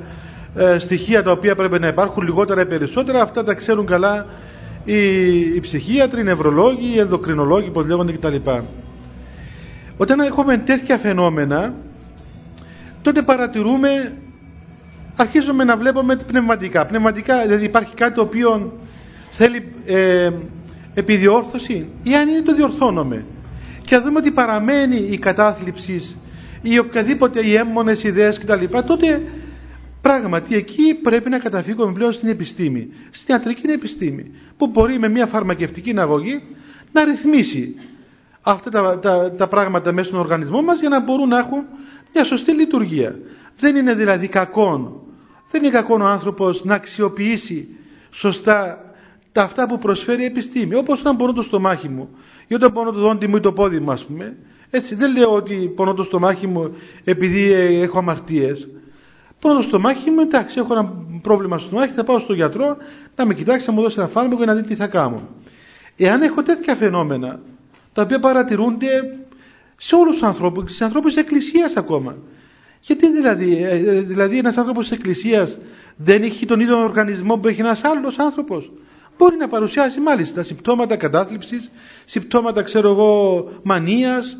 ε, 0.56 0.78
στοιχεία 0.78 1.22
τα 1.22 1.30
οποία 1.30 1.54
πρέπει 1.54 1.78
να 1.80 1.86
υπάρχουν 1.88 2.22
λιγότερα 2.22 2.60
ή 2.60 2.66
περισσότερα 2.66 3.22
αυτά 3.22 3.44
τα 3.44 3.54
ξέρουν 3.54 3.86
καλά 3.86 4.26
οι, 4.84 5.38
οι 5.54 5.60
ψυχίατροι, 5.60 6.20
οι 6.20 6.24
νευρολόγοι, 6.24 6.94
οι 6.94 6.98
ενδοκρινολόγοι 6.98 7.70
που 7.70 7.80
λέγονται 7.80 8.12
κτλ. 8.12 8.36
Όταν 9.96 10.20
έχουμε 10.20 10.56
τέτοια 10.56 10.98
φαινόμενα 10.98 11.74
τότε 13.02 13.22
παρατηρούμε 13.22 14.12
αρχίζουμε 15.16 15.64
να 15.64 15.76
βλέπουμε 15.76 16.16
πνευματικά. 16.16 16.86
Πνευματικά, 16.86 17.42
δηλαδή 17.42 17.64
υπάρχει 17.64 17.94
κάτι 17.94 18.14
το 18.14 18.20
οποίο 18.22 18.78
θέλει 19.30 19.72
ε, 19.86 20.30
επιδιόρθωση 20.94 21.86
ή 22.02 22.14
αν 22.16 22.28
είναι 22.28 22.40
το 22.40 22.54
διορθώνουμε. 22.54 23.24
Και 23.84 23.94
αν 23.94 24.02
δούμε 24.02 24.18
ότι 24.18 24.30
παραμένει 24.30 24.96
η 25.10 25.18
κατάθλιψης 25.18 26.16
ή 26.62 26.78
οποιαδήποτε 26.78 27.46
οι 27.46 27.54
έμμονες 27.54 28.04
ιδέες 28.04 28.38
κτλ. 28.38 28.64
τότε 28.86 29.22
πράγματι 30.02 30.54
εκεί 30.56 30.94
πρέπει 31.02 31.28
να 31.30 31.38
καταφύγουμε 31.38 31.92
πλέον 31.92 32.12
στην 32.12 32.28
επιστήμη. 32.28 32.88
Στην 33.10 33.34
ιατρική 33.34 33.70
επιστήμη. 33.70 34.30
Που 34.56 34.66
μπορεί 34.66 34.98
με 34.98 35.08
μια 35.08 35.26
φαρμακευτική 35.26 35.94
αγωγή 35.98 36.42
να 36.92 37.04
ρυθμίσει 37.04 37.74
αυτά 38.42 38.70
τα, 38.70 38.98
τα, 38.98 39.32
τα 39.32 39.46
πράγματα 39.48 39.92
μέσα 39.92 40.06
στον 40.08 40.18
οργανισμό 40.20 40.62
μας 40.62 40.80
για 40.80 40.88
να 40.88 41.00
μπορούν 41.00 41.28
να 41.28 41.38
έχουν 41.38 41.64
μια 42.14 42.24
σωστή 42.24 42.52
λειτουργία. 42.52 43.18
Δεν 43.58 43.76
είναι 43.76 43.94
δηλαδή 43.94 44.28
κακό, 44.28 45.02
δεν 45.50 45.62
είναι 45.62 45.72
κακό 45.72 45.96
ο 46.00 46.04
άνθρωπος 46.04 46.64
να 46.64 46.74
αξιοποιήσει 46.74 47.68
σωστά 48.10 48.84
τα 49.32 49.42
αυτά 49.42 49.68
που 49.68 49.78
προσφέρει 49.78 50.22
η 50.22 50.24
επιστήμη. 50.24 50.74
Όπως 50.74 51.00
όταν 51.00 51.16
πονώ 51.16 51.32
το 51.32 51.42
στομάχι 51.42 51.88
μου 51.88 52.08
ή 52.46 52.54
όταν 52.54 52.72
πονώ 52.72 52.90
το 52.92 52.98
δόντι 53.00 53.26
μου 53.26 53.36
ή 53.36 53.40
το 53.40 53.52
πόδι 53.52 53.78
μου 53.80 53.90
ας 53.90 54.04
πούμε. 54.04 54.36
Έτσι 54.70 54.94
δεν 54.94 55.16
λέω 55.16 55.32
ότι 55.32 55.72
πονώ 55.76 55.94
το 55.94 56.02
στομάχι 56.04 56.46
μου 56.46 56.74
επειδή 57.04 57.52
έχω 57.52 57.98
αμαρτίες. 57.98 58.68
Πονώ 59.42 59.56
το 59.56 59.62
στομάχι 59.62 60.10
μου, 60.10 60.20
εντάξει 60.20 60.58
έχω 60.58 60.72
ένα 60.72 60.92
πρόβλημα 61.22 61.58
στο 61.58 61.66
στομάχι, 61.66 61.92
θα 61.92 62.04
πάω 62.04 62.18
στον 62.18 62.36
γιατρό 62.36 62.76
να 63.16 63.26
με 63.26 63.34
κοιτάξει, 63.34 63.68
να 63.68 63.74
μου 63.74 63.82
δώσει 63.82 63.96
ένα 63.98 64.08
φάρμακο 64.08 64.38
και 64.40 64.44
να 64.44 64.54
δει 64.54 64.62
τι 64.62 64.74
θα 64.74 64.86
κάνω. 64.86 65.28
Εάν 65.96 66.22
έχω 66.22 66.42
τέτοια 66.42 66.74
φαινόμενα 66.74 67.40
τα 67.92 68.02
οποία 68.02 68.18
παρατηρούνται 68.20 68.88
σε 69.76 69.94
όλους 69.94 70.12
τους 70.12 70.22
ανθρώπους, 70.22 70.74
σε 70.74 70.84
ανθρώπους 70.84 71.14
της 71.14 71.22
Εκκλησίας 71.22 71.76
ακόμα. 71.76 72.16
Γιατί 72.80 73.12
δηλαδή, 73.12 73.56
ε, 73.64 73.76
ε, 73.76 74.00
δηλαδή 74.00 74.38
ένας 74.38 74.56
άνθρωπος 74.56 74.88
της 74.88 74.96
Εκκλησίας 74.98 75.56
δεν 75.96 76.22
έχει 76.22 76.46
τον 76.46 76.60
ίδιο 76.60 76.82
οργανισμό 76.82 77.36
που 77.38 77.48
έχει 77.48 77.60
ένας 77.60 77.84
άλλος 77.84 78.18
άνθρωπος; 78.18 78.70
Μπορεί 79.18 79.36
να 79.36 79.48
παρουσιάσει 79.48 80.00
μάλιστα 80.00 80.42
συμπτώματα 80.42 80.96
κατάθλιψης, 80.96 81.70
συμπτώματα 82.04 82.62
ξέρω 82.62 82.88
εγώ 82.90 83.48
μανίας, 83.62 84.36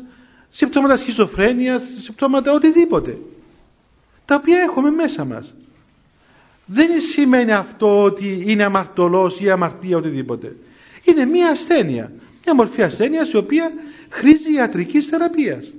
συμπτώματα 0.49 0.97
σχιζοφρένειας, 0.97 1.83
συμπτώματα 1.99 2.51
οτιδήποτε. 2.51 3.17
Τα 4.25 4.35
οποία 4.35 4.57
έχουμε 4.61 4.89
μέσα 4.89 5.25
μας. 5.25 5.53
Δεν 6.65 7.01
σημαίνει 7.01 7.51
αυτό 7.51 8.03
ότι 8.03 8.43
είναι 8.45 8.63
αμαρτωλός 8.63 9.39
ή 9.39 9.49
αμαρτία 9.49 9.97
οτιδήποτε. 9.97 10.55
Είναι 11.03 11.25
μία 11.25 11.49
ασθένεια. 11.49 12.11
Μια 12.45 12.55
μορφή 12.55 12.81
ασθένειας 12.81 13.31
η 13.31 13.37
οποία 13.37 13.71
χρήζει 14.09 14.53
ιατρικής 14.53 15.07
θεραπείας. 15.07 15.73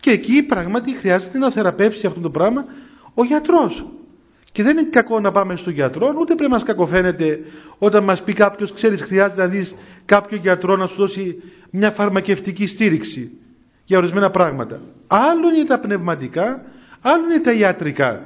Και 0.00 0.10
εκεί 0.10 0.42
πράγματι 0.42 0.96
χρειάζεται 0.96 1.38
να 1.38 1.50
θεραπεύσει 1.50 2.06
αυτό 2.06 2.20
το 2.20 2.30
πράγμα 2.30 2.66
ο 3.14 3.24
γιατρός. 3.24 3.86
Και 4.52 4.62
δεν 4.62 4.78
είναι 4.78 4.88
κακό 4.90 5.20
να 5.20 5.30
πάμε 5.30 5.56
στον 5.56 5.72
γιατρό, 5.72 6.06
ούτε 6.06 6.24
πρέπει 6.24 6.42
να 6.42 6.48
μας 6.48 6.62
κακοφαίνεται 6.62 7.40
όταν 7.78 8.04
μας 8.04 8.22
πει 8.22 8.32
κάποιος, 8.32 8.72
ξέρεις, 8.72 9.02
χρειάζεται 9.02 9.40
να 9.40 9.48
δεις 9.48 9.74
κάποιο 10.04 10.38
γιατρό 10.38 10.76
να 10.76 10.86
σου 10.86 10.96
δώσει 10.96 11.42
μια 11.70 11.90
φαρμακευτική 11.90 12.66
στήριξη 12.66 13.30
για 13.84 13.98
ορισμένα 13.98 14.30
πράγματα. 14.30 14.80
Άλλο 15.06 15.54
είναι 15.54 15.64
τα 15.64 15.78
πνευματικά, 15.78 16.64
άλλο 17.08 17.24
είναι 17.24 17.40
τα 17.40 17.52
ιατρικά 17.52 18.22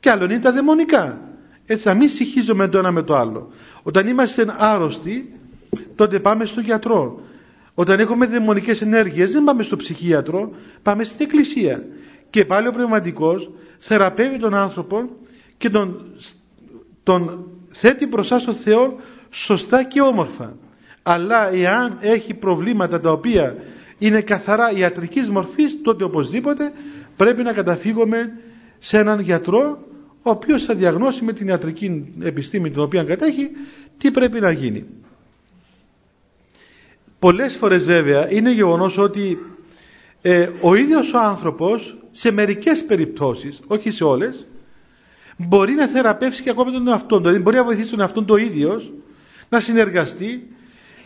και 0.00 0.10
άλλο 0.10 0.24
είναι 0.24 0.38
τα 0.38 0.52
δαιμονικά. 0.52 1.20
Έτσι 1.66 1.88
να 1.88 1.94
μην 1.94 2.08
συγχύζουμε 2.08 2.68
το 2.68 2.78
ένα 2.78 2.90
με 2.90 3.02
το 3.02 3.14
άλλο. 3.14 3.52
Όταν 3.82 4.06
είμαστε 4.06 4.46
άρρωστοι, 4.58 5.40
τότε 5.94 6.20
πάμε 6.20 6.44
στον 6.44 6.62
γιατρό. 6.62 7.20
Όταν 7.74 8.00
έχουμε 8.00 8.26
δαιμονικές 8.26 8.82
ενέργειες 8.82 9.32
δεν 9.32 9.44
πάμε 9.44 9.62
στο 9.62 9.76
ψυχίατρο, 9.76 10.50
πάμε 10.82 11.04
στην 11.04 11.26
εκκλησία. 11.26 11.84
Και 12.30 12.44
πάλι 12.44 12.68
ο 12.68 12.72
πνευματικός 12.72 13.50
θεραπεύει 13.78 14.38
τον 14.38 14.54
άνθρωπο 14.54 15.08
και 15.58 15.70
τον, 15.70 16.02
τον 17.02 17.46
θέτει 17.66 18.06
μπροστά 18.06 18.38
στον 18.38 18.54
Θεό 18.54 18.96
σωστά 19.30 19.82
και 19.82 20.00
όμορφα. 20.00 20.56
Αλλά 21.02 21.54
εάν 21.54 21.98
έχει 22.00 22.34
προβλήματα 22.34 23.00
τα 23.00 23.12
οποία 23.12 23.56
είναι 23.98 24.20
καθαρά 24.20 24.70
ιατρικής 24.72 25.30
μορφής, 25.30 25.82
τότε 25.82 26.04
οπωσδήποτε 26.04 26.72
πρέπει 27.16 27.42
να 27.42 27.52
καταφύγουμε 27.52 28.32
σε 28.78 28.98
έναν 28.98 29.20
γιατρό 29.20 29.86
ο 30.22 30.30
οποίος 30.30 30.64
θα 30.64 30.74
διαγνώσει 30.74 31.24
με 31.24 31.32
την 31.32 31.48
ιατρική 31.48 32.12
επιστήμη 32.22 32.70
την 32.70 32.80
οποία 32.80 33.04
κατέχει 33.04 33.50
τι 33.98 34.10
πρέπει 34.10 34.40
να 34.40 34.50
γίνει. 34.50 34.84
Πολλές 37.18 37.54
φορές 37.56 37.84
βέβαια 37.84 38.32
είναι 38.32 38.52
γεγονός 38.52 38.98
ότι 38.98 39.38
ε, 40.22 40.48
ο 40.60 40.74
ίδιος 40.74 41.12
ο 41.12 41.18
άνθρωπος 41.18 41.96
σε 42.12 42.30
μερικές 42.30 42.84
περιπτώσεις, 42.84 43.60
όχι 43.66 43.90
σε 43.90 44.04
όλες, 44.04 44.46
μπορεί 45.36 45.72
να 45.72 45.86
θεραπεύσει 45.86 46.42
και 46.42 46.50
ακόμα 46.50 46.70
τον 46.70 46.88
εαυτό 46.88 47.16
του. 47.16 47.22
Δηλαδή 47.22 47.42
μπορεί 47.42 47.56
να 47.56 47.64
βοηθήσει 47.64 47.90
τον 47.90 48.00
εαυτό 48.00 48.24
το 48.24 48.36
ίδιος 48.36 48.92
να 49.48 49.60
συνεργαστεί 49.60 50.48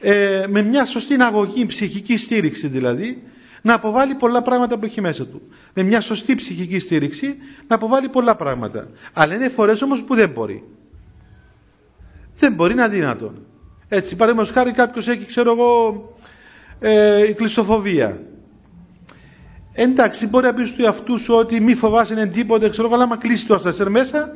ε, 0.00 0.44
με 0.48 0.62
μια 0.62 0.84
σωστή 0.84 1.14
αγωγή, 1.14 1.66
ψυχικής 1.66 2.22
στήριξης 2.22 2.70
δηλαδή, 2.70 3.22
να 3.62 3.74
αποβάλει 3.74 4.14
πολλά 4.14 4.42
πράγματα 4.42 4.78
που 4.78 4.84
έχει 4.84 5.00
μέσα 5.00 5.26
του. 5.26 5.42
Με 5.74 5.82
μια 5.82 6.00
σωστή 6.00 6.34
ψυχική 6.34 6.78
στήριξη 6.78 7.36
να 7.66 7.76
αποβάλει 7.76 8.08
πολλά 8.08 8.36
πράγματα. 8.36 8.88
Αλλά 9.12 9.34
είναι 9.34 9.48
φορές 9.48 9.82
όμως 9.82 10.02
που 10.02 10.14
δεν 10.14 10.28
μπορεί. 10.28 10.64
Δεν 12.34 12.52
μπορεί 12.52 12.74
να 12.74 12.84
αδύνατον. 12.84 13.46
Έτσι, 13.88 14.16
παραδείγματος 14.16 14.54
χάρη 14.54 14.72
κάποιος 14.72 15.08
έχει, 15.08 15.24
ξέρω 15.24 15.52
εγώ, 15.52 16.02
ε, 16.80 17.32
κλειστοφοβία. 17.36 18.20
Εντάξει, 19.72 20.26
μπορεί 20.26 20.46
να 20.46 20.54
πεις 20.54 20.72
του 20.72 20.82
εαυτούς 20.84 21.20
σου 21.22 21.34
ότι 21.34 21.60
μη 21.60 21.74
φοβάσαι 21.74 22.26
τίποτε, 22.26 22.68
ξέρω 22.68 22.86
εγώ, 22.86 22.94
αλλά 22.94 23.04
άμα 23.04 23.16
κλείσει 23.16 23.46
το 23.46 23.54
αστασέρ 23.54 23.90
μέσα, 23.90 24.34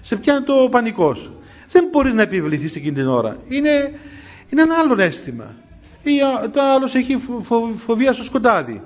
σε 0.00 0.16
πιάνει 0.16 0.44
το 0.44 0.68
πανικός. 0.70 1.30
δεν 1.70 1.88
μπορείς 1.90 2.12
να 2.12 2.22
επιβληθείς 2.22 2.76
εκείνη 2.76 2.94
την 2.94 3.08
ώρα. 3.08 3.36
Είναι, 3.48 3.70
είναι 4.48 4.62
ένα 4.62 4.74
άλλο 4.78 5.02
αίσθημα. 5.02 5.54
Ή 6.08 6.18
το 6.52 6.60
άλλος 6.60 6.94
έχει 6.94 7.18
φοβία 7.76 8.12
στο 8.12 8.24
σκοτάδι. 8.24 8.82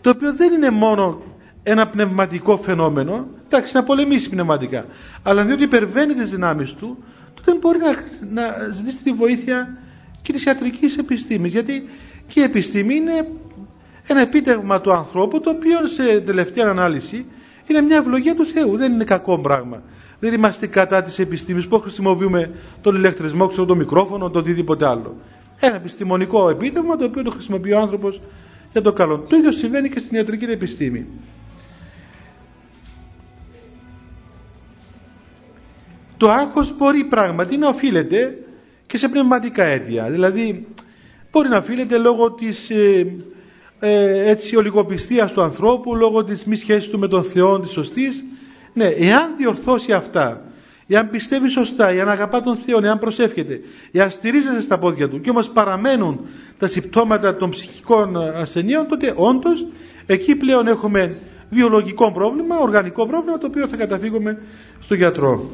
Το 0.00 0.10
οποίο 0.10 0.34
δεν 0.34 0.52
είναι 0.52 0.70
μόνο 0.70 1.22
ένα 1.62 1.88
πνευματικό 1.88 2.56
φαινόμενο, 2.56 3.26
εντάξει, 3.46 3.76
να 3.76 3.82
πολεμήσει 3.82 4.30
πνευματικά. 4.30 4.84
Αλλά 5.22 5.44
διότι 5.44 5.62
υπερβαίνει 5.62 6.14
τις 6.14 6.30
δυνάμεις 6.30 6.74
του, 6.74 6.98
τότε 7.34 7.50
δεν 7.50 7.56
μπορεί 7.60 7.78
να, 7.78 7.94
να 8.42 8.72
ζητήσει 8.72 9.02
τη 9.02 9.12
βοήθεια 9.12 9.78
και 10.22 10.32
της 10.32 10.44
ιατρικής 10.44 10.98
επιστήμης. 10.98 11.52
Γιατί 11.52 11.84
και 12.26 12.40
η 12.40 12.42
επιστήμη 12.42 12.94
είναι 12.94 13.28
ένα 14.06 14.20
επίτευγμα 14.20 14.80
του 14.80 14.92
ανθρώπου, 14.92 15.40
το 15.40 15.50
οποίο 15.50 15.86
σε 15.86 16.20
τελευταία 16.20 16.68
ανάλυση 16.68 17.26
είναι 17.66 17.80
μια 17.80 17.96
ευλογία 17.96 18.34
του 18.34 18.46
Θεού. 18.46 18.76
Δεν 18.76 18.92
είναι 18.92 19.04
κακό 19.04 19.38
πράγμα. 19.38 19.82
Δεν 20.20 20.32
είμαστε 20.32 20.66
κατά 20.66 21.02
της 21.02 21.18
επιστήμης 21.18 21.66
που 21.66 21.80
χρησιμοποιούμε 21.80 22.50
τον 22.80 22.94
ηλεκτρισμό, 22.94 23.46
ξέρω, 23.46 23.64
το 23.66 23.74
μικρόφωνο, 23.74 24.30
το 24.30 24.38
οτιδήποτε 24.38 24.86
άλλο. 24.86 25.16
Ένα 25.60 25.76
επιστημονικό 25.76 26.48
επίτευγμα 26.48 26.96
το 26.96 27.04
οποίο 27.04 27.22
το 27.22 27.30
χρησιμοποιεί 27.30 27.72
ο 27.72 27.78
άνθρωπος 27.78 28.20
για 28.72 28.82
το 28.82 28.92
καλό. 28.92 29.18
Το 29.18 29.36
ίδιο 29.36 29.52
συμβαίνει 29.52 29.88
και 29.88 29.98
στην 29.98 30.16
ιατρική 30.16 30.44
επιστήμη. 30.44 31.06
Το 36.16 36.30
άγχος 36.30 36.76
μπορεί 36.76 37.04
πράγματι 37.04 37.56
να 37.56 37.68
οφείλεται 37.68 38.38
και 38.86 38.98
σε 38.98 39.08
πνευματικά 39.08 39.64
αίτια. 39.64 40.10
Δηλαδή 40.10 40.66
μπορεί 41.30 41.48
να 41.48 41.56
οφείλεται 41.56 41.98
λόγω 41.98 42.32
της 42.32 42.70
ε, 42.70 43.16
ε, 43.80 44.30
έτσι 44.30 44.56
ολιγοπιστίας 44.56 45.32
του 45.32 45.42
ανθρώπου, 45.42 45.96
λόγω 45.96 46.24
της 46.24 46.44
μη 46.44 46.56
σχέσης 46.56 46.90
του 46.90 46.98
με 46.98 47.08
τον 47.08 47.24
Θεό 47.24 47.60
της 47.60 47.70
σωστής. 47.70 48.24
Ναι, 48.72 48.84
εάν 48.84 49.36
διορθώσει 49.36 49.92
αυτά, 49.92 50.47
εάν 50.88 51.10
πιστεύεις 51.10 51.52
σωστά, 51.52 51.88
εάν 51.88 52.08
αγαπάς 52.08 52.42
τον 52.42 52.56
Θεό, 52.56 52.80
εάν 52.84 52.98
προσεύχεται, 52.98 53.60
εάν 53.92 54.10
στηρίζεται 54.10 54.60
στα 54.60 54.78
πόδια 54.78 55.08
του 55.08 55.20
και 55.20 55.30
όμως 55.30 55.48
παραμένουν 55.50 56.20
τα 56.58 56.66
συμπτώματα 56.66 57.36
των 57.36 57.50
ψυχικών 57.50 58.16
ασθενείων, 58.16 58.86
τότε 58.88 59.12
όντως 59.16 59.66
εκεί 60.06 60.34
πλέον 60.34 60.66
έχουμε 60.66 61.18
βιολογικό 61.50 62.12
πρόβλημα, 62.12 62.58
οργανικό 62.58 63.06
πρόβλημα, 63.06 63.38
το 63.38 63.46
οποίο 63.46 63.68
θα 63.68 63.76
καταφύγουμε 63.76 64.38
στο 64.80 64.94
γιατρό. 64.94 65.50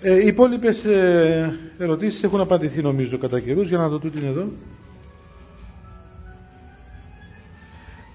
Ε, 0.00 0.22
οι 0.22 0.26
υπόλοιπες 0.26 0.84
ε, 0.84 1.58
ερωτήσεις 1.78 2.22
έχουν 2.22 2.40
απαντηθεί 2.40 2.82
νομίζω 2.82 3.18
κατά 3.18 3.40
καιρούς 3.40 3.68
για 3.68 3.78
να 3.78 3.88
δω 3.88 3.98
τούτη 3.98 4.18
είναι 4.18 4.28
εδώ. 4.28 4.48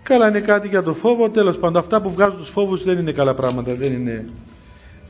Καλά 0.03 0.27
είναι 0.27 0.39
κάτι 0.39 0.67
για 0.67 0.83
το 0.83 0.93
φόβο, 0.93 1.29
τέλος 1.29 1.57
πάντων 1.57 1.77
αυτά 1.81 2.01
που 2.01 2.11
βγάζουν 2.11 2.37
τους 2.37 2.49
φόβους 2.49 2.83
δεν 2.83 2.97
είναι 2.97 3.11
καλά 3.11 3.33
πράγματα, 3.33 3.73
δεν 3.75 3.93
είναι 3.93 4.25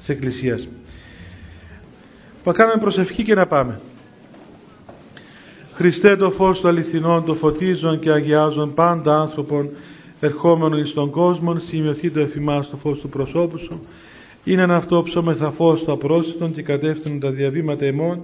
της 0.06 0.16
Εκκλησίας. 0.16 0.68
Θα 2.43 2.51
κάνουμε 2.51 2.80
προσευχή 2.80 3.24
και 3.24 3.36
να 3.36 3.45
πάμε. 3.45 3.80
Χριστέ 5.74 6.16
το 6.16 6.32
φως 6.32 6.60
του 6.60 6.68
αληθινών, 6.68 7.26
το 7.26 7.34
φωτίζον 7.34 7.99
και 7.99 8.12
αγιάζον 8.12 8.74
πάντα 8.74 9.20
άνθρωπον 9.20 9.70
ερχόμενον 10.20 10.80
εις 10.80 10.93
τον 10.93 11.10
κόσμο, 11.10 11.60
σημειωθεί 11.60 12.10
το 12.10 12.20
εφημάς 12.20 12.70
το 12.70 12.78
φως 12.78 12.99
του 12.99 13.10
προσώπου 13.10 13.58
σου, 13.58 13.86
είναι 14.43 14.62
ένα 14.62 14.76
αυτό 14.76 15.04
ψώμεθα 15.04 15.51
φως 15.51 15.84
το 15.86 15.91
απρόσιτον 15.91 16.54
και 16.54 16.62
κατεύθυνον 16.62 17.20
τα 17.20 17.30
διαβήματα 17.30 17.86
εμών 17.86 18.22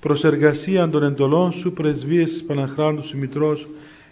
προς 0.00 0.24
εργασία 0.24 0.88
των 0.88 1.02
εντολών 1.02 1.52
σου, 1.52 1.72
πρεσβείες 1.72 2.32
της 2.32 2.44
Παναχράντου 2.44 3.04
σου 3.04 3.18
Μητρός 3.18 3.68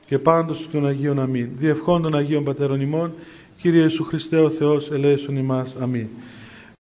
και 0.07 0.19
πάντως 0.19 0.69
των 0.73 0.87
Αγίων 0.87 1.21
Αμήν. 1.21 1.49
Διευχών 1.59 2.03
των 2.03 2.17
Αγίων 2.17 2.45
Πατέρων 2.45 2.81
ημών, 2.81 3.13
Κύριε 3.61 3.83
Ιησού 3.83 4.05
Χριστέ 4.05 4.39
ο 4.39 4.51
Θεός, 4.51 4.91
ελέησον 4.91 5.37
ημάς. 5.37 5.77
Αμήν. 5.81 6.07